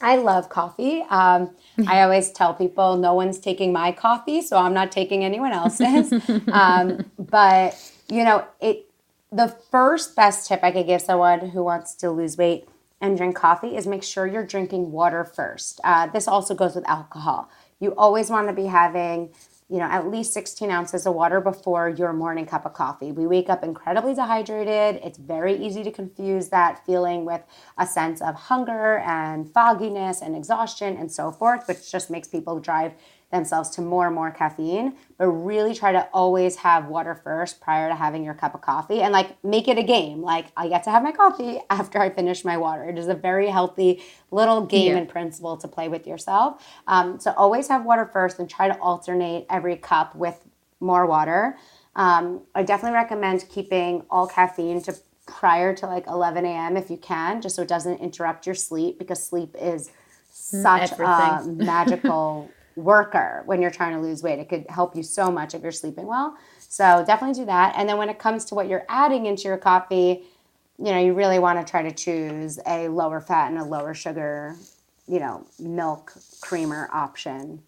I 0.00 0.16
love 0.16 0.48
coffee. 0.48 1.04
Um, 1.10 1.54
I 1.86 2.02
always 2.02 2.30
tell 2.30 2.54
people 2.54 2.96
no 2.96 3.14
one's 3.14 3.38
taking 3.38 3.72
my 3.72 3.92
coffee, 3.92 4.42
so 4.42 4.56
I'm 4.56 4.74
not 4.74 4.92
taking 4.92 5.24
anyone 5.24 5.52
else's. 5.52 6.12
um, 6.52 7.10
but 7.18 7.92
you 8.08 8.24
know, 8.24 8.46
it. 8.60 8.84
The 9.30 9.54
first 9.70 10.16
best 10.16 10.48
tip 10.48 10.60
I 10.62 10.70
could 10.70 10.86
give 10.86 11.02
someone 11.02 11.50
who 11.50 11.62
wants 11.62 11.94
to 11.96 12.10
lose 12.10 12.38
weight 12.38 12.66
and 12.98 13.16
drink 13.16 13.36
coffee 13.36 13.76
is 13.76 13.86
make 13.86 14.02
sure 14.02 14.26
you're 14.26 14.46
drinking 14.46 14.90
water 14.90 15.22
first. 15.22 15.80
Uh, 15.84 16.06
this 16.06 16.26
also 16.26 16.54
goes 16.54 16.74
with 16.74 16.88
alcohol. 16.88 17.50
You 17.78 17.94
always 17.94 18.30
want 18.30 18.48
to 18.48 18.54
be 18.54 18.64
having 18.64 19.30
you 19.70 19.78
know, 19.78 19.84
at 19.84 20.10
least 20.10 20.32
16 20.32 20.70
ounces 20.70 21.06
of 21.06 21.14
water 21.14 21.40
before 21.40 21.90
your 21.90 22.12
morning 22.14 22.46
cup 22.46 22.64
of 22.64 22.72
coffee. 22.72 23.12
We 23.12 23.26
wake 23.26 23.50
up 23.50 23.62
incredibly 23.62 24.14
dehydrated. 24.14 25.02
It's 25.04 25.18
very 25.18 25.54
easy 25.54 25.84
to 25.84 25.90
confuse 25.90 26.48
that 26.48 26.84
feeling 26.86 27.26
with 27.26 27.42
a 27.76 27.86
sense 27.86 28.22
of 28.22 28.34
hunger 28.34 28.98
and 28.98 29.52
fogginess 29.52 30.22
and 30.22 30.34
exhaustion 30.34 30.96
and 30.96 31.12
so 31.12 31.30
forth, 31.30 31.68
which 31.68 31.92
just 31.92 32.08
makes 32.10 32.28
people 32.28 32.58
drive 32.60 32.92
themselves 33.30 33.68
to 33.68 33.82
more 33.82 34.06
and 34.06 34.14
more 34.14 34.30
caffeine, 34.30 34.94
but 35.18 35.26
really 35.26 35.74
try 35.74 35.92
to 35.92 36.08
always 36.14 36.56
have 36.56 36.86
water 36.86 37.14
first 37.14 37.60
prior 37.60 37.88
to 37.88 37.94
having 37.94 38.24
your 38.24 38.32
cup 38.32 38.54
of 38.54 38.62
coffee 38.62 39.02
and 39.02 39.12
like 39.12 39.42
make 39.44 39.68
it 39.68 39.76
a 39.76 39.82
game. 39.82 40.22
Like 40.22 40.46
I 40.56 40.68
get 40.68 40.84
to 40.84 40.90
have 40.90 41.02
my 41.02 41.12
coffee 41.12 41.60
after 41.70 42.00
I 42.00 42.08
finish 42.08 42.44
my 42.44 42.56
water. 42.56 42.84
It 42.84 42.96
is 42.96 43.06
a 43.06 43.14
very 43.14 43.48
healthy 43.48 44.02
little 44.30 44.64
game 44.64 44.92
yeah. 44.92 44.98
and 44.98 45.08
principle 45.08 45.58
to 45.58 45.68
play 45.68 45.88
with 45.88 46.06
yourself. 46.06 46.64
Um, 46.86 47.20
so 47.20 47.32
always 47.36 47.68
have 47.68 47.84
water 47.84 48.06
first 48.06 48.38
and 48.38 48.48
try 48.48 48.68
to 48.68 48.78
alternate 48.78 49.46
every 49.50 49.76
cup 49.76 50.14
with 50.14 50.40
more 50.80 51.06
water. 51.06 51.58
Um, 51.96 52.42
I 52.54 52.62
definitely 52.62 52.94
recommend 52.94 53.46
keeping 53.50 54.04
all 54.08 54.26
caffeine 54.26 54.80
to 54.82 54.94
prior 55.26 55.74
to 55.74 55.86
like 55.86 56.06
11 56.06 56.46
a.m. 56.46 56.76
if 56.78 56.90
you 56.90 56.96
can, 56.96 57.42
just 57.42 57.56
so 57.56 57.62
it 57.62 57.68
doesn't 57.68 58.00
interrupt 58.00 58.46
your 58.46 58.54
sleep 58.54 58.98
because 58.98 59.22
sleep 59.22 59.54
is 59.60 59.88
mm, 59.88 59.92
such 60.30 60.92
Everything. 60.92 61.60
a 61.60 61.64
magical 61.64 62.50
worker 62.78 63.42
when 63.46 63.60
you're 63.60 63.70
trying 63.70 63.94
to 63.94 64.00
lose 64.00 64.22
weight. 64.22 64.38
It 64.38 64.48
could 64.48 64.66
help 64.68 64.96
you 64.96 65.02
so 65.02 65.30
much 65.30 65.54
if 65.54 65.62
you're 65.62 65.72
sleeping 65.72 66.06
well. 66.06 66.36
So 66.58 67.04
definitely 67.06 67.40
do 67.42 67.46
that. 67.46 67.74
And 67.76 67.88
then 67.88 67.98
when 67.98 68.08
it 68.08 68.18
comes 68.18 68.44
to 68.46 68.54
what 68.54 68.68
you're 68.68 68.86
adding 68.88 69.26
into 69.26 69.44
your 69.44 69.58
coffee, 69.58 70.24
you 70.78 70.92
know, 70.92 70.98
you 70.98 71.12
really 71.12 71.38
want 71.38 71.64
to 71.64 71.68
try 71.68 71.82
to 71.82 71.92
choose 71.92 72.58
a 72.66 72.88
lower 72.88 73.20
fat 73.20 73.50
and 73.50 73.58
a 73.58 73.64
lower 73.64 73.94
sugar, 73.94 74.56
you 75.08 75.18
know, 75.18 75.44
milk 75.58 76.12
creamer 76.40 76.88
option. 76.92 77.62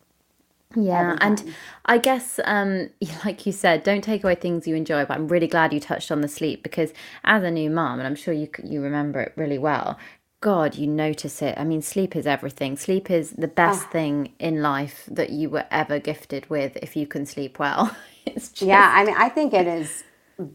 Yeah, 0.76 1.16
and 1.20 1.52
I 1.86 1.98
guess, 1.98 2.38
um, 2.44 2.90
like 3.24 3.44
you 3.44 3.52
said, 3.52 3.82
don't 3.82 4.02
take 4.02 4.22
away 4.22 4.36
things 4.36 4.68
you 4.68 4.76
enjoy. 4.76 5.04
But 5.04 5.16
I'm 5.16 5.26
really 5.26 5.48
glad 5.48 5.72
you 5.72 5.80
touched 5.80 6.12
on 6.12 6.20
the 6.20 6.28
sleep 6.28 6.62
because, 6.62 6.92
as 7.24 7.42
a 7.42 7.50
new 7.50 7.70
mom, 7.70 7.98
and 7.98 8.06
I'm 8.06 8.14
sure 8.14 8.32
you 8.32 8.48
you 8.62 8.80
remember 8.80 9.20
it 9.20 9.32
really 9.34 9.58
well, 9.58 9.98
God, 10.40 10.76
you 10.76 10.86
notice 10.86 11.42
it. 11.42 11.54
I 11.58 11.64
mean, 11.64 11.82
sleep 11.82 12.16
is 12.16 12.26
everything. 12.26 12.78
Sleep 12.78 13.10
is 13.10 13.32
the 13.32 13.48
best 13.48 13.86
oh. 13.88 13.90
thing 13.90 14.32
in 14.38 14.62
life 14.62 15.04
that 15.10 15.30
you 15.30 15.50
were 15.50 15.66
ever 15.70 15.98
gifted 15.98 16.48
with 16.48 16.78
if 16.78 16.96
you 16.96 17.06
can 17.06 17.26
sleep 17.26 17.58
well. 17.58 17.94
It's 18.26 18.50
just... 18.50 18.68
Yeah, 18.68 18.92
I 18.94 19.04
mean, 19.04 19.14
I 19.16 19.30
think 19.30 19.54
it 19.54 19.66
is 19.66 20.04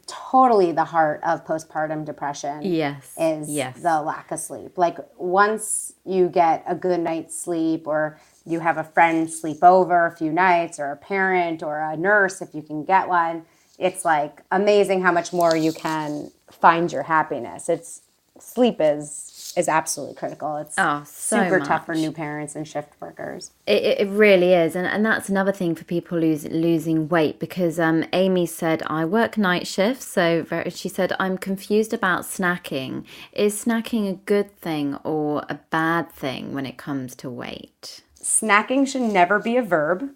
totally 0.05 0.71
the 0.71 0.83
heart 0.83 1.19
of 1.23 1.45
postpartum 1.45 2.05
depression. 2.05 2.61
Yes. 2.61 3.13
Is 3.17 3.49
yes. 3.49 3.81
the 3.81 4.01
lack 4.01 4.31
of 4.31 4.39
sleep. 4.39 4.77
Like 4.77 4.99
once 5.17 5.93
you 6.05 6.29
get 6.29 6.63
a 6.67 6.75
good 6.75 6.99
night's 6.99 7.38
sleep 7.38 7.88
or 7.88 8.19
you 8.45 8.59
have 8.59 8.77
a 8.77 8.83
friend 8.83 9.29
sleep 9.29 9.63
over 9.63 10.05
a 10.05 10.15
few 10.15 10.31
nights 10.31 10.79
or 10.79 10.91
a 10.91 10.95
parent 10.95 11.63
or 11.63 11.79
a 11.79 11.97
nurse 11.97 12.39
if 12.41 12.53
you 12.53 12.61
can 12.61 12.86
get 12.86 13.07
one, 13.07 13.45
it's 13.79 14.05
like 14.05 14.43
amazing 14.51 15.01
how 15.01 15.11
much 15.11 15.33
more 15.33 15.55
you 15.55 15.73
can 15.73 16.31
find 16.51 16.91
your 16.91 17.03
happiness. 17.03 17.67
It's 17.67 18.01
sleep 18.39 18.77
is 18.79 19.34
is 19.58 19.68
absolutely 19.68 20.16
critical. 20.16 20.58
It's 20.58 20.76
Oh, 20.78 21.03
so 21.06 21.43
super 21.43 21.60
tough 21.60 21.86
for 21.86 21.95
new 21.95 22.12
parents 22.12 22.56
and 22.56 22.68
shift 22.68 22.93
workers. 22.99 23.51
It, 23.66 23.84
it 24.01 24.10
really 24.10 24.53
is, 24.53 24.76
and, 24.76 24.86
and 24.88 25.06
that's 25.06 25.30
another 25.30 25.51
thing 25.51 25.76
for 25.76 25.84
people 25.86 26.18
lose, 26.20 26.45
losing 26.45 27.08
weight 27.10 27.39
because 27.39 27.80
um, 27.80 28.03
Amy 28.14 28.45
said 28.45 28.84
I 28.88 29.06
work 29.06 29.38
night 29.38 29.68
shifts, 29.68 30.08
so 30.08 30.45
she 30.70 30.89
said 30.89 31.14
I'm 31.20 31.38
confused 31.38 31.93
about 31.93 32.24
snacking. 32.24 33.06
Is 33.32 33.64
snacking 33.66 34.10
a 34.10 34.14
good 34.14 34.56
thing 34.58 34.95
or 35.03 35.43
a 35.49 35.56
bad 35.70 36.12
thing 36.12 36.53
when 36.53 36.66
it 36.66 36.78
comes 36.78 37.16
to 37.18 37.30
weight? 37.30 38.01
snacking 38.22 38.88
should 38.88 39.03
never 39.03 39.38
be 39.39 39.56
a 39.56 39.62
verb. 39.62 40.10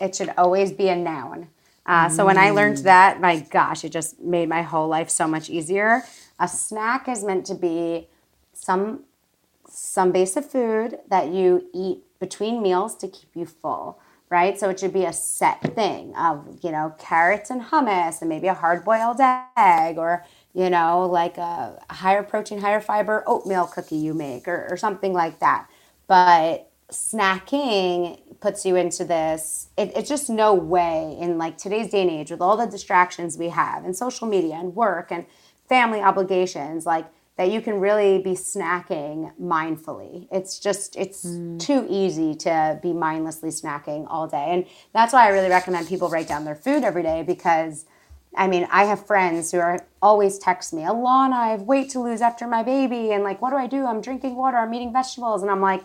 It 0.00 0.16
should 0.16 0.32
always 0.38 0.72
be 0.72 0.88
a 0.88 0.96
noun. 0.96 1.48
Uh, 1.84 2.08
So 2.08 2.24
when 2.24 2.38
I 2.38 2.50
learned 2.50 2.78
that, 2.78 3.20
my 3.20 3.40
gosh, 3.40 3.84
it 3.84 3.90
just 3.90 4.18
made 4.20 4.48
my 4.48 4.62
whole 4.62 4.88
life 4.88 5.10
so 5.10 5.26
much 5.28 5.50
easier. 5.50 6.02
A 6.40 6.48
snack 6.48 7.08
is 7.08 7.22
meant 7.22 7.44
to 7.46 7.54
be 7.54 8.08
some 8.62 9.04
some 9.68 10.12
base 10.12 10.36
of 10.36 10.48
food 10.48 10.98
that 11.08 11.28
you 11.28 11.66
eat 11.72 12.02
between 12.20 12.62
meals 12.62 12.94
to 12.96 13.08
keep 13.08 13.30
you 13.34 13.46
full, 13.46 13.98
right? 14.28 14.58
So 14.60 14.68
it 14.68 14.78
should 14.78 14.92
be 14.92 15.04
a 15.04 15.12
set 15.12 15.62
thing 15.74 16.14
of, 16.14 16.58
you 16.62 16.70
know, 16.70 16.94
carrots 16.98 17.48
and 17.48 17.62
hummus 17.62 18.20
and 18.20 18.28
maybe 18.28 18.48
a 18.48 18.54
hard 18.54 18.84
boiled 18.84 19.18
egg 19.56 19.96
or, 19.98 20.24
you 20.52 20.68
know, 20.68 21.06
like 21.06 21.38
a 21.38 21.78
higher 21.88 22.22
protein, 22.22 22.60
higher 22.60 22.80
fiber 22.80 23.24
oatmeal 23.26 23.66
cookie 23.66 23.96
you 23.96 24.12
make 24.12 24.46
or, 24.46 24.68
or 24.70 24.76
something 24.76 25.14
like 25.14 25.40
that. 25.40 25.68
But 26.06 26.70
snacking 26.90 28.20
puts 28.40 28.66
you 28.66 28.76
into 28.76 29.02
this 29.02 29.68
it, 29.78 29.90
it's 29.96 30.10
just 30.10 30.28
no 30.28 30.52
way 30.52 31.16
in 31.18 31.38
like 31.38 31.56
today's 31.56 31.88
day 31.90 32.02
and 32.02 32.10
age 32.10 32.30
with 32.30 32.42
all 32.42 32.54
the 32.54 32.66
distractions 32.66 33.38
we 33.38 33.48
have 33.48 33.82
and 33.84 33.96
social 33.96 34.28
media 34.28 34.54
and 34.56 34.74
work 34.74 35.10
and 35.10 35.24
family 35.70 36.02
obligations 36.02 36.84
like 36.84 37.06
that 37.42 37.50
you 37.50 37.60
can 37.60 37.80
really 37.80 38.20
be 38.20 38.34
snacking 38.34 39.32
mindfully 39.40 40.28
it's 40.30 40.60
just 40.60 40.94
it's 40.94 41.24
hmm. 41.24 41.58
too 41.58 41.84
easy 41.90 42.36
to 42.36 42.78
be 42.80 42.92
mindlessly 42.92 43.48
snacking 43.48 44.06
all 44.08 44.28
day 44.28 44.46
and 44.50 44.64
that's 44.92 45.12
why 45.12 45.26
i 45.26 45.28
really 45.30 45.48
recommend 45.48 45.88
people 45.88 46.08
write 46.08 46.28
down 46.28 46.44
their 46.44 46.54
food 46.54 46.84
every 46.84 47.02
day 47.02 47.24
because 47.24 47.84
I 48.34 48.48
mean, 48.48 48.66
I 48.70 48.84
have 48.84 49.06
friends 49.06 49.52
who 49.52 49.58
are 49.58 49.80
always 50.00 50.38
text 50.38 50.72
me, 50.72 50.84
Ilana, 50.84 51.34
I 51.34 51.48
have 51.48 51.62
weight 51.62 51.90
to 51.90 52.00
lose 52.00 52.22
after 52.22 52.46
my 52.46 52.62
baby. 52.62 53.12
And 53.12 53.22
like, 53.22 53.42
what 53.42 53.50
do 53.50 53.56
I 53.56 53.66
do? 53.66 53.84
I'm 53.84 54.00
drinking 54.00 54.36
water, 54.36 54.56
I'm 54.56 54.72
eating 54.72 54.90
vegetables. 54.90 55.42
And 55.42 55.50
I'm 55.50 55.60
like, 55.60 55.84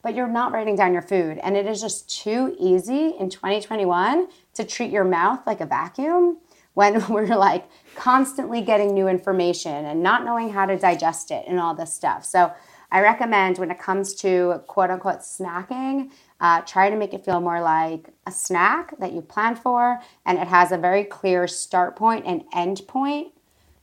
but 0.00 0.14
you're 0.14 0.28
not 0.28 0.52
writing 0.52 0.76
down 0.76 0.92
your 0.92 1.02
food. 1.02 1.38
And 1.42 1.56
it 1.56 1.66
is 1.66 1.80
just 1.80 2.08
too 2.08 2.54
easy 2.60 3.14
in 3.18 3.28
2021 3.28 4.28
to 4.54 4.64
treat 4.64 4.92
your 4.92 5.02
mouth 5.02 5.40
like 5.48 5.60
a 5.60 5.66
vacuum 5.66 6.38
when 6.74 7.06
we're 7.08 7.36
like 7.36 7.66
constantly 7.94 8.60
getting 8.60 8.94
new 8.94 9.08
information 9.08 9.84
and 9.84 10.02
not 10.02 10.24
knowing 10.24 10.50
how 10.50 10.66
to 10.66 10.76
digest 10.76 11.30
it 11.30 11.44
and 11.46 11.58
all 11.58 11.74
this 11.74 11.92
stuff. 11.92 12.24
So 12.24 12.52
I 12.92 13.00
recommend 13.00 13.58
when 13.58 13.70
it 13.70 13.78
comes 13.78 14.14
to 14.16 14.62
quote 14.66 14.90
unquote 14.90 15.20
snacking, 15.20 16.10
uh, 16.40 16.62
try 16.62 16.90
to 16.90 16.96
make 16.96 17.14
it 17.14 17.24
feel 17.24 17.40
more 17.40 17.60
like 17.60 18.08
a 18.26 18.32
snack 18.32 18.98
that 18.98 19.12
you 19.12 19.20
plan 19.20 19.54
for 19.54 20.00
and 20.26 20.38
it 20.38 20.48
has 20.48 20.72
a 20.72 20.78
very 20.78 21.04
clear 21.04 21.46
start 21.46 21.96
point 21.96 22.24
and 22.26 22.44
end 22.52 22.82
point 22.88 23.32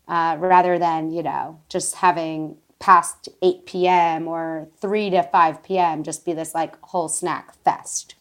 uh, 0.07 0.35
rather 0.39 0.79
than, 0.79 1.11
you 1.11 1.23
know, 1.23 1.59
just 1.69 1.95
having 1.95 2.57
past 2.79 3.29
8 3.41 3.65
p.m. 3.65 4.27
or 4.27 4.67
3 4.79 5.09
to 5.11 5.23
5 5.23 5.63
p.m. 5.63 6.03
just 6.03 6.25
be 6.25 6.33
this 6.33 6.53
like 6.53 6.79
whole 6.81 7.09
snack 7.09 7.53
fest. 7.63 8.15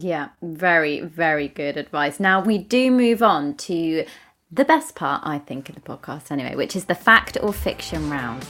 Yeah, 0.00 0.28
very, 0.42 1.00
very 1.00 1.48
good 1.48 1.76
advice. 1.76 2.20
Now 2.20 2.40
we 2.40 2.58
do 2.58 2.90
move 2.90 3.22
on 3.22 3.54
to 3.56 4.04
the 4.50 4.64
best 4.64 4.94
part, 4.94 5.22
I 5.24 5.38
think, 5.38 5.68
of 5.68 5.74
the 5.74 5.80
podcast 5.80 6.30
anyway, 6.30 6.54
which 6.54 6.76
is 6.76 6.84
the 6.84 6.94
fact 6.94 7.36
or 7.40 7.52
fiction 7.52 8.08
round. 8.08 8.44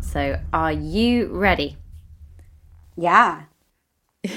So, 0.00 0.38
are 0.52 0.72
you 0.72 1.26
ready? 1.26 1.76
Yeah. 2.96 3.44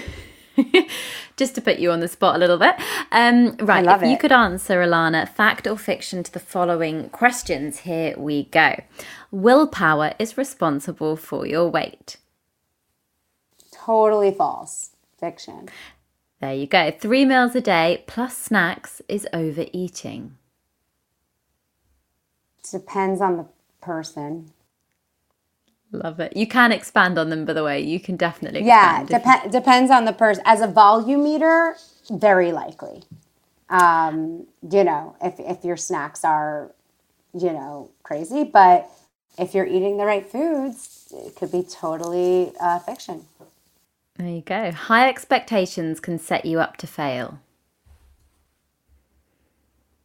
Just 1.38 1.54
to 1.54 1.62
put 1.62 1.78
you 1.78 1.92
on 1.92 2.00
the 2.00 2.08
spot 2.08 2.36
a 2.36 2.40
little 2.40 2.58
bit. 2.58 2.76
Um, 3.12 3.56
right, 3.58 3.86
love 3.86 4.02
if 4.02 4.10
you 4.10 4.18
could 4.18 4.32
answer, 4.32 4.82
Ilana, 4.82 5.30
fact 5.30 5.68
or 5.68 5.78
fiction 5.78 6.24
to 6.24 6.32
the 6.32 6.40
following 6.40 7.10
questions, 7.10 7.80
here 7.80 8.16
we 8.18 8.46
go. 8.46 8.82
Willpower 9.30 10.14
is 10.18 10.38
responsible 10.38 11.16
for 11.16 11.46
your 11.46 11.68
weight. 11.70 12.18
Totally 13.88 14.32
false. 14.32 14.92
Fiction. 15.20 15.70
There 16.42 16.54
you 16.54 16.68
go. 16.68 16.92
Three 16.92 17.26
meals 17.26 17.56
a 17.56 17.62
day 17.62 18.04
plus 18.08 18.38
snacks 18.38 19.02
is 19.10 19.28
overeating. 19.34 20.38
Depends 22.72 23.22
on 23.22 23.38
the 23.38 23.46
person. 23.82 24.52
Love 25.92 26.20
it. 26.20 26.38
You 26.38 26.48
can 26.48 26.72
expand 26.72 27.18
on 27.18 27.30
them, 27.30 27.46
by 27.46 27.54
the 27.54 27.64
way. 27.64 27.82
You 27.82 28.00
can 28.00 28.18
definitely 28.18 28.64
Yeah, 28.64 29.04
dep- 29.06 29.52
depends 29.52 29.90
on 29.92 30.06
the 30.06 30.14
person. 30.14 30.44
As 30.46 30.62
a 30.62 30.68
volume 30.68 31.26
eater, 31.28 31.76
very 32.12 32.52
likely. 32.52 33.04
Um, 33.70 34.48
you 34.70 34.84
know, 34.84 35.16
if 35.22 35.40
if 35.40 35.66
your 35.66 35.78
snacks 35.78 36.26
are, 36.26 36.72
you 37.34 37.54
know, 37.54 37.92
crazy, 38.04 38.44
but 38.44 38.90
if 39.40 39.56
you're 39.56 39.68
eating 39.68 39.98
the 39.98 40.06
right 40.06 40.28
foods, 40.30 41.14
it 41.14 41.36
could 41.36 41.52
be 41.52 41.64
totally 41.64 42.54
uh, 42.62 42.80
fiction. 42.80 43.26
There 44.18 44.28
you 44.28 44.42
go. 44.42 44.72
High 44.72 45.10
expectations 45.10 46.00
can 46.00 46.18
set 46.18 46.46
you 46.46 46.60
up 46.60 46.78
to 46.78 46.88
fail. 46.88 47.40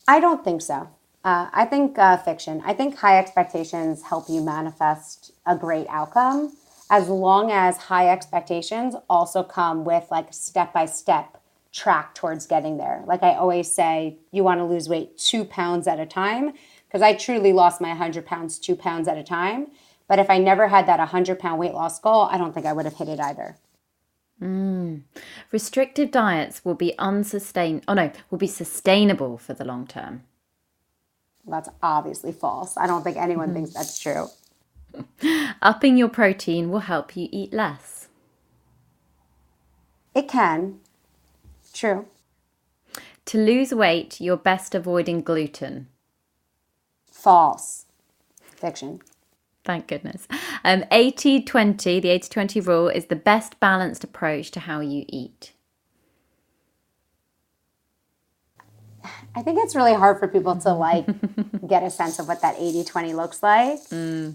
I 0.06 0.20
don't 0.20 0.44
think 0.44 0.60
so. 0.60 0.90
Uh, 1.24 1.48
I 1.52 1.64
think 1.64 1.98
uh, 1.98 2.16
fiction. 2.18 2.62
I 2.64 2.74
think 2.74 2.96
high 2.96 3.18
expectations 3.18 4.02
help 4.02 4.28
you 4.28 4.42
manifest 4.42 5.32
a 5.46 5.56
great 5.56 5.86
outcome 5.88 6.52
as 6.90 7.08
long 7.08 7.50
as 7.50 7.76
high 7.78 8.08
expectations 8.10 8.94
also 9.08 9.42
come 9.42 9.84
with 9.84 10.06
like 10.10 10.32
step 10.34 10.74
by 10.74 10.84
step 10.84 11.38
track 11.72 12.14
towards 12.14 12.46
getting 12.46 12.76
there. 12.76 13.02
Like 13.06 13.22
I 13.22 13.34
always 13.34 13.74
say, 13.74 14.18
you 14.30 14.44
want 14.44 14.60
to 14.60 14.64
lose 14.64 14.90
weight 14.90 15.16
two 15.16 15.44
pounds 15.44 15.86
at 15.86 15.98
a 15.98 16.04
time 16.04 16.52
because 16.86 17.00
I 17.00 17.14
truly 17.14 17.54
lost 17.54 17.80
my 17.80 17.88
100 17.88 18.26
pounds 18.26 18.58
two 18.58 18.76
pounds 18.76 19.08
at 19.08 19.16
a 19.16 19.22
time. 19.22 19.68
But 20.06 20.18
if 20.18 20.28
I 20.28 20.36
never 20.36 20.68
had 20.68 20.86
that 20.86 20.98
100 20.98 21.38
pound 21.38 21.58
weight 21.58 21.72
loss 21.72 21.98
goal, 21.98 22.28
I 22.30 22.36
don't 22.36 22.52
think 22.52 22.66
I 22.66 22.74
would 22.74 22.84
have 22.84 22.96
hit 22.96 23.08
it 23.08 23.20
either. 23.20 23.56
Mm. 24.42 25.02
Restrictive 25.52 26.10
diets 26.10 26.64
will 26.64 26.74
be 26.74 26.94
unsustain. 26.98 27.80
Oh 27.86 27.94
no, 27.94 28.10
will 28.30 28.38
be 28.38 28.48
sustainable 28.48 29.38
for 29.38 29.54
the 29.54 29.64
long 29.64 29.86
term. 29.86 30.24
That's 31.46 31.68
obviously 31.82 32.32
false. 32.32 32.76
I 32.76 32.88
don't 32.88 33.02
think 33.02 33.16
anyone 33.16 33.48
mm-hmm. 33.48 33.54
thinks 33.54 33.74
that's 33.74 33.98
true. 33.98 34.28
Upping 35.62 35.96
your 35.96 36.08
protein 36.08 36.70
will 36.70 36.80
help 36.80 37.16
you 37.16 37.28
eat 37.30 37.52
less. 37.52 38.08
It 40.14 40.28
can. 40.28 40.80
True. 41.72 42.06
To 43.26 43.38
lose 43.38 43.72
weight, 43.72 44.20
you're 44.20 44.36
best 44.36 44.74
avoiding 44.74 45.22
gluten. 45.22 45.86
False. 47.06 47.86
Fiction. 48.40 49.00
Thank 49.64 49.86
goodness. 49.86 50.26
Um, 50.64 50.84
80 50.90 51.42
20, 51.42 52.00
the 52.00 52.08
80 52.08 52.28
20 52.28 52.60
rule 52.60 52.88
is 52.88 53.06
the 53.06 53.16
best 53.16 53.60
balanced 53.60 54.02
approach 54.02 54.50
to 54.52 54.60
how 54.60 54.80
you 54.80 55.04
eat. 55.08 55.52
I 59.34 59.42
think 59.42 59.58
it's 59.62 59.74
really 59.74 59.94
hard 59.94 60.18
for 60.18 60.28
people 60.28 60.56
to 60.56 60.72
like 60.72 61.06
get 61.66 61.82
a 61.82 61.90
sense 61.90 62.18
of 62.18 62.28
what 62.28 62.42
that 62.42 62.56
80 62.58 62.84
20 62.84 63.14
looks 63.14 63.42
like. 63.42 63.78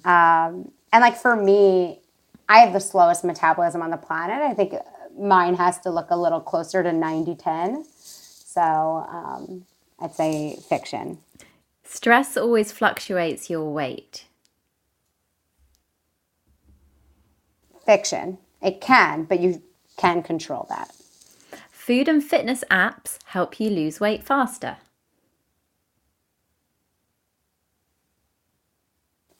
Um, 0.05 0.71
and 0.91 1.01
like 1.01 1.17
for 1.17 1.35
me, 1.35 1.99
I 2.49 2.59
have 2.59 2.73
the 2.73 2.79
slowest 2.79 3.23
metabolism 3.23 3.81
on 3.81 3.91
the 3.91 3.97
planet. 3.97 4.41
I 4.41 4.53
think 4.53 4.73
mine 5.17 5.55
has 5.55 5.79
to 5.79 5.89
look 5.89 6.07
a 6.09 6.17
little 6.17 6.39
closer 6.39 6.83
to 6.83 6.93
90 6.93 7.35
10. 7.35 7.85
So 7.85 8.61
um, 8.61 9.65
I'd 9.99 10.15
say 10.15 10.57
fiction. 10.67 11.19
Stress 11.83 12.37
always 12.37 12.71
fluctuates 12.71 13.49
your 13.49 13.71
weight. 13.71 14.26
Fiction. 17.87 18.37
It 18.61 18.81
can, 18.81 19.23
but 19.23 19.39
you 19.39 19.63
can 19.95 20.21
control 20.21 20.67
that. 20.69 20.91
Food 21.71 22.09
and 22.09 22.21
fitness 22.23 22.63
apps 22.69 23.17
help 23.27 23.59
you 23.61 23.69
lose 23.69 23.99
weight 24.01 24.23
faster. 24.23 24.77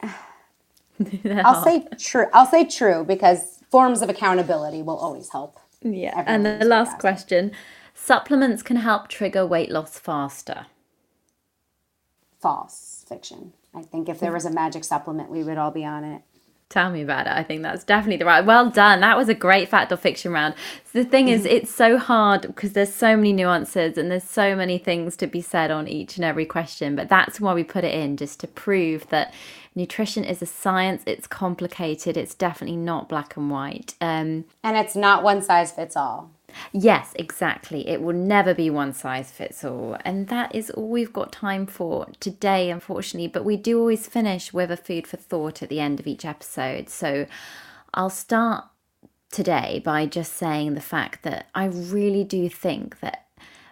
I'll 0.02 1.64
say 1.64 1.86
true. 2.00 2.28
I'll 2.34 2.46
say 2.46 2.66
true 2.66 3.04
because 3.04 3.60
forms 3.70 4.02
of 4.02 4.10
accountability 4.10 4.82
will 4.82 4.98
always 4.98 5.30
help. 5.30 5.60
Yeah. 5.82 6.24
And 6.26 6.46
the 6.46 6.66
last 6.66 7.00
question 7.00 7.52
supplements 7.94 8.64
can 8.64 8.78
help 8.78 9.10
trigger 9.10 9.46
weight 9.46 9.70
loss 9.70 10.00
faster. 10.00 10.68
False. 12.40 13.06
Fiction. 13.10 13.54
I 13.74 13.82
think 13.82 14.08
if 14.08 14.20
there 14.20 14.32
was 14.32 14.46
a 14.46 14.52
magic 14.52 14.86
supplement, 14.86 15.30
we 15.30 15.44
would 15.44 15.58
all 15.58 15.72
be 15.72 15.84
on 15.86 16.04
it. 16.04 16.22
Tell 16.70 16.92
me 16.92 17.02
about 17.02 17.28
it. 17.28 17.34
I 17.34 17.44
think 17.44 17.62
that's 17.62 17.86
definitely 17.86 18.18
the 18.18 18.26
right. 18.26 18.46
Well 18.46 18.70
done. 18.70 19.00
That 19.00 19.16
was 19.16 19.30
a 19.30 19.34
great 19.34 19.70
fact 19.70 19.90
or 19.92 19.96
fiction 19.96 20.34
round. 20.34 20.54
So 20.92 21.02
the 21.02 21.10
thing 21.10 21.30
is, 21.30 21.44
mm-hmm. 21.44 21.56
it's 21.56 21.72
so 21.72 21.98
hard 21.98 22.42
because 22.42 22.74
there's 22.74 22.94
so 22.94 23.16
many 23.16 23.32
nuances 23.32 23.98
and 23.98 24.12
there's 24.12 24.26
so 24.26 24.54
many 24.54 24.78
things 24.78 25.16
to 25.18 25.28
be 25.28 25.40
said 25.40 25.72
on 25.72 25.88
each 25.88 26.18
and 26.18 26.26
every 26.26 26.46
question. 26.46 26.94
But 26.94 27.08
that's 27.08 27.40
why 27.40 27.54
we 27.54 27.64
put 27.64 27.86
it 27.86 27.94
in, 27.94 28.18
just 28.18 28.42
to 28.42 28.48
prove 28.48 29.08
that 29.10 29.34
nutrition 29.76 30.26
is 30.26 30.42
a 30.42 30.46
science. 30.46 31.04
It's 31.06 31.26
complicated. 31.26 32.18
It's 32.18 32.36
definitely 32.36 32.78
not 32.78 33.08
black 33.08 33.38
and 33.38 33.50
white. 33.50 33.96
Um, 34.02 34.44
and 34.62 34.76
it's 34.76 34.96
not 34.96 35.24
one 35.24 35.42
size 35.42 35.72
fits 35.72 35.96
all. 35.96 36.32
Yes, 36.72 37.14
exactly. 37.16 37.88
It 37.88 38.02
will 38.02 38.16
never 38.16 38.54
be 38.54 38.70
one 38.70 38.94
size 38.94 39.32
fits 39.32 39.64
all. 39.64 39.98
And 40.06 40.28
that 40.28 40.54
is 40.54 40.70
all 40.72 40.88
we've 40.88 41.14
got 41.14 41.32
time 41.32 41.66
for 41.66 42.08
today, 42.20 42.70
unfortunately. 42.70 43.28
But 43.28 43.46
we 43.46 43.58
do 43.58 43.80
always 43.80 44.08
finish 44.08 44.54
with 44.54 44.72
a 44.72 44.78
food 44.78 45.08
for 45.08 45.18
thought 45.18 45.62
at 45.62 45.70
the 45.70 45.80
end 45.80 46.00
of 46.00 46.08
each 46.08 46.26
episode. 46.26 46.90
So 46.90 47.26
I'll 47.94 48.10
start 48.10 48.66
today 49.32 49.82
by 49.84 50.06
just 50.06 50.34
saying 50.34 50.74
the 50.74 50.82
fact 50.82 51.24
that 51.24 51.48
I 51.54 51.66
really 51.66 52.24
do 52.24 52.50
think 52.50 53.00
that 53.02 53.26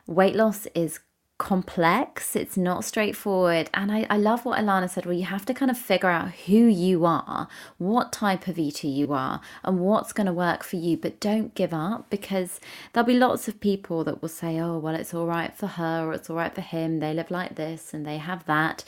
weight 0.05 0.35
loss 0.35 0.67
is 0.75 0.99
complex, 1.45 2.35
it's 2.35 2.57
not 2.57 2.83
straightforward. 2.83 3.69
And 3.71 3.91
I, 3.91 4.07
I 4.09 4.17
love 4.17 4.45
what 4.45 4.59
Ilana 4.59 4.89
said, 4.89 5.05
well, 5.05 5.13
you 5.13 5.25
have 5.25 5.45
to 5.45 5.53
kind 5.53 5.69
of 5.69 5.77
figure 5.77 6.09
out 6.09 6.31
who 6.47 6.55
you 6.55 7.05
are, 7.05 7.47
what 7.77 8.11
type 8.11 8.47
of 8.47 8.57
eater 8.57 8.87
you 8.87 9.13
are, 9.13 9.39
and 9.63 9.79
what's 9.79 10.11
going 10.11 10.25
to 10.25 10.33
work 10.33 10.63
for 10.63 10.77
you. 10.77 10.97
But 10.97 11.19
don't 11.19 11.53
give 11.53 11.71
up 11.71 12.09
because 12.09 12.59
there'll 12.91 13.05
be 13.05 13.13
lots 13.13 13.47
of 13.47 13.59
people 13.59 14.03
that 14.05 14.23
will 14.23 14.29
say, 14.29 14.59
oh, 14.59 14.79
well, 14.79 14.95
it's 14.95 15.13
all 15.13 15.27
right 15.27 15.55
for 15.55 15.67
her 15.67 16.07
or 16.07 16.13
it's 16.13 16.31
all 16.31 16.35
right 16.35 16.53
for 16.53 16.61
him. 16.61 16.99
They 16.99 17.13
live 17.13 17.29
like 17.29 17.53
this 17.53 17.93
and 17.93 18.07
they 18.07 18.17
have 18.17 18.47
that. 18.47 18.83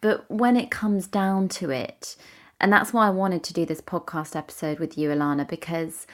But 0.00 0.28
when 0.28 0.56
it 0.56 0.72
comes 0.72 1.06
down 1.06 1.48
to 1.50 1.70
it, 1.70 2.16
and 2.60 2.72
that's 2.72 2.92
why 2.92 3.06
I 3.06 3.10
wanted 3.10 3.44
to 3.44 3.52
do 3.54 3.64
this 3.64 3.80
podcast 3.80 4.34
episode 4.34 4.80
with 4.80 4.98
you, 4.98 5.10
Ilana, 5.10 5.48
because 5.48 6.08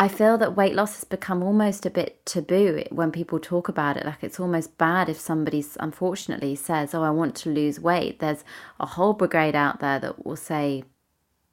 I 0.00 0.06
feel 0.06 0.38
that 0.38 0.56
weight 0.56 0.76
loss 0.76 0.94
has 0.94 1.04
become 1.04 1.42
almost 1.42 1.84
a 1.84 1.90
bit 1.90 2.24
taboo 2.24 2.84
when 2.90 3.10
people 3.10 3.40
talk 3.40 3.68
about 3.68 3.96
it. 3.96 4.06
Like 4.06 4.22
it's 4.22 4.38
almost 4.38 4.78
bad 4.78 5.08
if 5.08 5.18
somebody 5.18 5.64
unfortunately 5.80 6.54
says, 6.54 6.94
Oh, 6.94 7.02
I 7.02 7.10
want 7.10 7.34
to 7.36 7.50
lose 7.50 7.80
weight. 7.80 8.20
There's 8.20 8.44
a 8.78 8.86
whole 8.86 9.12
brigade 9.12 9.56
out 9.56 9.80
there 9.80 9.98
that 9.98 10.24
will 10.24 10.36
say, 10.36 10.84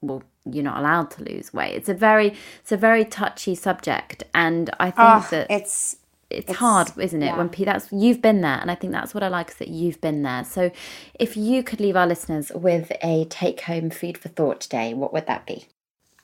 Well, 0.01 0.21
you're 0.45 0.63
not 0.63 0.77
allowed 0.77 1.09
to 1.11 1.23
lose 1.23 1.53
weight. 1.55 1.73
It's 1.73 1.89
a 1.89 1.95
very 1.95 2.35
it's 2.61 2.71
a 2.71 2.77
very 2.77 3.03
touchy 3.03 3.55
subject. 3.55 4.23
And 4.35 4.69
I 4.79 4.91
think 4.91 4.99
oh, 4.99 5.27
that 5.31 5.47
it's 5.49 5.97
it's, 6.29 6.49
it's, 6.49 6.59
hard, 6.59 6.91
isn't 6.99 7.21
it? 7.21 7.27
Yeah. 7.27 7.37
When 7.37 7.49
that's 7.49 7.91
you've 7.91 8.21
been 8.21 8.41
there, 8.41 8.59
and 8.59 8.69
I 8.69 8.75
think 8.75 8.93
that's 8.93 9.13
what 9.13 9.23
I 9.23 9.27
like 9.27 9.49
is 9.49 9.55
that 9.55 9.67
you've 9.67 10.01
been 10.01 10.23
there. 10.23 10.43
So, 10.43 10.71
if 11.13 11.37
you 11.37 11.61
could 11.61 11.79
leave 11.79 11.95
our 11.95 12.07
listeners 12.07 12.51
with 12.53 12.91
a 13.03 13.25
take-home 13.25 13.91
food 13.91 14.17
for 14.17 14.29
thought 14.29 14.59
today, 14.59 14.95
what 14.95 15.13
would 15.13 15.27
that 15.27 15.45
be? 15.45 15.67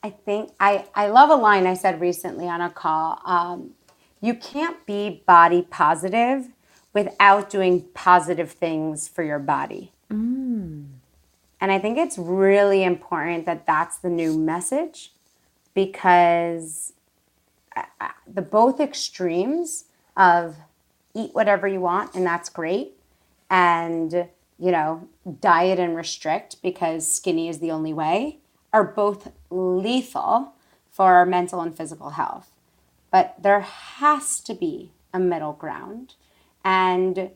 I 0.04 0.10
think 0.10 0.52
I, 0.60 0.86
I 0.95 1.08
love 1.08 1.30
a 1.30 1.36
line 1.36 1.68
I 1.68 1.76
said 1.76 2.02
recently 2.02 2.47
on 2.47 2.62
a 2.62 2.70
call. 2.70 3.22
Um, 3.26 3.72
you 4.20 4.34
can't 4.34 4.86
be 4.86 5.24
body 5.26 5.62
positive 5.70 6.49
without 6.93 7.49
doing 7.49 7.86
positive 7.93 8.52
things 8.52 9.08
for 9.08 9.24
your 9.24 9.39
body. 9.39 9.93
Mm. 10.12 10.88
And 11.60 11.72
I 11.72 11.78
think 11.78 11.97
it's 11.97 12.18
really 12.18 12.84
important 12.84 13.45
that 13.45 13.66
that's 13.68 13.97
the 13.97 14.10
new 14.10 14.38
message 14.38 15.12
because 15.74 16.93
uh, 17.76 17.84
uh, 17.99 18.10
the 18.32 18.41
both 18.41 18.80
extremes 18.80 19.86
of 20.18 20.58
eat 21.14 21.34
whatever 21.34 21.68
you 21.68 21.80
want 21.80 22.14
and 22.16 22.26
that's 22.26 22.49
great 22.49 22.93
and 23.49 24.28
you 24.58 24.72
know 24.72 25.08
diet 25.39 25.80
and 25.80 25.95
restrict 25.95 26.62
because 26.62 27.10
skinny 27.10 27.47
is 27.47 27.60
the 27.60 27.72
only 27.72 27.93
way 27.93 28.39
are 28.74 28.84
both 28.84 29.32
lethal 29.52 30.54
for 30.89 31.14
our 31.14 31.26
mental 31.26 31.62
and 31.62 31.76
physical 31.76 32.12
health. 32.12 32.52
But 33.12 33.36
there 33.41 33.62
has 33.62 34.39
to 34.41 34.54
be 34.54 34.93
a 35.14 35.20
middle 35.20 35.54
ground. 35.54 36.16
And 36.64 37.32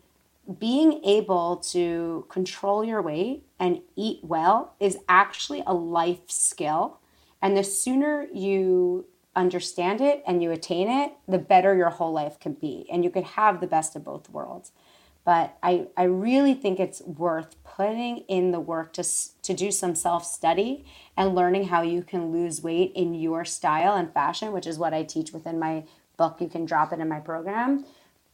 being 0.60 1.04
able 1.04 1.58
to 1.58 2.26
control 2.30 2.84
your 2.84 3.02
weight 3.02 3.44
and 3.60 3.82
eat 3.96 4.20
well 4.24 4.76
is 4.80 5.00
actually 5.10 5.64
a 5.66 5.74
life 5.74 6.30
skill. 6.30 7.00
And 7.42 7.58
the 7.58 7.64
sooner 7.64 8.28
you 8.34 9.06
understand 9.36 10.02
it 10.02 10.24
and 10.26 10.42
you 10.42 10.52
attain 10.52 10.90
it, 10.90 11.14
the 11.28 11.38
better 11.38 11.76
your 11.76 11.90
whole 11.90 12.14
life 12.14 12.40
can 12.40 12.54
be. 12.54 12.88
And 12.92 13.04
you 13.04 13.10
could 13.10 13.24
have 13.24 13.60
the 13.60 13.68
best 13.68 13.96
of 13.96 14.04
both 14.04 14.30
worlds. 14.30 14.72
But 15.26 15.58
I, 15.64 15.88
I 15.98 16.04
really 16.04 16.54
think 16.54 16.80
it's 16.80 17.02
worth 17.02 17.56
putting 17.64 18.20
in 18.28 18.52
the 18.52 18.60
work 18.60 18.94
to, 18.94 19.04
to 19.42 19.54
do 19.54 19.72
some 19.72 19.96
self 19.96 20.24
study 20.24 20.86
and 21.18 21.34
learning 21.34 21.70
how 21.70 21.82
you 21.82 22.04
can 22.04 22.32
lose 22.32 22.62
weight 22.62 22.94
in 22.96 23.16
your 23.16 23.44
style 23.44 23.96
and 23.96 24.14
fashion, 24.14 24.54
which 24.54 24.68
is 24.68 24.78
what 24.78 24.94
I 24.94 25.04
teach 25.04 25.34
within 25.34 25.60
my 25.60 25.84
book. 26.16 26.38
You 26.40 26.48
can 26.48 26.66
drop 26.66 26.94
it 26.94 27.00
in 27.00 27.10
my 27.10 27.20
program 27.20 27.86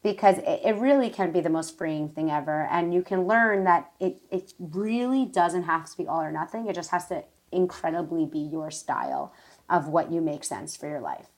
because 0.04 0.40
it, 0.40 0.62
it 0.66 0.76
really 0.76 1.10
can 1.10 1.32
be 1.32 1.40
the 1.40 1.50
most 1.50 1.78
freeing 1.78 2.10
thing 2.10 2.30
ever. 2.30 2.68
And 2.70 2.94
you 2.94 3.02
can 3.02 3.26
learn 3.26 3.64
that 3.64 3.92
it, 4.00 4.22
it 4.30 4.54
really 4.60 5.26
doesn't 5.26 5.64
have 5.64 5.90
to 5.90 5.98
be 5.98 6.08
all 6.08 6.22
or 6.22 6.32
nothing, 6.32 6.68
it 6.68 6.76
just 6.76 6.92
has 6.92 7.08
to 7.08 7.24
incredibly 7.54 8.26
be 8.26 8.40
your 8.40 8.70
style 8.70 9.34
of 9.70 9.88
what 9.88 10.12
you 10.12 10.22
make 10.22 10.44
sense 10.44 10.76
for 10.76 10.88
your 10.88 11.02
life. 11.02 11.31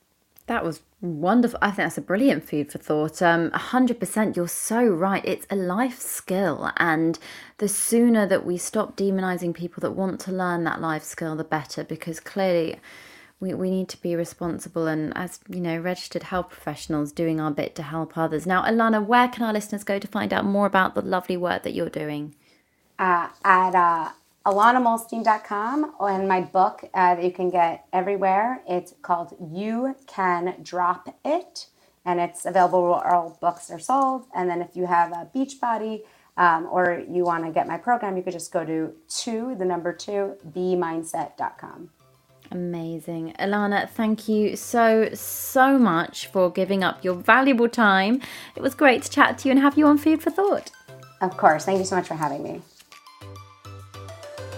That 0.48 0.66
was 0.66 0.82
wonderful. 1.00 1.58
I 1.62 1.68
think 1.68 1.78
that's 1.78 1.98
a 1.98 2.02
brilliant 2.02 2.48
food 2.48 2.72
for 2.72 2.78
thought. 2.78 3.22
Um, 3.22 3.50
100%, 3.52 4.36
you're 4.36 4.48
so 4.48 4.86
right. 4.86 5.24
It's 5.24 5.48
a 5.50 5.56
life 5.56 6.00
skill. 6.00 6.72
And 6.78 7.18
the 7.60 7.70
sooner 7.70 8.26
that 8.28 8.46
we 8.46 8.58
stop 8.58 8.98
demonizing 8.98 9.54
people 9.54 9.82
that 9.82 9.92
want 9.92 10.20
to 10.22 10.32
learn 10.32 10.66
that 10.66 10.82
life 10.82 11.04
skill, 11.04 11.36
the 11.38 11.46
better, 11.46 11.86
because 11.86 12.20
clearly 12.20 12.78
we, 13.40 13.54
we 13.54 13.70
need 13.70 13.88
to 13.90 14.02
be 14.02 14.16
responsible 14.18 14.88
and, 14.88 15.16
as 15.16 15.40
you 15.48 15.62
know, 15.62 15.78
registered 15.78 16.24
health 16.24 16.50
professionals 16.50 17.14
doing 17.14 17.40
our 17.40 17.52
bit 17.52 17.74
to 17.76 17.84
help 17.84 18.18
others. 18.18 18.46
Now, 18.46 18.64
Ilana, 18.64 19.06
where 19.06 19.30
can 19.30 19.44
our 19.44 19.54
listeners 19.54 19.86
go 19.86 19.98
to 19.98 20.08
find 20.08 20.34
out 20.34 20.44
more 20.44 20.66
about 20.66 20.94
the 20.94 21.02
lovely 21.02 21.38
work 21.38 21.64
that 21.64 21.74
you're 21.74 21.90
doing? 21.90 22.36
Uh, 23.00 23.30
at 23.44 23.76
uh, 23.76 24.12
ilanamuhlstein.com 24.46 25.94
and 26.02 26.28
my 26.28 26.42
book 26.42 26.84
uh, 26.94 27.16
that 27.16 27.24
you 27.24 27.32
can 27.32 27.50
get 27.50 27.86
everywhere. 27.94 28.62
It's 28.68 28.94
called 29.02 29.36
You 29.52 29.96
Can 30.08 30.56
Drop 30.62 31.16
It, 31.24 31.68
and 32.06 32.20
it's 32.20 32.46
available 32.46 32.84
where 32.84 33.14
all 33.14 33.38
books 33.40 33.72
are 33.72 33.80
sold. 33.80 34.26
And 34.36 34.50
then 34.50 34.62
if 34.62 34.76
you 34.76 34.86
have 34.86 35.12
a 35.12 35.30
Beachbody 35.34 36.02
um, 36.36 36.68
or 36.70 37.04
you 37.10 37.24
want 37.24 37.46
to 37.46 37.52
get 37.52 37.68
my 37.68 37.78
program, 37.78 38.18
you 38.18 38.24
could 38.24 38.34
just 38.34 38.52
go 38.52 38.66
to 38.66 38.94
two, 39.08 39.56
the 39.58 39.66
number 39.66 39.94
two, 39.94 40.36
bmindset.com. 40.52 41.90
Amazing. 42.52 43.34
Ilana, 43.40 43.90
thank 43.90 44.28
you 44.28 44.56
so, 44.56 45.10
so 45.14 45.80
much 45.80 46.28
for 46.28 46.52
giving 46.52 46.84
up 46.84 47.04
your 47.04 47.16
valuable 47.16 47.70
time. 47.70 48.22
It 48.56 48.62
was 48.62 48.76
great 48.76 49.04
to 49.04 49.10
chat 49.10 49.38
to 49.40 49.48
you 49.48 49.52
and 49.52 49.60
have 49.60 49.78
you 49.78 49.88
on 49.88 49.98
Food 49.98 50.22
for 50.22 50.30
Thought. 50.30 50.72
Of 51.22 51.38
course. 51.38 51.66
Thank 51.66 51.80
you 51.80 51.86
so 51.86 51.96
much 51.96 52.08
for 52.08 52.16
having 52.16 52.44
me. 52.44 52.62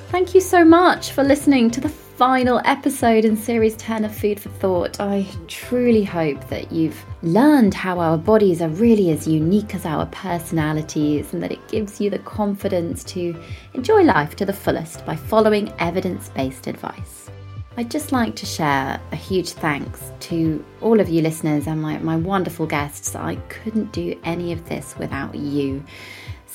Thank 0.10 0.34
you 0.34 0.42
so 0.42 0.64
much 0.64 1.12
for 1.12 1.24
listening 1.24 1.70
to 1.72 1.82
the 1.82 1.90
final 1.90 2.62
episode 2.64 3.26
in 3.26 3.36
Series 3.36 3.76
10 3.76 4.06
of 4.06 4.16
Food 4.16 4.40
for 4.40 4.50
Thought. 4.50 5.02
I 5.02 5.28
truly 5.48 6.04
hope 6.04 6.48
that 6.48 6.72
you've 6.72 7.04
learned 7.22 7.74
how 7.74 8.00
our 8.00 8.18
bodies 8.18 8.62
are 8.62 8.70
really 8.70 9.12
as 9.12 9.28
unique 9.28 9.76
as 9.76 9.86
our 9.86 10.06
personalities 10.06 11.34
and 11.34 11.44
that 11.44 11.52
it 11.52 11.68
gives 11.68 12.00
you 12.00 12.10
the 12.10 12.20
confidence 12.20 13.04
to 13.06 13.36
enjoy 13.74 14.04
life 14.04 14.36
to 14.38 14.46
the 14.46 14.54
fullest 14.54 15.06
by 15.06 15.16
following 15.16 15.74
evidence 15.80 16.30
based 16.30 16.68
advice. 16.68 17.30
I'd 17.76 17.92
just 17.92 18.14
like 18.14 18.38
to 18.38 18.46
share 18.46 19.02
a 19.12 19.16
huge 19.18 19.50
thanks 19.50 20.12
to 20.22 20.64
all 20.80 21.02
of 21.02 21.10
you 21.10 21.22
listeners 21.22 21.68
and 21.68 21.82
my, 21.82 21.98
my 21.98 22.16
wonderful 22.16 22.68
guests. 22.68 23.16
I 23.16 23.36
couldn't 23.50 23.92
do 23.92 24.18
any 24.24 24.54
of 24.54 24.70
this 24.70 24.96
without 24.98 25.36
you. 25.36 25.84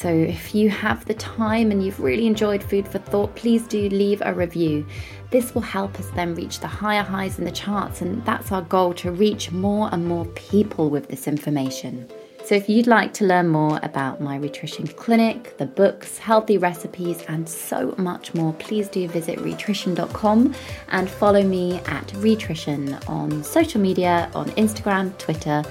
So 0.00 0.08
if 0.08 0.54
you 0.54 0.70
have 0.70 1.04
the 1.04 1.12
time 1.12 1.70
and 1.70 1.84
you've 1.84 2.00
really 2.00 2.26
enjoyed 2.26 2.64
Food 2.64 2.88
for 2.88 2.96
Thought, 2.96 3.34
please 3.34 3.66
do 3.66 3.86
leave 3.90 4.22
a 4.24 4.32
review. 4.32 4.86
This 5.28 5.54
will 5.54 5.60
help 5.60 6.00
us 6.00 6.08
then 6.14 6.34
reach 6.34 6.60
the 6.60 6.66
higher 6.66 7.02
highs 7.02 7.38
in 7.38 7.44
the 7.44 7.50
charts, 7.50 8.00
and 8.00 8.24
that's 8.24 8.50
our 8.50 8.62
goal 8.62 8.94
to 8.94 9.12
reach 9.12 9.52
more 9.52 9.90
and 9.92 10.06
more 10.06 10.24
people 10.24 10.88
with 10.88 11.08
this 11.08 11.28
information. 11.28 12.08
So, 12.46 12.54
if 12.54 12.66
you'd 12.66 12.86
like 12.86 13.12
to 13.14 13.26
learn 13.26 13.48
more 13.48 13.78
about 13.82 14.22
my 14.22 14.38
nutrition 14.38 14.86
clinic, 14.86 15.58
the 15.58 15.66
books, 15.66 16.16
healthy 16.16 16.56
recipes, 16.56 17.22
and 17.28 17.46
so 17.46 17.94
much 17.98 18.32
more, 18.32 18.54
please 18.54 18.88
do 18.88 19.06
visit 19.06 19.38
rhitrition.com 19.38 20.54
and 20.88 21.10
follow 21.10 21.42
me 21.42 21.78
at 21.80 22.10
Rhitrition 22.16 22.94
on 23.06 23.44
social 23.44 23.82
media 23.82 24.30
on 24.34 24.48
Instagram, 24.52 25.16
Twitter, 25.18 25.62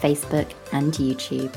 Facebook, 0.00 0.50
and 0.72 0.92
YouTube. 0.94 1.56